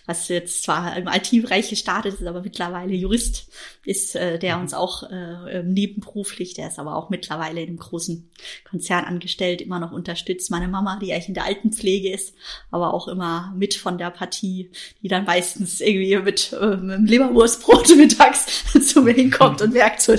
was 0.06 0.28
jetzt 0.28 0.64
zwar 0.64 0.98
im 0.98 1.08
IT-Bereich 1.08 1.70
gestartet 1.70 2.16
ist, 2.16 2.26
aber 2.26 2.42
mittlerweile 2.42 2.94
Jurist 2.94 3.48
ist, 3.86 4.16
äh, 4.16 4.40
der 4.40 4.56
mhm. 4.56 4.64
uns 4.64 4.74
auch 4.74 5.04
äh, 5.04 5.64
nebenberuflich, 5.64 6.54
der 6.54 6.68
ist 6.68 6.80
aber 6.80 6.96
auch 6.96 7.10
mittlerweile 7.10 7.62
in 7.62 7.70
einem 7.70 7.78
großen 7.78 8.30
Konzern 8.70 9.06
angestellt, 9.06 9.62
immer 9.62 9.80
noch 9.80 9.92
unterstützt. 9.92 10.52
Meine 10.52 10.68
Mama, 10.68 11.00
die 11.02 11.14
eigentlich 11.14 11.30
in 11.30 11.34
der 11.34 11.46
Altenpflege 11.46 12.12
ist, 12.12 12.34
aber 12.72 12.94
auch 12.94 13.08
immer 13.08 13.54
mit 13.56 13.74
von 13.76 13.98
der 13.98 14.12
Partie, 14.12 14.72
die 15.02 15.08
dann 15.08 15.26
meistens 15.26 15.82
irgendwie 15.82 16.18
mit, 16.18 16.54
äh, 16.54 16.78
mit 16.78 16.98
dem 16.98 17.06
Leberwurstbrot 17.06 17.90
mittags 17.98 18.64
zu 18.88 19.02
mir 19.02 19.14
hinkommt 19.14 19.62
und 19.62 19.74
merkt 19.74 20.02
so, 20.02 20.16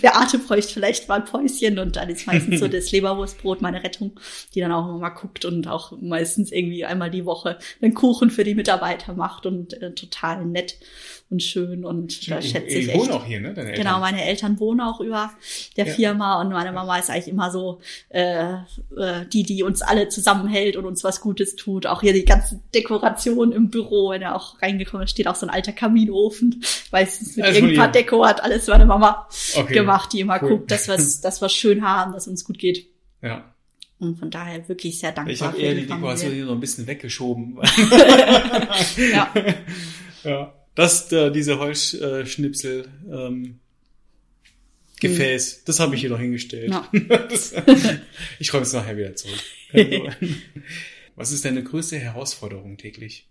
Beate 0.00 0.38
bräuchte 0.38 0.74
vielleicht 0.74 1.08
mal 1.08 1.20
ein 1.20 1.24
Päuschen 1.24 1.78
und 1.78 1.96
dann 1.96 2.08
ist 2.08 2.26
meistens 2.26 2.60
so 2.60 2.68
das 2.72 2.92
Leberwurstbrot 2.92 3.60
meine 3.60 3.82
Rettung 3.82 4.18
die 4.54 4.60
dann 4.60 4.72
auch 4.72 4.88
immer 4.88 4.98
mal 4.98 5.10
guckt 5.10 5.44
und 5.44 5.68
auch 5.68 5.92
meistens 6.00 6.52
irgendwie 6.52 6.84
einmal 6.84 7.10
die 7.10 7.24
Woche 7.24 7.58
einen 7.80 7.94
Kuchen 7.94 8.30
für 8.30 8.44
die 8.44 8.54
Mitarbeiter 8.54 9.14
macht 9.14 9.46
und 9.46 9.80
äh, 9.82 9.94
total 9.94 10.44
nett 10.44 10.76
und 11.32 11.42
schön 11.42 11.84
und 11.84 12.30
da 12.30 12.42
schätze 12.42 12.78
ich 12.78 12.88
echt. 12.88 12.98
wohnen 12.98 13.10
auch 13.10 13.24
hier, 13.24 13.40
ne? 13.40 13.54
Deine 13.54 13.70
Eltern. 13.70 13.84
Genau, 13.84 14.00
meine 14.00 14.22
Eltern 14.22 14.60
wohnen 14.60 14.80
auch 14.80 15.00
über 15.00 15.30
der 15.76 15.86
ja. 15.86 15.94
Firma 15.94 16.40
und 16.40 16.50
meine 16.50 16.72
Mama 16.72 16.98
ist 16.98 17.08
eigentlich 17.10 17.28
immer 17.28 17.50
so 17.50 17.80
äh, 18.10 18.52
äh, 18.52 19.26
die, 19.32 19.42
die 19.42 19.62
uns 19.62 19.80
alle 19.80 20.08
zusammenhält 20.08 20.76
und 20.76 20.84
uns 20.84 21.02
was 21.02 21.22
Gutes 21.22 21.56
tut. 21.56 21.86
Auch 21.86 22.02
hier 22.02 22.12
die 22.12 22.26
ganze 22.26 22.60
Dekoration 22.74 23.52
im 23.52 23.70
Büro, 23.70 24.10
wenn 24.10 24.22
er 24.22 24.36
auch 24.36 24.60
reingekommen 24.60 25.04
ist, 25.04 25.10
steht 25.10 25.26
auch 25.26 25.34
so 25.34 25.46
ein 25.46 25.50
alter 25.50 25.72
Kaminofen, 25.72 26.62
meistens 26.90 27.36
mit 27.36 27.46
also 27.46 27.60
irgendein 27.60 27.92
Deko 27.92 28.26
hat 28.26 28.42
alles 28.42 28.66
meine 28.66 28.86
Mama 28.86 29.26
okay. 29.54 29.72
gemacht, 29.72 30.12
die 30.12 30.20
immer 30.20 30.38
cool. 30.42 30.50
guckt, 30.50 30.70
dass 30.70 30.86
wir 30.88 30.96
dass 31.22 31.40
wir 31.40 31.48
schön 31.48 31.82
haben, 31.82 32.12
dass 32.12 32.28
uns 32.28 32.44
gut 32.44 32.58
geht. 32.58 32.86
Ja. 33.22 33.51
Und 34.02 34.18
von 34.18 34.32
daher 34.32 34.68
wirklich 34.68 34.98
sehr 34.98 35.12
dankbar. 35.12 35.32
Ich 35.32 35.42
habe 35.42 35.56
eher 35.58 35.74
die, 35.74 35.82
die 35.82 35.86
Dekoration 35.86 36.32
hier 36.32 36.46
so 36.46 36.52
ein 36.52 36.58
bisschen 36.58 36.88
weggeschoben. 36.88 37.56
ja. 39.12 39.32
ja. 40.24 40.52
Das, 40.74 41.12
äh, 41.12 41.30
diese 41.30 41.60
Holzschnipsel, 41.60 42.88
ähm, 43.08 43.60
Gefäß, 44.98 45.52
hm. 45.52 45.62
das 45.66 45.78
habe 45.78 45.94
ich 45.94 46.00
hier 46.00 46.10
noch 46.10 46.18
hingestellt. 46.18 46.72
Ja. 46.72 46.88
das, 47.28 47.54
ich 48.40 48.52
räume 48.52 48.64
es 48.64 48.72
nachher 48.72 48.96
wieder 48.96 49.14
zurück. 49.14 49.38
Was 51.14 51.30
ist 51.30 51.44
deine 51.44 51.62
größte 51.62 51.96
Herausforderung 51.96 52.78
täglich? 52.78 53.28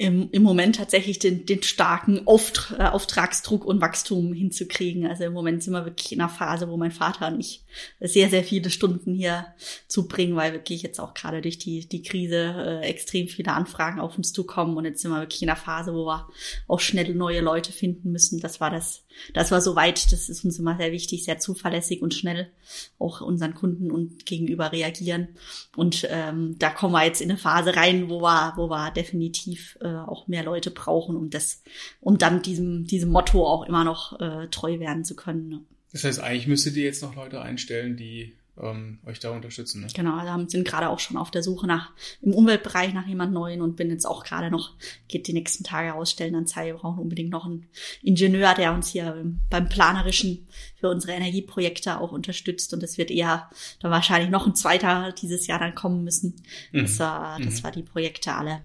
Im, 0.00 0.28
im 0.30 0.44
Moment 0.44 0.76
tatsächlich 0.76 1.18
den, 1.18 1.44
den 1.44 1.64
starken 1.64 2.24
Auft 2.28 2.72
äh, 2.78 2.84
Auftragsdruck 2.84 3.64
und 3.64 3.80
Wachstum 3.80 4.32
hinzukriegen. 4.32 5.06
Also 5.06 5.24
im 5.24 5.32
Moment 5.32 5.64
sind 5.64 5.72
wir 5.72 5.84
wirklich 5.84 6.12
in 6.12 6.20
einer 6.20 6.28
Phase, 6.28 6.68
wo 6.68 6.76
mein 6.76 6.92
Vater 6.92 7.26
und 7.26 7.40
ich 7.40 7.64
sehr, 7.98 8.30
sehr 8.30 8.44
viele 8.44 8.70
Stunden 8.70 9.12
hier 9.12 9.46
zubringen, 9.88 10.36
weil 10.36 10.52
wirklich 10.52 10.82
jetzt 10.82 11.00
auch 11.00 11.14
gerade 11.14 11.42
durch 11.42 11.58
die, 11.58 11.88
die 11.88 12.02
Krise 12.02 12.80
äh, 12.82 12.86
extrem 12.86 13.26
viele 13.26 13.52
Anfragen 13.52 13.98
auf 13.98 14.16
uns 14.16 14.32
zukommen. 14.32 14.76
Und 14.76 14.84
jetzt 14.84 15.02
sind 15.02 15.10
wir 15.10 15.18
wirklich 15.18 15.42
in 15.42 15.48
einer 15.48 15.58
Phase, 15.58 15.92
wo 15.92 16.06
wir 16.06 16.28
auch 16.68 16.80
schnell 16.80 17.12
neue 17.14 17.40
Leute 17.40 17.72
finden 17.72 18.12
müssen. 18.12 18.38
Das 18.38 18.60
war 18.60 18.70
das, 18.70 19.04
das 19.34 19.50
war 19.50 19.60
soweit, 19.60 20.12
das 20.12 20.28
ist 20.28 20.44
uns 20.44 20.58
immer 20.58 20.76
sehr 20.76 20.92
wichtig, 20.92 21.24
sehr 21.24 21.38
zuverlässig 21.38 22.02
und 22.02 22.14
schnell 22.14 22.50
auch 22.98 23.20
unseren 23.20 23.54
Kunden 23.54 23.90
und 23.90 24.26
gegenüber 24.26 24.72
reagieren. 24.72 25.28
Und 25.76 26.06
ähm, 26.10 26.56
da 26.58 26.70
kommen 26.70 26.94
wir 26.94 27.04
jetzt 27.04 27.20
in 27.20 27.30
eine 27.30 27.38
Phase 27.38 27.76
rein, 27.76 28.08
wo 28.08 28.20
wir, 28.20 28.54
wo 28.56 28.68
wir 28.68 28.90
definitiv 28.90 29.78
äh, 29.80 29.88
auch 29.88 30.28
mehr 30.28 30.44
Leute 30.44 30.70
brauchen, 30.70 31.16
um 31.16 31.30
das, 31.30 31.62
um 32.00 32.18
dann 32.18 32.42
diesem, 32.42 32.86
diesem 32.86 33.10
Motto 33.10 33.46
auch 33.46 33.64
immer 33.66 33.84
noch 33.84 34.18
äh, 34.20 34.48
treu 34.48 34.78
werden 34.78 35.04
zu 35.04 35.16
können. 35.16 35.48
Ne? 35.48 35.60
Das 35.92 36.04
heißt, 36.04 36.20
eigentlich 36.20 36.46
müsstet 36.46 36.76
ihr 36.76 36.84
jetzt 36.84 37.02
noch 37.02 37.14
Leute 37.14 37.40
einstellen, 37.40 37.96
die 37.96 38.34
ähm, 38.60 38.98
euch 39.06 39.20
da 39.20 39.30
unterstützen. 39.30 39.82
Ne? 39.82 39.88
Genau, 39.94 40.16
also 40.16 40.48
sind 40.48 40.66
gerade 40.66 40.88
auch 40.88 40.98
schon 40.98 41.16
auf 41.16 41.30
der 41.30 41.42
Suche 41.42 41.66
nach 41.66 41.92
im 42.22 42.34
Umweltbereich 42.34 42.92
nach 42.94 43.06
jemand 43.06 43.32
Neuen 43.32 43.62
und 43.62 43.76
bin 43.76 43.90
jetzt 43.90 44.06
auch 44.06 44.24
gerade 44.24 44.50
noch, 44.50 44.72
geht 45.08 45.26
die 45.26 45.32
nächsten 45.32 45.64
Tage 45.64 45.94
ausstellen 45.94 46.34
an 46.34 46.46
Zeit. 46.46 46.66
Wir 46.66 46.74
brauchen 46.74 46.98
unbedingt 46.98 47.30
noch 47.30 47.46
einen 47.46 47.66
Ingenieur, 48.02 48.54
der 48.54 48.72
uns 48.72 48.88
hier 48.88 49.24
beim 49.50 49.68
Planerischen 49.68 50.46
für 50.76 50.88
unsere 50.88 51.12
Energieprojekte 51.12 52.00
auch 52.00 52.12
unterstützt. 52.12 52.72
Und 52.74 52.82
es 52.82 52.98
wird 52.98 53.10
eher 53.10 53.50
da 53.80 53.90
wahrscheinlich 53.90 54.30
noch 54.30 54.46
ein 54.46 54.54
zweiter 54.54 55.12
dieses 55.12 55.46
Jahr 55.46 55.58
dann 55.58 55.74
kommen 55.74 56.04
müssen, 56.04 56.34
mhm. 56.72 56.82
dass, 56.82 56.94
äh, 56.94 57.44
dass 57.44 57.60
mhm. 57.60 57.64
wir 57.64 57.70
die 57.70 57.82
Projekte 57.82 58.34
alle 58.34 58.62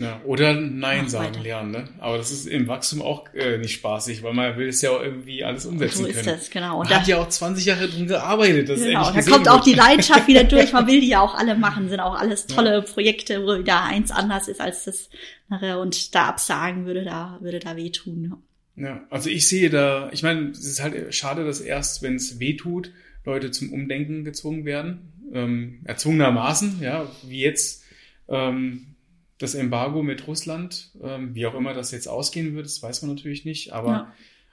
ja, 0.00 0.20
oder 0.24 0.54
Nein 0.54 1.02
Mach 1.02 1.08
sagen 1.08 1.34
weiter. 1.34 1.42
lernen, 1.42 1.70
ne? 1.72 1.84
Aber 1.98 2.16
das 2.16 2.30
ist 2.30 2.46
im 2.46 2.68
Wachstum 2.68 3.02
auch 3.02 3.32
äh, 3.34 3.58
nicht 3.58 3.74
spaßig, 3.74 4.22
weil 4.22 4.32
man 4.32 4.56
will 4.56 4.68
es 4.68 4.80
ja 4.80 4.90
auch 4.90 5.02
irgendwie 5.02 5.44
alles 5.44 5.66
umsetzen 5.66 6.04
können. 6.04 6.04
So 6.04 6.18
ist 6.18 6.24
können. 6.24 6.38
das, 6.38 6.50
genau. 6.50 6.80
Und 6.80 6.84
man 6.84 6.88
da, 6.88 7.00
hat 7.00 7.06
ja 7.06 7.18
auch 7.18 7.28
20 7.28 7.64
Jahre 7.66 7.86
drin 7.86 8.06
gearbeitet. 8.06 8.70
Das 8.70 8.80
genau, 8.80 9.04
da 9.04 9.22
kommt 9.22 9.44
wird. 9.44 9.48
auch 9.48 9.60
die 9.62 9.74
Leidenschaft 9.74 10.26
wieder 10.26 10.44
durch. 10.44 10.72
Man 10.72 10.86
will 10.86 11.00
die 11.02 11.08
ja 11.08 11.20
auch 11.20 11.34
alle 11.34 11.54
machen, 11.54 11.90
sind 11.90 12.00
auch 12.00 12.14
alles 12.14 12.46
tolle 12.46 12.76
ja. 12.76 12.80
Projekte, 12.80 13.42
wo 13.42 13.58
wieder 13.58 13.84
eins 13.84 14.10
anders 14.10 14.48
ist 14.48 14.60
als 14.60 14.84
das 14.84 15.10
andere 15.50 15.78
und 15.80 16.14
da 16.14 16.28
absagen 16.28 16.86
würde 16.86 17.04
da, 17.04 17.38
würde 17.42 17.58
da 17.58 17.76
wehtun. 17.76 18.40
Ja. 18.76 18.88
ja, 18.88 19.00
also 19.10 19.28
ich 19.28 19.46
sehe 19.46 19.68
da, 19.68 20.08
ich 20.12 20.22
meine, 20.22 20.50
es 20.50 20.64
ist 20.64 20.82
halt 20.82 21.14
schade, 21.14 21.44
dass 21.44 21.60
erst, 21.60 22.02
wenn 22.02 22.14
es 22.14 22.40
wehtut, 22.40 22.90
Leute 23.26 23.50
zum 23.50 23.72
Umdenken 23.72 24.24
gezwungen 24.24 24.64
werden. 24.64 25.12
Ähm, 25.32 25.80
erzwungenermaßen, 25.84 26.80
ja, 26.80 27.06
wie 27.22 27.40
jetzt 27.40 27.84
ähm, 28.28 28.94
das 29.40 29.54
Embargo 29.54 30.02
mit 30.02 30.26
Russland, 30.26 30.90
ähm, 31.02 31.34
wie 31.34 31.46
auch 31.46 31.54
immer 31.54 31.72
das 31.72 31.90
jetzt 31.90 32.06
ausgehen 32.06 32.54
wird, 32.54 32.66
das 32.66 32.82
weiß 32.82 33.02
man 33.02 33.14
natürlich 33.14 33.44
nicht, 33.44 33.72
aber 33.72 34.12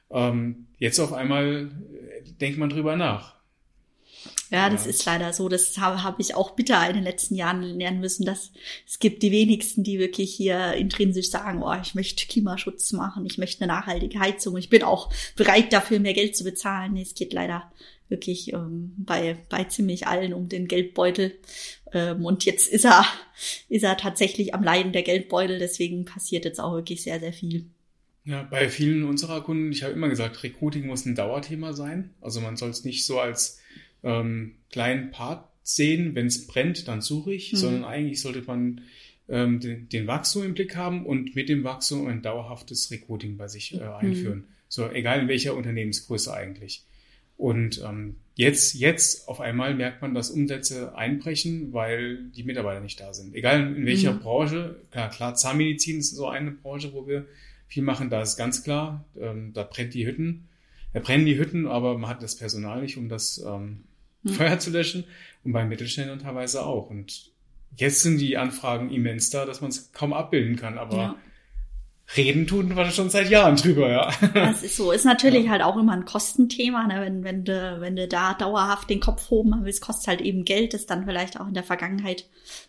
ja. 0.10 0.30
ähm, 0.30 0.68
jetzt 0.80 0.98
auf 1.00 1.12
einmal 1.14 1.70
äh, 2.24 2.32
denkt 2.40 2.58
man 2.58 2.70
drüber 2.70 2.96
nach. 2.96 3.36
Ja, 4.50 4.70
das 4.70 4.86
ja. 4.86 4.92
ist 4.92 5.06
leider 5.06 5.34
so. 5.34 5.50
Das 5.50 5.78
habe 5.78 6.04
hab 6.04 6.22
ich 6.22 6.36
auch 6.36 6.52
bitter 6.52 6.88
in 6.88 6.96
den 6.96 7.04
letzten 7.04 7.36
Jahren 7.36 7.62
lernen 7.62 8.00
müssen, 8.00 8.26
dass 8.26 8.52
es 8.88 9.00
gibt 9.00 9.22
die 9.22 9.32
wenigsten, 9.32 9.84
die 9.84 10.00
wirklich 10.00 10.34
hier 10.34 10.74
intrinsisch 10.74 11.30
sagen, 11.30 11.62
oh, 11.62 11.76
ich 11.82 11.96
möchte 11.96 12.26
Klimaschutz 12.28 12.94
machen, 12.94 13.26
ich 13.26 13.38
möchte 13.38 13.64
eine 13.64 13.74
nachhaltige 13.74 14.20
Heizung. 14.20 14.56
Ich 14.56 14.70
bin 14.70 14.84
auch 14.84 15.12
bereit 15.36 15.74
dafür, 15.74 16.00
mehr 16.00 16.14
Geld 16.14 16.38
zu 16.38 16.46
bezahlen. 16.46 16.94
Nee, 16.94 17.02
es 17.02 17.14
geht 17.14 17.34
leider 17.34 17.70
wirklich 18.08 18.54
ähm, 18.54 18.94
bei, 18.98 19.38
bei 19.50 19.66
ziemlich 19.66 20.08
allen 20.08 20.34
um 20.34 20.48
den 20.48 20.70
Geldbeutel. 20.70 21.38
Ähm, 21.94 22.26
und 22.26 22.46
jetzt 22.46 22.72
ist 22.72 22.86
er, 22.86 23.06
ist 23.70 23.84
er 23.84 23.98
tatsächlich 23.98 24.54
am 24.54 24.64
Leiden 24.64 24.92
der 24.92 25.04
Geldbeutel, 25.04 25.60
deswegen 25.60 26.06
passiert 26.06 26.46
jetzt 26.46 26.60
auch 26.60 26.74
wirklich 26.74 27.04
sehr, 27.04 27.20
sehr 27.20 27.34
viel. 27.34 27.66
Ja, 28.24 28.44
bei 28.44 28.68
vielen 28.70 29.06
unserer 29.06 29.42
Kunden, 29.42 29.72
ich 29.72 29.84
habe 29.84 29.94
immer 29.94 30.10
gesagt, 30.10 30.44
Recruiting 30.44 30.86
muss 30.86 31.06
ein 31.06 31.16
Dauerthema 31.16 31.72
sein. 31.72 32.10
Also 32.20 32.42
man 32.42 32.58
soll 32.58 32.70
es 32.70 32.84
nicht 32.84 33.06
so 33.06 33.20
als 33.20 33.62
ähm, 34.04 34.56
kleinen 34.70 35.12
Part 35.12 35.48
sehen, 35.64 36.14
wenn 36.14 36.28
es 36.28 36.46
brennt, 36.46 36.88
dann 36.88 37.02
suche 37.02 37.34
ich, 37.34 37.54
mhm. 37.54 37.58
sondern 37.58 37.84
eigentlich 37.86 38.22
sollte 38.22 38.42
man 38.46 38.82
ähm, 39.30 39.60
den, 39.60 39.88
den, 39.90 40.08
Wachstum 40.08 40.44
im 40.44 40.54
Blick 40.54 40.76
haben 40.76 41.06
und 41.06 41.36
mit 41.36 41.50
dem 41.50 41.64
Wachstum 41.64 42.08
ein 42.08 42.22
dauerhaftes 42.22 42.92
Recruiting 42.92 43.38
bei 43.38 43.48
sich 43.48 43.76
äh, 43.76 43.82
einführen. 43.82 44.40
Mhm. 44.40 44.48
So, 44.70 44.90
egal 44.90 45.22
in 45.22 45.28
welcher 45.28 45.56
Unternehmensgröße 45.56 46.34
eigentlich. 46.34 46.84
Und 47.38 47.82
ähm, 47.86 48.18
jetzt, 48.38 48.76
jetzt 48.76 49.28
auf 49.28 49.42
einmal 49.42 49.74
merkt 49.74 50.02
man, 50.02 50.14
dass 50.14 50.30
Umsätze 50.30 50.96
einbrechen, 50.96 51.74
weil 51.74 52.30
die 52.36 52.44
Mitarbeiter 52.44 52.80
nicht 52.80 53.00
da 53.00 53.14
sind. 53.14 53.36
Egal 53.36 53.76
in 53.76 53.86
welcher 53.86 54.14
mhm. 54.14 54.20
Branche, 54.20 54.76
klar, 54.92 55.10
klar, 55.10 55.36
Zahnmedizin 55.36 56.00
ist 56.00 56.16
so 56.16 56.28
eine 56.28 56.52
Branche, 56.52 56.94
wo 56.94 57.08
wir 57.08 57.26
viel 57.68 57.84
machen, 57.84 58.10
da 58.10 58.22
ist 58.22 58.38
ganz 58.38 58.64
klar, 58.64 59.04
ähm, 59.20 59.52
da 59.54 59.64
brennt 59.64 59.94
die 59.94 60.06
Hütten, 60.06 60.48
da 60.94 61.00
brennen 61.00 61.26
die 61.26 61.38
Hütten, 61.38 61.68
aber 61.68 61.98
man 61.98 62.10
hat 62.10 62.24
das 62.24 62.38
Personal 62.38 62.82
nicht, 62.82 62.96
um 62.98 63.10
das 63.10 63.44
ähm, 63.46 63.84
mhm. 64.24 64.30
Feuer 64.30 64.60
zu 64.60 64.70
löschen. 64.70 65.04
Und 65.44 65.54
beim 65.54 65.68
Mittelständlern 65.68 66.20
teilweise 66.20 66.64
auch. 66.64 66.90
Und 66.90 67.32
jetzt 67.76 68.02
sind 68.02 68.20
die 68.20 68.38
Anfragen 68.38 68.92
immens 68.92 69.32
da, 69.32 69.46
dass 69.46 69.62
man 69.62 69.72
es 69.72 69.92
kaum 69.94 70.14
abbilden 70.14 70.56
kann, 70.58 70.78
aber 70.78 70.98
ja. 70.98 71.16
Reden 72.16 72.48
tun 72.48 72.74
wir 72.76 72.90
schon 72.92 73.10
seit 73.10 73.30
Jahren 73.30 73.58
drüber, 73.58 73.90
ja. 73.90 74.12
Das 74.34 74.64
ist 74.64 74.78
so. 74.78 74.92
Ist 74.92 75.04
natürlich 75.04 75.46
ja. 75.46 75.52
halt 75.52 75.62
auch 75.62 75.76
immer 75.76 75.92
ein 75.92 76.06
Kostenthema, 76.06 76.88
ne? 76.88 77.02
wenn, 77.02 77.24
wenn 77.24 77.44
du, 77.44 77.78
wenn 77.82 77.98
du 77.98 78.08
da 78.08 78.34
dauerhaft 78.34 78.90
den 78.90 79.02
Kopf 79.02 79.30
hoben 79.30 79.54
willst, 79.64 79.82
kostet 79.82 80.08
halt 80.08 80.22
eben 80.22 80.46
Geld, 80.46 80.74
das 80.74 80.86
dann 80.86 81.06
vielleicht 81.06 81.40
auch 81.40 81.48
in 81.48 81.54
der 81.54 81.64
Vergangenheit 81.64 82.26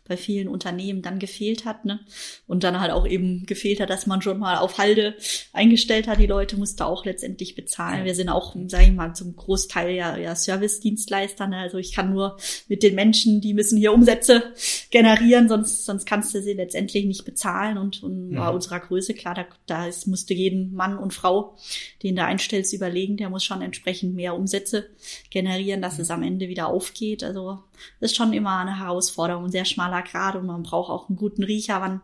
bei 0.08 0.16
vielen 0.16 0.48
Unternehmen 0.48 1.02
dann 1.02 1.18
gefehlt 1.18 1.64
hat, 1.64 1.84
ne? 1.84 2.00
Und 2.46 2.64
dann 2.64 2.80
halt 2.80 2.90
auch 2.90 3.06
eben 3.06 3.46
gefehlt 3.46 3.80
hat, 3.80 3.90
dass 3.90 4.06
man 4.06 4.22
schon 4.22 4.38
mal 4.38 4.56
auf 4.56 4.78
Halde 4.78 5.14
eingestellt 5.52 6.08
hat. 6.08 6.18
Die 6.18 6.26
Leute 6.26 6.56
musste 6.56 6.86
auch 6.86 7.04
letztendlich 7.04 7.54
bezahlen. 7.54 8.04
Wir 8.04 8.14
sind 8.14 8.30
auch, 8.30 8.56
sag 8.66 8.82
ich 8.82 8.92
mal, 8.92 9.14
zum 9.14 9.36
Großteil 9.36 9.94
ja, 9.94 10.16
ja 10.16 10.34
Service-Dienstleister. 10.34 11.46
Ne? 11.46 11.58
Also 11.58 11.78
ich 11.78 11.92
kann 11.92 12.10
nur 12.10 12.38
mit 12.68 12.82
den 12.82 12.94
Menschen, 12.94 13.40
die 13.40 13.54
müssen 13.54 13.78
hier 13.78 13.92
Umsätze 13.92 14.54
generieren, 14.90 15.48
sonst, 15.48 15.84
sonst 15.84 16.06
kannst 16.06 16.34
du 16.34 16.42
sie 16.42 16.54
letztendlich 16.54 17.04
nicht 17.04 17.24
bezahlen. 17.24 17.76
Und, 17.78 18.02
und 18.02 18.32
ja. 18.32 18.48
unserer 18.48 18.80
Größe, 18.80 19.14
klar, 19.14 19.27
da, 19.34 19.46
da 19.66 19.86
ist, 19.86 20.06
musste 20.06 20.34
jeden 20.34 20.74
Mann 20.74 20.98
und 20.98 21.14
Frau, 21.14 21.56
den 22.02 22.16
du 22.16 22.24
einstellst, 22.24 22.72
überlegen, 22.72 23.16
der 23.16 23.30
muss 23.30 23.44
schon 23.44 23.62
entsprechend 23.62 24.14
mehr 24.14 24.34
Umsätze 24.34 24.88
generieren, 25.30 25.82
dass 25.82 25.96
ja. 25.96 26.02
es 26.02 26.10
am 26.10 26.22
Ende 26.22 26.48
wieder 26.48 26.68
aufgeht. 26.68 27.22
Also 27.22 27.58
ist 28.00 28.16
schon 28.16 28.32
immer 28.32 28.58
eine 28.58 28.78
Herausforderung, 28.78 29.44
ein 29.44 29.50
sehr 29.50 29.64
schmaler 29.64 30.02
Grad 30.02 30.36
und 30.36 30.46
man 30.46 30.62
braucht 30.62 30.90
auch 30.90 31.08
einen 31.08 31.16
guten 31.16 31.42
Riecher. 31.42 31.80
Wann, 31.80 32.00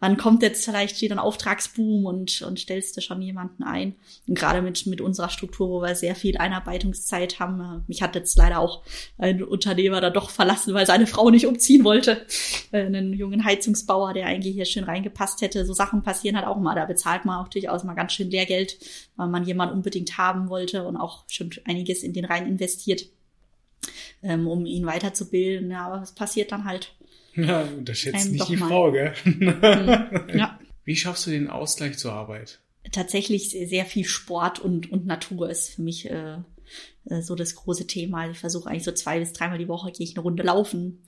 wann 0.00 0.16
kommt 0.16 0.42
jetzt 0.42 0.64
vielleicht 0.64 1.00
wieder 1.00 1.16
ein 1.16 1.20
Auftragsboom 1.20 2.06
und, 2.06 2.42
und 2.42 2.58
stellst 2.58 2.96
du 2.96 3.00
schon 3.00 3.22
jemanden 3.22 3.62
ein? 3.62 3.94
Und 4.26 4.38
gerade 4.38 4.62
mit, 4.62 4.86
mit 4.86 5.00
unserer 5.00 5.28
Struktur, 5.28 5.68
wo 5.68 5.82
wir 5.82 5.94
sehr 5.94 6.14
viel 6.14 6.36
Einarbeitungszeit 6.38 7.40
haben. 7.40 7.60
Äh, 7.60 7.80
mich 7.86 8.02
hat 8.02 8.14
jetzt 8.14 8.36
leider 8.36 8.58
auch 8.58 8.82
ein 9.18 9.42
Unternehmer 9.42 10.00
da 10.00 10.10
doch 10.10 10.30
verlassen, 10.30 10.74
weil 10.74 10.86
seine 10.86 11.06
Frau 11.06 11.30
nicht 11.30 11.46
umziehen 11.46 11.84
wollte. 11.84 12.26
Äh, 12.72 12.86
einen 12.86 13.12
jungen 13.12 13.44
Heizungsbauer, 13.44 14.14
der 14.14 14.26
eigentlich 14.26 14.54
hier 14.54 14.64
schön 14.64 14.84
reingepasst 14.84 15.40
hätte. 15.40 15.64
So 15.64 15.72
Sachen 15.72 16.02
passieren 16.02 16.36
halt 16.36 16.46
auch 16.46 16.58
mal. 16.58 16.74
Da 16.74 16.84
bezahlt 16.84 17.24
man 17.24 17.44
auch 17.44 17.48
durchaus 17.48 17.84
mal 17.84 17.94
ganz 17.94 18.12
schön 18.12 18.30
Lehrgeld, 18.30 18.78
weil 19.16 19.28
man 19.28 19.44
jemanden 19.44 19.74
unbedingt 19.74 20.18
haben 20.18 20.48
wollte 20.48 20.86
und 20.86 20.96
auch 20.96 21.24
schon 21.28 21.50
einiges 21.64 22.02
in 22.02 22.12
den 22.12 22.24
rein 22.24 22.46
investiert 22.46 23.06
ähm, 24.22 24.46
um 24.46 24.66
ihn 24.66 24.86
weiterzubilden. 24.86 25.70
Ja, 25.70 25.86
aber 25.86 26.02
es 26.02 26.12
passiert 26.12 26.52
dann 26.52 26.64
halt. 26.64 26.94
Ja, 27.34 27.62
unterschätzt 27.62 28.32
nicht 28.32 28.48
die 28.48 28.56
mal. 28.56 28.68
Frau, 28.68 28.92
gell? 28.92 29.14
Mhm. 29.24 30.28
ja. 30.34 30.58
Wie 30.84 30.96
schaffst 30.96 31.26
du 31.26 31.30
den 31.30 31.48
Ausgleich 31.50 31.98
zur 31.98 32.12
Arbeit? 32.12 32.60
Tatsächlich 32.92 33.50
sehr 33.50 33.84
viel 33.84 34.04
Sport 34.04 34.58
und, 34.58 34.90
und 34.90 35.06
Natur 35.06 35.50
ist 35.50 35.74
für 35.74 35.82
mich 35.82 36.08
äh, 36.08 36.38
äh 37.04 37.20
so 37.20 37.34
das 37.34 37.54
große 37.54 37.86
Thema. 37.86 38.30
Ich 38.30 38.38
versuche 38.38 38.70
eigentlich 38.70 38.84
so 38.84 38.92
zwei 38.92 39.18
bis 39.18 39.34
dreimal 39.34 39.58
die 39.58 39.68
Woche 39.68 39.92
gehe 39.92 40.06
ich 40.06 40.16
eine 40.16 40.22
Runde 40.22 40.42
laufen. 40.42 41.02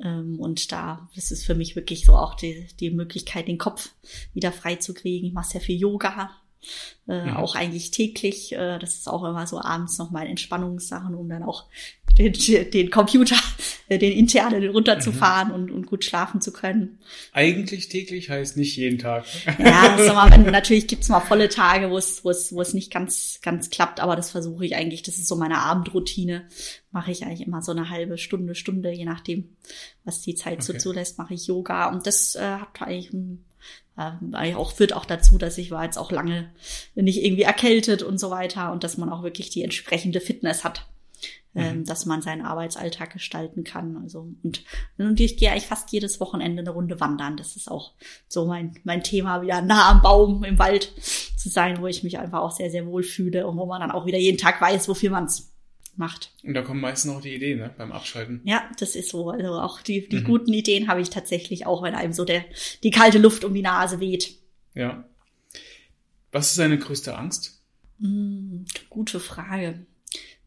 Ähm, 0.00 0.38
und 0.38 0.70
da 0.70 1.08
das 1.16 1.32
ist 1.32 1.44
für 1.44 1.56
mich 1.56 1.74
wirklich 1.74 2.04
so 2.04 2.14
auch 2.14 2.34
die, 2.34 2.68
die 2.78 2.90
Möglichkeit, 2.90 3.48
den 3.48 3.58
Kopf 3.58 3.90
wieder 4.32 4.52
frei 4.52 4.76
zu 4.76 4.94
kriegen. 4.94 5.26
Ich 5.26 5.32
mache 5.32 5.50
sehr 5.50 5.60
viel 5.60 5.76
Yoga. 5.76 6.30
Äh, 7.08 7.24
mhm. 7.24 7.36
Auch 7.36 7.54
eigentlich 7.54 7.90
täglich. 7.90 8.52
Äh, 8.52 8.78
das 8.78 8.94
ist 8.94 9.08
auch 9.08 9.24
immer 9.24 9.46
so 9.46 9.60
abends 9.60 9.96
nochmal 9.96 10.26
Entspannungssachen, 10.26 11.14
um 11.14 11.28
dann 11.28 11.42
auch 11.42 11.66
den, 12.18 12.32
den 12.72 12.90
Computer, 12.90 13.36
äh, 13.88 13.98
den 13.98 14.12
internen 14.12 14.68
runterzufahren 14.68 15.48
mhm. 15.48 15.54
und, 15.54 15.70
und 15.70 15.86
gut 15.86 16.04
schlafen 16.04 16.42
zu 16.42 16.52
können. 16.52 16.98
Eigentlich 17.32 17.88
täglich 17.88 18.28
heißt 18.28 18.58
nicht 18.58 18.76
jeden 18.76 18.98
Tag. 18.98 19.24
Ja, 19.58 19.96
sag 19.98 20.14
mal, 20.14 20.38
natürlich 20.50 20.86
gibt's 20.86 21.08
mal 21.08 21.20
volle 21.20 21.48
Tage, 21.48 21.90
wo 21.90 21.96
es, 21.96 22.24
wo 22.24 22.30
es, 22.30 22.52
wo 22.52 22.60
es 22.60 22.74
nicht 22.74 22.92
ganz, 22.92 23.40
ganz 23.42 23.70
klappt, 23.70 24.00
aber 24.00 24.14
das 24.14 24.30
versuche 24.30 24.66
ich 24.66 24.76
eigentlich. 24.76 25.02
Das 25.02 25.16
ist 25.16 25.28
so 25.28 25.36
meine 25.36 25.58
Abendroutine. 25.58 26.46
Mache 26.90 27.10
ich 27.10 27.24
eigentlich 27.24 27.46
immer 27.46 27.62
so 27.62 27.72
eine 27.72 27.88
halbe 27.88 28.18
Stunde, 28.18 28.54
Stunde, 28.54 28.90
je 28.92 29.04
nachdem, 29.04 29.56
was 30.04 30.20
die 30.20 30.34
Zeit 30.34 30.54
okay. 30.54 30.62
so 30.62 30.72
zulässt, 30.74 31.16
mache 31.18 31.34
ich 31.34 31.46
Yoga. 31.46 31.88
Und 31.90 32.06
das 32.06 32.34
äh, 32.34 32.40
hat 32.40 32.82
eigentlich 32.82 33.12
ein 33.12 33.44
äh, 33.96 34.54
auch 34.54 34.72
führt 34.72 34.92
auch 34.92 35.04
dazu, 35.04 35.38
dass 35.38 35.58
ich 35.58 35.70
war 35.70 35.84
jetzt 35.84 35.98
auch 35.98 36.10
lange 36.10 36.50
nicht 36.94 37.22
irgendwie 37.22 37.42
erkältet 37.42 38.02
und 38.02 38.18
so 38.18 38.30
weiter 38.30 38.72
und 38.72 38.84
dass 38.84 38.98
man 38.98 39.10
auch 39.10 39.22
wirklich 39.22 39.50
die 39.50 39.62
entsprechende 39.62 40.20
Fitness 40.20 40.64
hat 40.64 40.86
ähm, 41.54 41.78
mhm. 41.78 41.84
dass 41.84 42.06
man 42.06 42.22
seinen 42.22 42.44
Arbeitsalltag 42.44 43.12
gestalten 43.12 43.64
kann. 43.64 43.96
Also 44.02 44.28
und, 44.42 44.64
und 44.98 45.18
ich 45.18 45.36
gehe 45.36 45.50
eigentlich 45.50 45.66
fast 45.66 45.90
jedes 45.92 46.20
Wochenende 46.20 46.60
eine 46.60 46.70
Runde 46.70 47.00
wandern. 47.00 47.36
Das 47.36 47.56
ist 47.56 47.70
auch 47.70 47.92
so 48.28 48.46
mein 48.46 48.76
mein 48.84 49.02
Thema, 49.02 49.42
wieder 49.42 49.60
nah 49.60 49.90
am 49.90 50.02
Baum 50.02 50.44
im 50.44 50.58
Wald 50.58 50.92
zu 51.36 51.48
sein, 51.48 51.80
wo 51.80 51.86
ich 51.86 52.04
mich 52.04 52.18
einfach 52.18 52.40
auch 52.40 52.52
sehr 52.52 52.70
sehr 52.70 52.86
wohl 52.86 53.02
fühle 53.02 53.46
und 53.46 53.56
wo 53.56 53.66
man 53.66 53.80
dann 53.80 53.90
auch 53.90 54.06
wieder 54.06 54.18
jeden 54.18 54.38
Tag 54.38 54.60
weiß, 54.60 54.88
wofür 54.88 55.10
man 55.10 55.24
es 55.24 55.52
macht. 55.98 56.32
Und 56.42 56.54
da 56.54 56.62
kommen 56.62 56.80
meistens 56.80 57.12
auch 57.12 57.20
die 57.20 57.34
Ideen, 57.34 57.58
ne, 57.58 57.74
beim 57.76 57.92
Abschalten. 57.92 58.40
Ja, 58.44 58.68
das 58.78 58.94
ist 58.94 59.10
so. 59.10 59.30
Also 59.30 59.52
auch 59.54 59.82
die, 59.82 60.08
die 60.08 60.20
mhm. 60.20 60.24
guten 60.24 60.52
Ideen 60.52 60.88
habe 60.88 61.00
ich 61.00 61.10
tatsächlich 61.10 61.66
auch, 61.66 61.82
wenn 61.82 61.94
einem 61.94 62.12
so 62.12 62.24
der, 62.24 62.44
die 62.82 62.90
kalte 62.90 63.18
Luft 63.18 63.44
um 63.44 63.54
die 63.54 63.62
Nase 63.62 64.00
weht. 64.00 64.36
Ja. 64.74 65.04
Was 66.32 66.50
ist 66.50 66.58
deine 66.58 66.78
größte 66.78 67.16
Angst? 67.16 67.62
Mm, 67.98 68.64
gute 68.90 69.18
Frage 69.18 69.86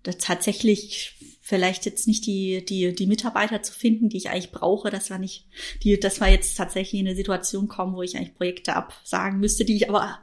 da 0.04 0.14
tatsächlich 0.14 1.16
vielleicht 1.52 1.86
jetzt 1.86 2.08
nicht 2.08 2.26
die, 2.28 2.64
die, 2.64 2.96
die 2.96 3.08
Mitarbeiter 3.08 3.62
zu 3.62 3.74
finden, 3.74 4.08
die 4.08 4.16
ich 4.16 4.30
eigentlich 4.30 4.54
brauche, 4.54 4.90
dass 4.90 5.10
wir 5.10 5.18
nicht, 5.18 5.48
die, 5.84 6.00
dass 6.00 6.22
wir 6.22 6.30
jetzt 6.30 6.56
tatsächlich 6.56 7.02
in 7.02 7.08
eine 7.08 7.16
Situation 7.18 7.68
kommen, 7.68 7.94
wo 7.94 8.02
ich 8.02 8.16
eigentlich 8.16 8.36
Projekte 8.36 8.74
absagen 8.74 9.42
müsste, 9.42 9.66
die 9.66 9.76
ich 9.76 9.90
aber 9.90 10.20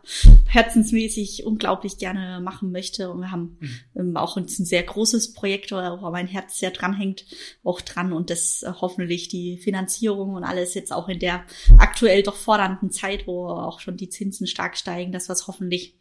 herzensmäßig 0.47 1.45
unglaublich 1.45 1.99
gerne 1.99 2.41
machen 2.41 2.73
möchte. 2.73 3.11
Und 3.11 3.21
wir 3.21 3.31
haben 3.31 3.59
mhm. 3.93 4.17
auch 4.17 4.39
ein 4.39 4.49
sehr 4.49 4.83
großes 4.83 5.35
Projekt, 5.35 5.71
wo 5.71 6.11
mein 6.11 6.29
Herz 6.29 6.59
sehr 6.59 6.71
dran 6.71 6.95
hängt, 6.95 7.27
auch 7.63 7.83
dran 7.83 8.15
und 8.15 8.31
das 8.31 8.63
äh, 8.63 8.73
hoffentlich 8.81 9.29
die 9.29 9.59
Finanzierung 9.59 10.33
und 10.33 10.45
alles 10.45 10.73
jetzt 10.73 10.95
auch 10.95 11.11
in 11.11 11.19
der 11.19 11.45
aktuell 11.77 12.23
doch 12.23 12.37
fordernden 12.37 12.91
Zeit, 12.91 13.27
wo 13.27 13.49
auch 13.49 13.81
schon 13.81 13.99
die 13.99 14.09
Zinsen 14.09 14.47
stark 14.47 14.79
steigen, 14.79 15.13
dass 15.13 15.29
wir 15.29 15.35
es 15.35 15.47
hoffentlich 15.47 15.95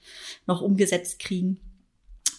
noch 0.45 0.61
umgesetzt 0.61 1.19
kriegen. 1.19 1.59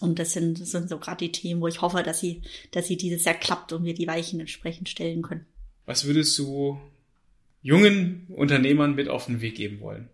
Und 0.00 0.18
das 0.18 0.32
sind, 0.32 0.60
das 0.60 0.70
sind 0.70 0.88
so 0.88 0.98
gerade 0.98 1.24
die 1.24 1.32
Themen, 1.32 1.60
wo 1.60 1.68
ich 1.68 1.80
hoffe, 1.80 2.02
dass 2.02 2.20
sie, 2.20 2.42
dass 2.70 2.86
sie 2.86 2.96
dieses 2.96 3.24
Jahr 3.24 3.34
klappt 3.34 3.72
und 3.72 3.84
wir 3.84 3.94
die 3.94 4.06
Weichen 4.06 4.40
entsprechend 4.40 4.88
stellen 4.88 5.22
können. 5.22 5.46
Was 5.86 6.04
würdest 6.04 6.38
du 6.38 6.78
jungen 7.62 8.26
Unternehmern 8.28 8.94
mit 8.94 9.08
auf 9.08 9.26
den 9.26 9.40
Weg 9.40 9.56
geben 9.56 9.80
wollen? 9.80 10.08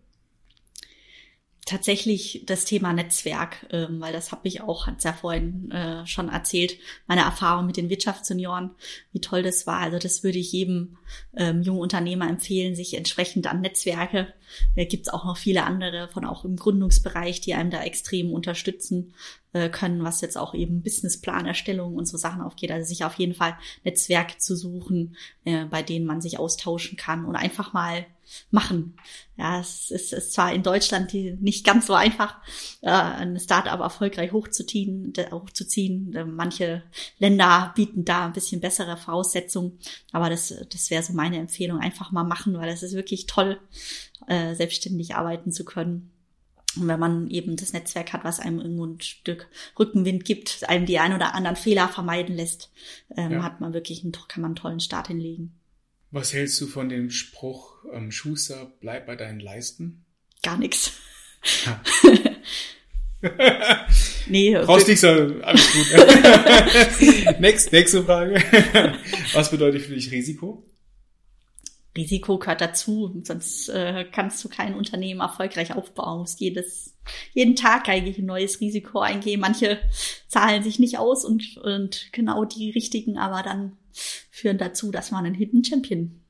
Tatsächlich 1.65 2.43
das 2.45 2.63
Thema 2.65 2.93
Netzwerk, 2.93 3.65
ähm, 3.71 3.99
weil 3.99 4.13
das 4.13 4.31
habe 4.31 4.47
ich 4.47 4.61
auch, 4.61 4.85
hat's 4.85 5.03
ja 5.03 5.13
vorhin 5.13 5.71
äh, 5.71 6.05
schon 6.05 6.29
erzählt, 6.29 6.77
meine 7.07 7.21
Erfahrung 7.21 7.65
mit 7.65 7.75
den 7.75 7.89
Wirtschaftssenioren, 7.89 8.69
wie 9.11 9.19
toll 9.19 9.41
das 9.41 9.65
war. 9.65 9.79
Also 9.79 9.97
das 9.97 10.23
würde 10.23 10.37
ich 10.37 10.51
jedem 10.51 10.97
ähm, 11.35 11.63
jungen 11.63 11.81
Unternehmer 11.81 12.29
empfehlen, 12.29 12.75
sich 12.75 12.93
entsprechend 12.93 13.47
an 13.47 13.61
Netzwerke. 13.61 14.31
Da 14.75 14.83
gibt's 14.83 15.09
auch 15.09 15.25
noch 15.25 15.37
viele 15.37 15.63
andere 15.63 16.07
von 16.07 16.23
auch 16.23 16.45
im 16.45 16.55
Gründungsbereich, 16.55 17.41
die 17.41 17.55
einem 17.55 17.71
da 17.71 17.81
extrem 17.81 18.31
unterstützen 18.31 19.15
äh, 19.53 19.69
können, 19.69 20.03
was 20.03 20.21
jetzt 20.21 20.37
auch 20.37 20.53
eben 20.53 20.83
Businessplanerstellung 20.83 21.95
und 21.95 22.05
so 22.05 22.17
Sachen 22.17 22.41
aufgeht. 22.41 22.71
Also 22.71 22.87
sich 22.87 23.05
auf 23.05 23.15
jeden 23.15 23.33
Fall 23.33 23.57
Netzwerke 23.83 24.37
zu 24.37 24.55
suchen, 24.55 25.15
äh, 25.45 25.65
bei 25.65 25.81
denen 25.81 26.05
man 26.05 26.21
sich 26.21 26.37
austauschen 26.37 26.95
kann 26.95 27.25
und 27.25 27.35
einfach 27.35 27.73
mal 27.73 28.05
machen. 28.51 28.97
Ja, 29.37 29.59
es 29.59 29.91
ist, 29.91 30.13
ist 30.13 30.33
zwar 30.33 30.53
in 30.53 30.63
Deutschland 30.63 31.13
nicht 31.13 31.65
ganz 31.65 31.87
so 31.87 31.93
einfach, 31.93 32.37
äh, 32.81 32.89
ein 32.89 33.39
Startup 33.39 33.79
erfolgreich 33.79 34.31
hochzuziehen, 34.31 35.13
hochzuziehen. 35.31 36.15
Manche 36.35 36.83
Länder 37.19 37.73
bieten 37.75 38.05
da 38.05 38.25
ein 38.25 38.33
bisschen 38.33 38.61
bessere 38.61 38.97
Voraussetzungen, 38.97 39.79
aber 40.11 40.29
das, 40.29 40.53
das 40.71 40.89
wäre 40.89 41.03
so 41.03 41.13
meine 41.13 41.37
Empfehlung. 41.37 41.79
Einfach 41.79 42.11
mal 42.11 42.23
machen, 42.23 42.57
weil 42.57 42.69
es 42.69 42.83
ist 42.83 42.93
wirklich 42.93 43.25
toll, 43.25 43.59
äh, 44.27 44.55
selbstständig 44.55 45.15
arbeiten 45.15 45.51
zu 45.51 45.65
können. 45.65 46.11
Und 46.77 46.87
wenn 46.87 46.99
man 46.99 47.29
eben 47.29 47.55
das 47.55 47.73
Netzwerk 47.73 48.13
hat, 48.13 48.23
was 48.23 48.39
einem 48.39 48.59
irgendwo 48.59 48.85
ein 48.85 49.01
Stück 49.01 49.47
Rückenwind 49.79 50.25
gibt, 50.25 50.67
einem 50.67 50.85
die 50.85 50.99
ein 50.99 51.13
oder 51.13 51.33
anderen 51.33 51.55
Fehler 51.55 51.87
vermeiden 51.87 52.35
lässt, 52.35 52.71
ähm, 53.15 53.33
ja. 53.33 53.43
hat 53.43 53.61
man 53.61 53.73
wirklich 53.73 54.03
einen, 54.03 54.11
kann 54.11 54.41
man 54.41 54.49
einen 54.49 54.55
tollen 54.55 54.79
Start 54.79 55.07
hinlegen. 55.07 55.53
Was 56.15 56.31
hältst 56.31 56.61
du 56.61 56.67
von 56.67 56.87
dem 56.87 57.11
Spruch, 57.11 57.83
ähm, 57.91 58.09
Schuster, 58.09 58.71
bleib 58.79 59.05
bei 59.05 59.17
deinen 59.17 59.41
Leisten? 59.41 60.05
Gar 60.41 60.57
nichts. 60.57 60.93
Ja. 61.65 61.81
nee. 64.27 64.55
Brauchst 64.55 64.87
nichts, 64.87 65.03
alles 65.03 65.73
gut. 65.73 67.39
Next, 67.39 67.71
nächste 67.71 68.03
Frage. 68.03 68.35
Was 69.33 69.51
bedeutet 69.51 69.81
für 69.81 69.93
dich 69.93 70.11
Risiko? 70.11 70.65
Risiko 71.95 72.39
gehört 72.39 72.61
dazu, 72.61 73.21
sonst 73.23 73.69
äh, 73.69 74.05
kannst 74.11 74.43
du 74.43 74.49
kein 74.49 74.73
Unternehmen 74.73 75.21
erfolgreich 75.21 75.75
aufbauen. 75.75 76.19
Musst 76.19 76.39
jedes, 76.39 76.94
jeden 77.33 77.55
Tag 77.55 77.87
eigentlich 77.89 78.17
ein 78.17 78.25
neues 78.25 78.61
Risiko 78.61 78.99
eingehen. 78.99 79.39
Manche 79.39 79.79
zahlen 80.27 80.63
sich 80.63 80.79
nicht 80.79 80.97
aus 80.97 81.25
und, 81.25 81.57
und 81.57 82.11
genau 82.11 82.45
die 82.45 82.71
richtigen, 82.71 83.17
aber 83.17 83.43
dann 83.43 83.77
führen 84.31 84.57
dazu, 84.57 84.91
dass 84.91 85.11
man 85.11 85.25
einen 85.25 85.35
Hidden 85.35 85.63
Champion. 85.63 86.21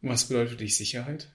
Was 0.00 0.28
bedeutet 0.28 0.50
für 0.50 0.56
dich 0.56 0.76
Sicherheit? 0.76 1.34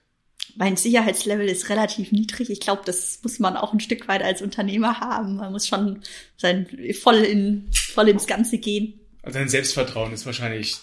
Mein 0.56 0.76
Sicherheitslevel 0.76 1.48
ist 1.48 1.68
relativ 1.68 2.12
niedrig. 2.12 2.50
Ich 2.50 2.60
glaube, 2.60 2.82
das 2.84 3.20
muss 3.22 3.38
man 3.38 3.56
auch 3.56 3.72
ein 3.72 3.80
Stück 3.80 4.08
weit 4.08 4.22
als 4.22 4.42
Unternehmer 4.42 5.00
haben. 5.00 5.36
Man 5.36 5.52
muss 5.52 5.66
schon 5.66 6.02
sein, 6.36 6.66
voll, 7.00 7.18
in, 7.18 7.68
voll 7.72 8.08
ins 8.08 8.26
Ganze 8.26 8.58
gehen. 8.58 9.00
Also 9.22 9.38
dein 9.38 9.48
Selbstvertrauen 9.48 10.12
ist 10.12 10.26
wahrscheinlich 10.26 10.76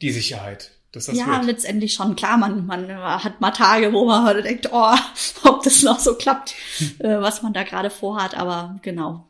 die 0.00 0.12
Sicherheit. 0.12 0.72
Das 0.92 1.06
ja, 1.06 1.26
wird. 1.26 1.44
letztendlich 1.44 1.94
schon. 1.94 2.16
Klar, 2.16 2.36
man, 2.36 2.66
man 2.66 2.92
hat 2.92 3.40
mal 3.40 3.52
Tage, 3.52 3.92
wo 3.92 4.06
man 4.06 4.42
denkt, 4.42 4.70
oh, 4.72 4.94
ob 5.44 5.62
das 5.62 5.82
noch 5.82 6.00
so 6.00 6.14
klappt, 6.16 6.54
äh, 6.98 7.20
was 7.20 7.42
man 7.42 7.52
da 7.52 7.62
gerade 7.62 7.90
vorhat. 7.90 8.36
Aber 8.36 8.78
genau, 8.82 9.28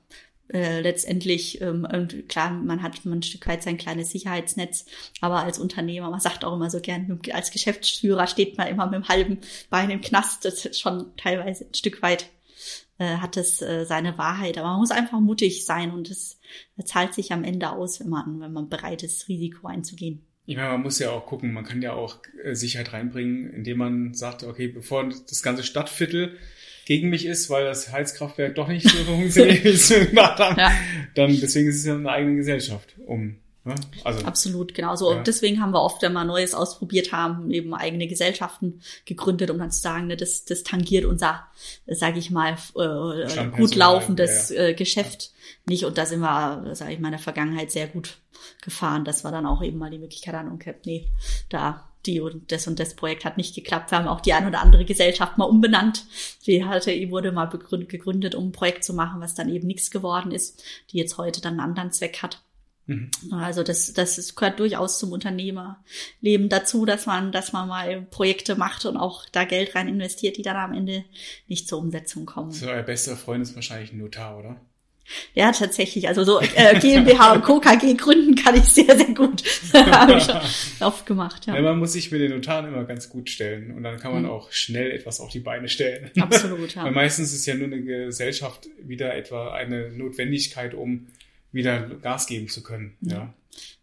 äh, 0.53 0.81
letztendlich, 0.81 1.61
ähm, 1.61 1.87
klar, 2.29 2.51
man 2.51 2.83
hat 2.83 3.05
ein 3.05 3.23
Stück 3.23 3.47
weit 3.47 3.63
sein 3.63 3.79
kleines 3.79 4.11
Sicherheitsnetz, 4.11 4.87
aber 5.21 5.43
als 5.43 5.59
Unternehmer, 5.59 6.11
man 6.11 6.21
sagt 6.21 6.45
auch 6.45 6.55
immer 6.55 6.71
so 6.71 6.81
gern, 6.81 7.21
als 7.33 7.51
Geschäftsführer 7.51 8.27
steht 8.27 8.59
man 8.59 8.67
immer 8.67 8.87
mit 8.87 8.95
dem 8.95 9.09
halben 9.09 9.39
Bein 9.69 9.91
im 9.91 10.01
Knast, 10.01 10.45
das 10.45 10.65
ist 10.65 10.81
schon 10.81 11.15
teilweise 11.17 11.67
ein 11.67 11.75
Stück 11.75 12.03
weit 12.03 12.31
äh, 12.99 13.17
hat 13.17 13.37
es 13.37 13.63
äh, 13.63 13.85
seine 13.87 14.19
Wahrheit, 14.19 14.59
aber 14.59 14.69
man 14.69 14.81
muss 14.81 14.91
einfach 14.91 15.21
mutig 15.21 15.65
sein 15.65 15.93
und 15.93 16.11
es 16.11 16.39
zahlt 16.85 17.15
sich 17.15 17.33
am 17.33 17.45
Ende 17.45 17.71
aus, 17.71 18.01
wenn 18.01 18.09
man, 18.09 18.41
wenn 18.41 18.53
man 18.53 18.69
bereit 18.69 19.03
ist, 19.03 19.29
Risiko 19.29 19.69
einzugehen. 19.69 20.27
Ich 20.47 20.57
meine, 20.57 20.70
man 20.70 20.82
muss 20.82 20.99
ja 20.99 21.11
auch 21.11 21.26
gucken, 21.26 21.53
man 21.53 21.64
kann 21.64 21.82
ja 21.82 21.93
auch 21.93 22.18
äh, 22.43 22.55
Sicherheit 22.55 22.93
reinbringen, 22.93 23.53
indem 23.53 23.78
man 23.78 24.14
sagt, 24.14 24.43
okay, 24.43 24.68
bevor 24.68 25.09
das 25.09 25.43
ganze 25.43 25.62
Stadtviertel 25.62 26.36
gegen 26.86 27.09
mich 27.09 27.26
ist, 27.26 27.51
weil 27.51 27.64
das 27.64 27.93
Heizkraftwerk 27.93 28.55
doch 28.57 28.68
nicht 28.68 28.88
so 28.88 29.05
funktioniert, 29.05 29.64
wie 29.64 29.68
es 29.68 29.88
gemacht 29.88 30.38
haben, 30.38 30.59
ja. 30.59 30.72
dann 31.14 31.38
deswegen 31.38 31.68
ist 31.68 31.76
es 31.76 31.84
ja 31.84 31.95
eine 31.95 32.11
eigene 32.11 32.36
Gesellschaft, 32.36 32.97
um 33.07 33.36
ne? 33.65 33.75
also, 34.05 34.25
Absolut, 34.25 34.75
genau 34.75 34.97
so. 34.97 35.13
Ja. 35.13 35.23
Deswegen 35.23 35.61
haben 35.61 35.73
wir 35.73 35.83
oft, 35.83 36.03
wenn 36.03 36.13
wir 36.13 36.25
Neues 36.25 36.55
ausprobiert 36.55 37.13
haben, 37.13 37.51
eben 37.51 37.75
eigene 37.75 38.07
Gesellschaften 38.07 38.81
gegründet, 39.05 39.51
um 39.51 39.59
dann 39.59 39.71
zu 39.71 39.81
sagen, 39.81 40.07
ne, 40.07 40.17
das, 40.17 40.45
das 40.45 40.63
tangiert 40.63 41.05
unser, 41.05 41.47
sage 41.87 42.19
ich 42.19 42.31
mal, 42.31 42.57
äh, 42.77 43.49
gut 43.51 43.75
laufendes 43.75 44.51
ja, 44.51 44.69
äh, 44.69 44.75
Geschäft 44.75 45.33
nicht. 45.67 45.85
Und 45.85 45.99
da 45.99 46.07
sind 46.07 46.21
wir, 46.21 46.75
sage 46.75 46.93
ich 46.93 47.01
mal, 47.01 47.09
in 47.09 47.13
der 47.13 47.21
Vergangenheit 47.21 47.71
sehr 47.71 47.87
gut 47.87 48.19
gefahren, 48.63 49.05
dass 49.05 49.25
wir 49.25 49.31
dann 49.31 49.47
auch 49.47 49.63
eben 49.63 49.79
mal 49.79 49.91
die 49.91 49.99
Möglichkeit 49.99 50.35
haben, 50.35 50.53
okay, 50.53 50.75
nee, 50.85 51.09
da 51.49 51.87
die 52.07 52.21
und 52.21 52.51
das 52.51 52.67
und 52.67 52.81
das 52.81 52.95
Projekt 52.95 53.25
hat 53.25 53.37
nicht 53.37 53.55
geklappt. 53.55 53.91
Wir 53.91 53.99
haben 53.99 54.09
auch 54.09 54.21
die 54.21 54.33
ein 54.33 54.47
oder 54.47 54.61
andere 54.61 54.85
Gesellschaft 54.85 55.37
mal 55.37 55.45
umbenannt. 55.45 56.05
Die 56.47 56.65
hatte, 56.65 56.93
wurde 57.11 57.33
mal 57.33 57.47
gegründet, 57.47 58.35
um 58.35 58.49
ein 58.49 58.53
Projekt 58.53 58.85
zu 58.85 58.95
machen, 58.95 59.21
was 59.21 59.35
dann 59.35 59.51
eben 59.51 59.67
nichts 59.67 59.91
geworden 59.91 60.33
ist, 60.33 60.65
die 60.91 60.99
jetzt 60.99 61.19
heute 61.19 61.41
dann 61.41 61.55
einen 61.55 61.61
anderen 61.61 61.93
Zweck 61.93 62.23
hat. 62.23 62.43
Mhm. 62.91 63.09
Also 63.30 63.62
das, 63.62 63.93
das 63.93 64.18
ist, 64.18 64.34
gehört 64.34 64.59
durchaus 64.59 64.99
zum 64.99 65.12
Unternehmerleben 65.12 66.49
dazu, 66.49 66.84
dass 66.84 67.07
man, 67.07 67.30
dass 67.30 67.53
man 67.53 67.68
mal 67.68 68.03
Projekte 68.11 68.57
macht 68.57 68.84
und 68.84 68.97
auch 68.97 69.26
da 69.30 69.45
Geld 69.45 69.76
rein 69.76 69.86
investiert, 69.86 70.36
die 70.36 70.43
dann 70.43 70.57
am 70.57 70.74
Ende 70.74 71.05
nicht 71.47 71.68
zur 71.68 71.78
Umsetzung 71.78 72.26
kommen. 72.26 72.51
So, 72.51 72.66
euer 72.66 72.82
bester 72.82 73.16
Freund 73.16 73.43
ist 73.43 73.55
wahrscheinlich 73.55 73.93
ein 73.93 73.99
Notar, 73.99 74.38
oder? 74.38 74.61
Ja, 75.34 75.51
tatsächlich. 75.53 76.09
Also 76.09 76.24
so 76.24 76.41
äh, 76.41 76.78
GmbH 76.78 77.32
und 77.32 77.45
KKG 77.45 77.95
gründen 77.95 78.34
kann 78.36 78.57
ich 78.57 78.64
sehr, 78.64 78.97
sehr 78.97 79.12
gut. 79.12 79.43
Habe 79.72 80.14
ich 80.14 80.22
schon 80.24 80.41
oft 80.80 81.07
gemacht. 81.07 81.47
Ja. 81.47 81.57
ja. 81.57 81.62
man 81.62 81.78
muss 81.78 81.93
sich 81.93 82.12
mit 82.12 82.20
den 82.20 82.30
Notaren 82.30 82.66
immer 82.66 82.84
ganz 82.84 83.09
gut 83.09 83.28
stellen 83.28 83.72
und 83.72 83.82
dann 83.82 83.99
kann 83.99 84.12
man 84.12 84.22
mhm. 84.22 84.30
auch 84.30 84.53
schnell 84.53 84.91
etwas 84.93 85.20
auf 85.20 85.30
die 85.30 85.41
Beine 85.41 85.68
stellen. 85.68 86.11
Absolut, 86.20 86.74
ja. 86.74 86.84
Weil 86.84 86.93
meistens 86.93 87.32
ist 87.32 87.47
ja 87.47 87.55
nur 87.55 87.66
eine 87.66 87.82
Gesellschaft 87.82 88.68
wieder 88.82 89.14
etwa 89.14 89.53
eine 89.53 89.91
Notwendigkeit, 89.91 90.74
um 90.74 91.09
wieder 91.53 91.81
Gas 91.81 92.27
geben 92.27 92.49
zu 92.49 92.63
können. 92.63 92.97
Ja. 93.01 93.33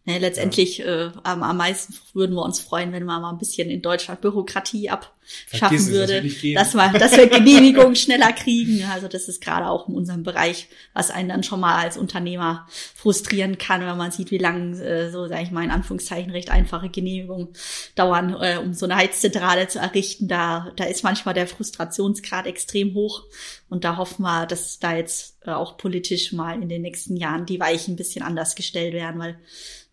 Ja, 0.08 0.16
letztendlich 0.16 0.78
ja. 0.78 1.08
Äh, 1.08 1.10
am, 1.22 1.42
am 1.42 1.58
meisten 1.58 1.94
würden 2.14 2.34
wir 2.34 2.42
uns 2.42 2.60
freuen, 2.60 2.92
wenn 2.92 3.04
man 3.04 3.20
mal 3.20 3.30
ein 3.30 3.36
bisschen 3.36 3.68
in 3.68 3.82
Deutschland 3.82 4.22
Bürokratie 4.22 4.88
abschaffen 4.88 5.86
würde, 5.88 6.22
dass 6.54 6.72
wir, 6.72 6.98
dass 6.98 7.14
wir 7.14 7.26
Genehmigungen 7.26 7.94
schneller 7.94 8.32
kriegen. 8.32 8.82
Also 8.90 9.06
das 9.06 9.28
ist 9.28 9.42
gerade 9.42 9.68
auch 9.68 9.86
in 9.86 9.94
unserem 9.94 10.22
Bereich, 10.22 10.68
was 10.94 11.10
einen 11.10 11.28
dann 11.28 11.42
schon 11.42 11.60
mal 11.60 11.76
als 11.76 11.98
Unternehmer 11.98 12.66
frustrieren 12.94 13.58
kann, 13.58 13.82
wenn 13.82 13.98
man 13.98 14.10
sieht, 14.10 14.30
wie 14.30 14.38
lange 14.38 14.82
äh, 14.82 15.10
so, 15.10 15.26
sage 15.26 15.42
ich 15.42 15.50
mal 15.50 15.64
in 15.64 15.70
Anführungszeichen, 15.70 16.32
recht 16.32 16.48
einfache 16.48 16.88
Genehmigungen 16.88 17.48
dauern, 17.94 18.34
äh, 18.40 18.56
um 18.56 18.72
so 18.72 18.86
eine 18.86 18.96
Heizzentrale 18.96 19.68
zu 19.68 19.78
errichten. 19.78 20.26
Da, 20.26 20.72
da 20.76 20.84
ist 20.84 21.04
manchmal 21.04 21.34
der 21.34 21.46
Frustrationsgrad 21.46 22.46
extrem 22.46 22.94
hoch. 22.94 23.24
Und 23.68 23.84
da 23.84 23.98
hoffen 23.98 24.22
wir, 24.22 24.46
dass 24.46 24.78
da 24.78 24.96
jetzt 24.96 25.36
äh, 25.44 25.50
auch 25.50 25.76
politisch 25.76 26.32
mal 26.32 26.62
in 26.62 26.70
den 26.70 26.80
nächsten 26.80 27.16
Jahren 27.18 27.44
die 27.44 27.60
Weichen 27.60 27.92
ein 27.92 27.96
bisschen 27.96 28.24
anders 28.24 28.54
gestellt 28.54 28.94
werden, 28.94 29.20
weil 29.20 29.38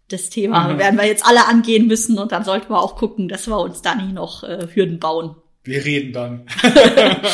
das 0.08 0.30
Thema 0.30 0.74
mhm. 0.74 0.80
werden 0.80 0.97
wir 0.97 1.06
jetzt 1.06 1.26
alle 1.26 1.47
angehen 1.47 1.88
müssen 1.88 2.20
und 2.20 2.32
dann 2.32 2.43
sollten 2.43 2.70
wir 2.70 2.82
auch 2.82 2.95
gucken, 2.95 3.28
dass 3.28 3.47
wir 3.47 3.58
uns 3.58 3.82
da 3.82 3.95
nicht 3.95 4.14
noch 4.14 4.43
äh, 4.43 4.68
Hürden 4.74 4.99
bauen. 4.99 5.36
Wir 5.64 5.84
reden 5.84 6.14
dann. 6.14 6.47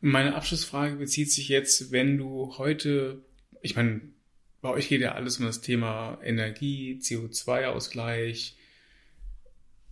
Meine 0.00 0.34
Abschlussfrage 0.34 0.96
bezieht 0.96 1.32
sich 1.32 1.48
jetzt, 1.48 1.90
wenn 1.90 2.18
du 2.18 2.54
heute, 2.58 3.22
ich 3.62 3.74
meine, 3.74 4.02
bei 4.60 4.68
euch 4.68 4.88
geht 4.88 5.00
ja 5.00 5.12
alles 5.12 5.38
um 5.38 5.46
das 5.46 5.60
Thema 5.60 6.18
Energie, 6.22 7.00
CO2-Ausgleich, 7.02 8.56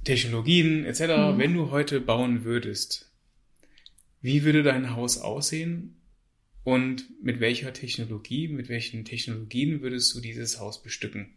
Technologien 0.04 0.84
etc. 0.84 1.00
Mhm. 1.00 1.38
Wenn 1.38 1.54
du 1.54 1.70
heute 1.70 2.00
bauen 2.00 2.44
würdest, 2.44 3.10
wie 4.20 4.44
würde 4.44 4.62
dein 4.62 4.94
Haus 4.94 5.18
aussehen 5.18 6.01
Und 6.64 7.04
mit 7.22 7.40
welcher 7.40 7.72
Technologie, 7.72 8.48
mit 8.48 8.68
welchen 8.68 9.04
Technologien 9.04 9.82
würdest 9.82 10.14
du 10.14 10.20
dieses 10.20 10.60
Haus 10.60 10.82
bestücken? 10.82 11.34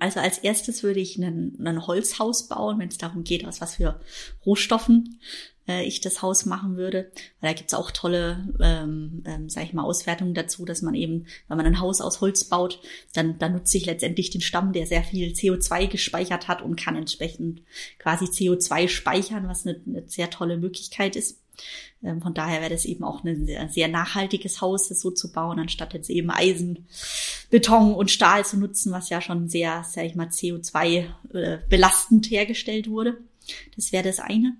Also 0.00 0.20
als 0.20 0.38
erstes 0.38 0.82
würde 0.82 1.00
ich 1.00 1.18
ein, 1.18 1.54
ein 1.60 1.86
Holzhaus 1.86 2.48
bauen, 2.48 2.78
wenn 2.78 2.88
es 2.88 2.96
darum 2.96 3.24
geht, 3.24 3.44
aus 3.44 3.60
was 3.60 3.74
für 3.74 4.00
Rohstoffen 4.46 5.20
äh, 5.68 5.84
ich 5.84 6.00
das 6.00 6.22
Haus 6.22 6.46
machen 6.46 6.78
würde. 6.78 7.10
Weil 7.40 7.50
da 7.50 7.52
gibt's 7.52 7.74
auch 7.74 7.90
tolle, 7.90 8.48
ähm, 8.58 9.22
ähm, 9.26 9.50
sag 9.50 9.64
ich 9.64 9.74
mal, 9.74 9.84
Auswertungen 9.84 10.32
dazu, 10.32 10.64
dass 10.64 10.80
man 10.80 10.94
eben, 10.94 11.26
wenn 11.48 11.58
man 11.58 11.66
ein 11.66 11.78
Haus 11.78 12.00
aus 12.00 12.22
Holz 12.22 12.44
baut, 12.44 12.80
dann, 13.12 13.38
dann 13.38 13.52
nutze 13.52 13.76
ich 13.76 13.84
letztendlich 13.84 14.30
den 14.30 14.40
Stamm, 14.40 14.72
der 14.72 14.86
sehr 14.86 15.04
viel 15.04 15.32
CO2 15.32 15.88
gespeichert 15.88 16.48
hat 16.48 16.62
und 16.62 16.76
kann 16.76 16.96
entsprechend 16.96 17.60
quasi 17.98 18.24
CO2 18.24 18.88
speichern, 18.88 19.46
was 19.46 19.66
eine, 19.66 19.78
eine 19.86 20.08
sehr 20.08 20.30
tolle 20.30 20.56
Möglichkeit 20.56 21.16
ist. 21.16 21.42
Ähm, 22.06 22.22
von 22.22 22.32
daher 22.32 22.60
wäre 22.60 22.70
das 22.70 22.84
eben 22.84 23.04
auch 23.04 23.24
ein 23.24 23.46
sehr, 23.46 23.68
sehr 23.68 23.88
nachhaltiges 23.88 24.60
Haus, 24.60 24.88
das 24.88 25.00
so 25.00 25.10
zu 25.10 25.32
bauen, 25.32 25.58
anstatt 25.58 25.92
jetzt 25.92 26.08
eben 26.08 26.30
Eisen, 26.30 26.86
Beton 27.50 27.94
und 27.94 28.10
Stahl 28.10 28.44
zu 28.44 28.56
nutzen, 28.58 28.92
was 28.92 29.10
ja 29.10 29.20
schon 29.20 29.48
sehr, 29.48 29.84
sag 29.88 30.04
ich 30.04 30.14
mal, 30.14 30.28
CO2 30.28 31.06
äh, 31.34 31.58
belastend 31.68 32.30
hergestellt 32.30 32.88
wurde. 32.88 33.18
Das 33.76 33.92
wäre 33.92 34.04
das 34.04 34.18
eine. 34.20 34.56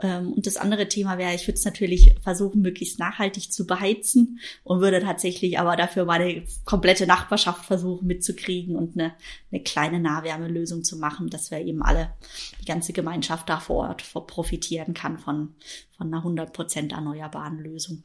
Ähm, 0.00 0.32
und 0.32 0.46
das 0.46 0.56
andere 0.56 0.88
Thema 0.88 1.18
wäre, 1.18 1.34
ich 1.34 1.46
würde 1.46 1.58
es 1.58 1.64
natürlich 1.64 2.14
versuchen, 2.22 2.62
möglichst 2.62 2.98
nachhaltig 2.98 3.52
zu 3.52 3.66
beheizen 3.66 4.40
und 4.64 4.80
würde 4.80 5.00
tatsächlich 5.00 5.58
aber 5.58 5.76
dafür 5.76 6.04
meine 6.04 6.44
komplette 6.64 7.06
Nachbarschaft 7.06 7.64
versuchen 7.64 8.06
mitzukriegen 8.06 8.76
und 8.76 8.98
eine, 8.98 9.14
eine 9.50 9.62
kleine 9.62 10.00
Nahwärmelösung 10.00 10.84
zu 10.84 10.98
machen, 10.98 11.30
dass 11.30 11.50
wir 11.50 11.60
eben 11.60 11.82
alle, 11.82 12.14
die 12.60 12.66
ganze 12.66 12.92
Gemeinschaft 12.92 13.48
da 13.48 13.60
vor 13.60 13.88
Ort 13.88 14.04
profitieren 14.26 14.94
kann 14.94 15.18
von, 15.18 15.54
von 15.96 16.12
einer 16.12 16.24
100% 16.24 16.92
erneuerbaren 16.92 17.58
Lösung. 17.58 18.04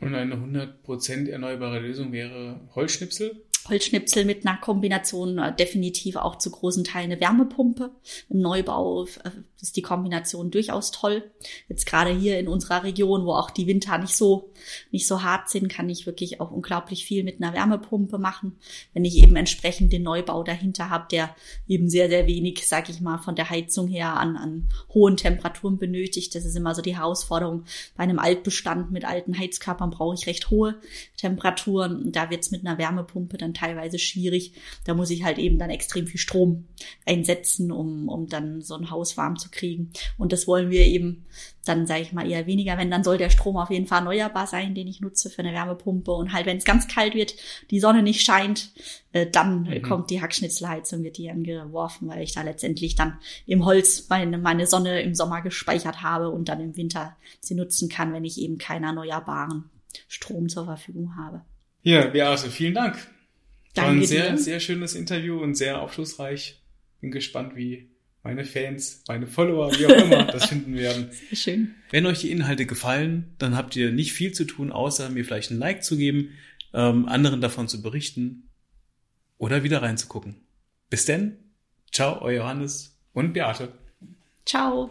Und 0.00 0.14
eine 0.14 0.34
100% 0.34 1.28
erneuerbare 1.28 1.80
Lösung 1.80 2.12
wäre 2.12 2.60
Holzschnipsel? 2.74 3.44
Holzschnipsel 3.68 4.24
mit 4.24 4.46
einer 4.46 4.58
Kombination 4.58 5.38
äh, 5.38 5.54
definitiv 5.54 6.16
auch 6.16 6.36
zu 6.36 6.50
großen 6.50 6.84
Teilen 6.84 7.12
eine 7.12 7.20
Wärmepumpe. 7.20 7.90
Im 8.28 8.40
Neubau 8.40 9.04
äh, 9.04 9.30
ist 9.60 9.76
die 9.76 9.82
Kombination 9.82 10.50
durchaus 10.50 10.90
toll. 10.90 11.30
Jetzt 11.68 11.86
gerade 11.86 12.10
hier 12.10 12.38
in 12.38 12.48
unserer 12.48 12.84
Region, 12.84 13.24
wo 13.24 13.32
auch 13.32 13.50
die 13.50 13.66
Winter 13.66 13.96
nicht 13.96 14.14
so, 14.14 14.50
nicht 14.90 15.06
so 15.06 15.22
hart 15.22 15.48
sind, 15.48 15.68
kann 15.68 15.88
ich 15.88 16.04
wirklich 16.04 16.40
auch 16.40 16.50
unglaublich 16.50 17.06
viel 17.06 17.24
mit 17.24 17.40
einer 17.40 17.54
Wärmepumpe 17.54 18.18
machen. 18.18 18.58
Wenn 18.92 19.06
ich 19.06 19.16
eben 19.16 19.36
entsprechend 19.36 19.92
den 19.92 20.02
Neubau 20.02 20.42
dahinter 20.42 20.90
habe, 20.90 21.06
der 21.10 21.34
eben 21.66 21.88
sehr, 21.88 22.10
sehr 22.10 22.26
wenig, 22.26 22.68
sag 22.68 22.90
ich 22.90 23.00
mal, 23.00 23.16
von 23.18 23.34
der 23.34 23.48
Heizung 23.48 23.88
her 23.88 24.14
an, 24.16 24.36
an 24.36 24.68
hohen 24.92 25.16
Temperaturen 25.16 25.78
benötigt. 25.78 26.34
Das 26.34 26.44
ist 26.44 26.56
immer 26.56 26.74
so 26.74 26.82
die 26.82 26.96
Herausforderung. 26.96 27.64
Bei 27.96 28.04
einem 28.04 28.18
Altbestand 28.18 28.90
mit 28.90 29.06
alten 29.06 29.38
Heizkörpern 29.38 29.90
brauche 29.90 30.14
ich 30.14 30.26
recht 30.26 30.50
hohe 30.50 30.78
Temperaturen. 31.16 32.12
Da 32.12 32.28
wird 32.28 32.42
es 32.42 32.50
mit 32.50 32.66
einer 32.66 32.76
Wärmepumpe 32.76 33.38
dann 33.38 33.53
teilweise 33.54 33.98
schwierig. 33.98 34.52
Da 34.84 34.94
muss 34.94 35.10
ich 35.10 35.24
halt 35.24 35.38
eben 35.38 35.58
dann 35.58 35.70
extrem 35.70 36.06
viel 36.06 36.20
Strom 36.20 36.66
einsetzen, 37.06 37.72
um, 37.72 38.08
um 38.08 38.28
dann 38.28 38.60
so 38.62 38.74
ein 38.74 38.90
Haus 38.90 39.16
warm 39.16 39.36
zu 39.36 39.50
kriegen. 39.50 39.90
Und 40.18 40.32
das 40.32 40.46
wollen 40.46 40.70
wir 40.70 40.80
eben 40.80 41.24
dann, 41.64 41.86
sage 41.86 42.02
ich 42.02 42.12
mal, 42.12 42.28
eher 42.28 42.46
weniger. 42.46 42.76
Wenn, 42.76 42.90
dann 42.90 43.04
soll 43.04 43.18
der 43.18 43.30
Strom 43.30 43.56
auf 43.56 43.70
jeden 43.70 43.86
Fall 43.86 44.00
erneuerbar 44.00 44.46
sein, 44.46 44.74
den 44.74 44.86
ich 44.86 45.00
nutze 45.00 45.30
für 45.30 45.40
eine 45.40 45.52
Wärmepumpe. 45.52 46.12
Und 46.12 46.32
halt, 46.32 46.46
wenn 46.46 46.58
es 46.58 46.64
ganz 46.64 46.88
kalt 46.88 47.14
wird, 47.14 47.34
die 47.70 47.80
Sonne 47.80 48.02
nicht 48.02 48.22
scheint, 48.22 48.72
äh, 49.12 49.26
dann 49.26 49.62
mhm. 49.62 49.82
kommt 49.82 50.10
die 50.10 50.20
Hackschnitzelheizung, 50.20 51.02
wird 51.02 51.18
die 51.18 51.30
angeworfen, 51.30 52.08
weil 52.08 52.22
ich 52.22 52.32
da 52.32 52.42
letztendlich 52.42 52.96
dann 52.96 53.18
im 53.46 53.64
Holz 53.64 54.08
meine, 54.08 54.38
meine 54.38 54.66
Sonne 54.66 55.02
im 55.02 55.14
Sommer 55.14 55.40
gespeichert 55.40 56.02
habe 56.02 56.30
und 56.30 56.48
dann 56.48 56.60
im 56.60 56.76
Winter 56.76 57.16
sie 57.40 57.54
nutzen 57.54 57.88
kann, 57.88 58.12
wenn 58.12 58.24
ich 58.24 58.38
eben 58.38 58.58
keinen 58.58 58.84
erneuerbaren 58.84 59.70
Strom 60.08 60.48
zur 60.48 60.64
Verfügung 60.64 61.16
habe. 61.16 61.42
Ja, 61.82 62.06
Beate, 62.06 62.50
vielen 62.50 62.74
Dank. 62.74 62.96
Danke 63.74 63.90
War 63.90 63.96
ein 63.96 64.06
sehr, 64.06 64.30
dir. 64.30 64.38
sehr 64.38 64.60
schönes 64.60 64.94
Interview 64.94 65.40
und 65.40 65.56
sehr 65.56 65.80
aufschlussreich. 65.80 66.62
Bin 67.00 67.10
gespannt, 67.10 67.56
wie 67.56 67.90
meine 68.22 68.44
Fans, 68.44 69.02
meine 69.06 69.26
Follower, 69.26 69.70
wie 69.78 69.86
auch 69.86 70.04
immer, 70.04 70.24
das 70.24 70.46
finden 70.46 70.74
werden. 70.74 71.10
Sehr 71.28 71.36
schön. 71.36 71.74
Wenn 71.90 72.06
euch 72.06 72.20
die 72.20 72.30
Inhalte 72.30 72.64
gefallen, 72.64 73.34
dann 73.36 73.54
habt 73.54 73.76
ihr 73.76 73.92
nicht 73.92 74.14
viel 74.14 74.32
zu 74.32 74.46
tun, 74.46 74.72
außer 74.72 75.10
mir 75.10 75.26
vielleicht 75.26 75.50
ein 75.50 75.58
Like 75.58 75.84
zu 75.84 75.98
geben, 75.98 76.30
ähm, 76.72 77.06
anderen 77.06 77.42
davon 77.42 77.68
zu 77.68 77.82
berichten 77.82 78.48
oder 79.36 79.62
wieder 79.62 79.82
reinzugucken. 79.82 80.36
Bis 80.88 81.04
denn, 81.04 81.36
ciao, 81.92 82.22
euer 82.22 82.38
Johannes 82.38 82.98
und 83.12 83.34
Beate. 83.34 83.72
Ciao. 84.46 84.90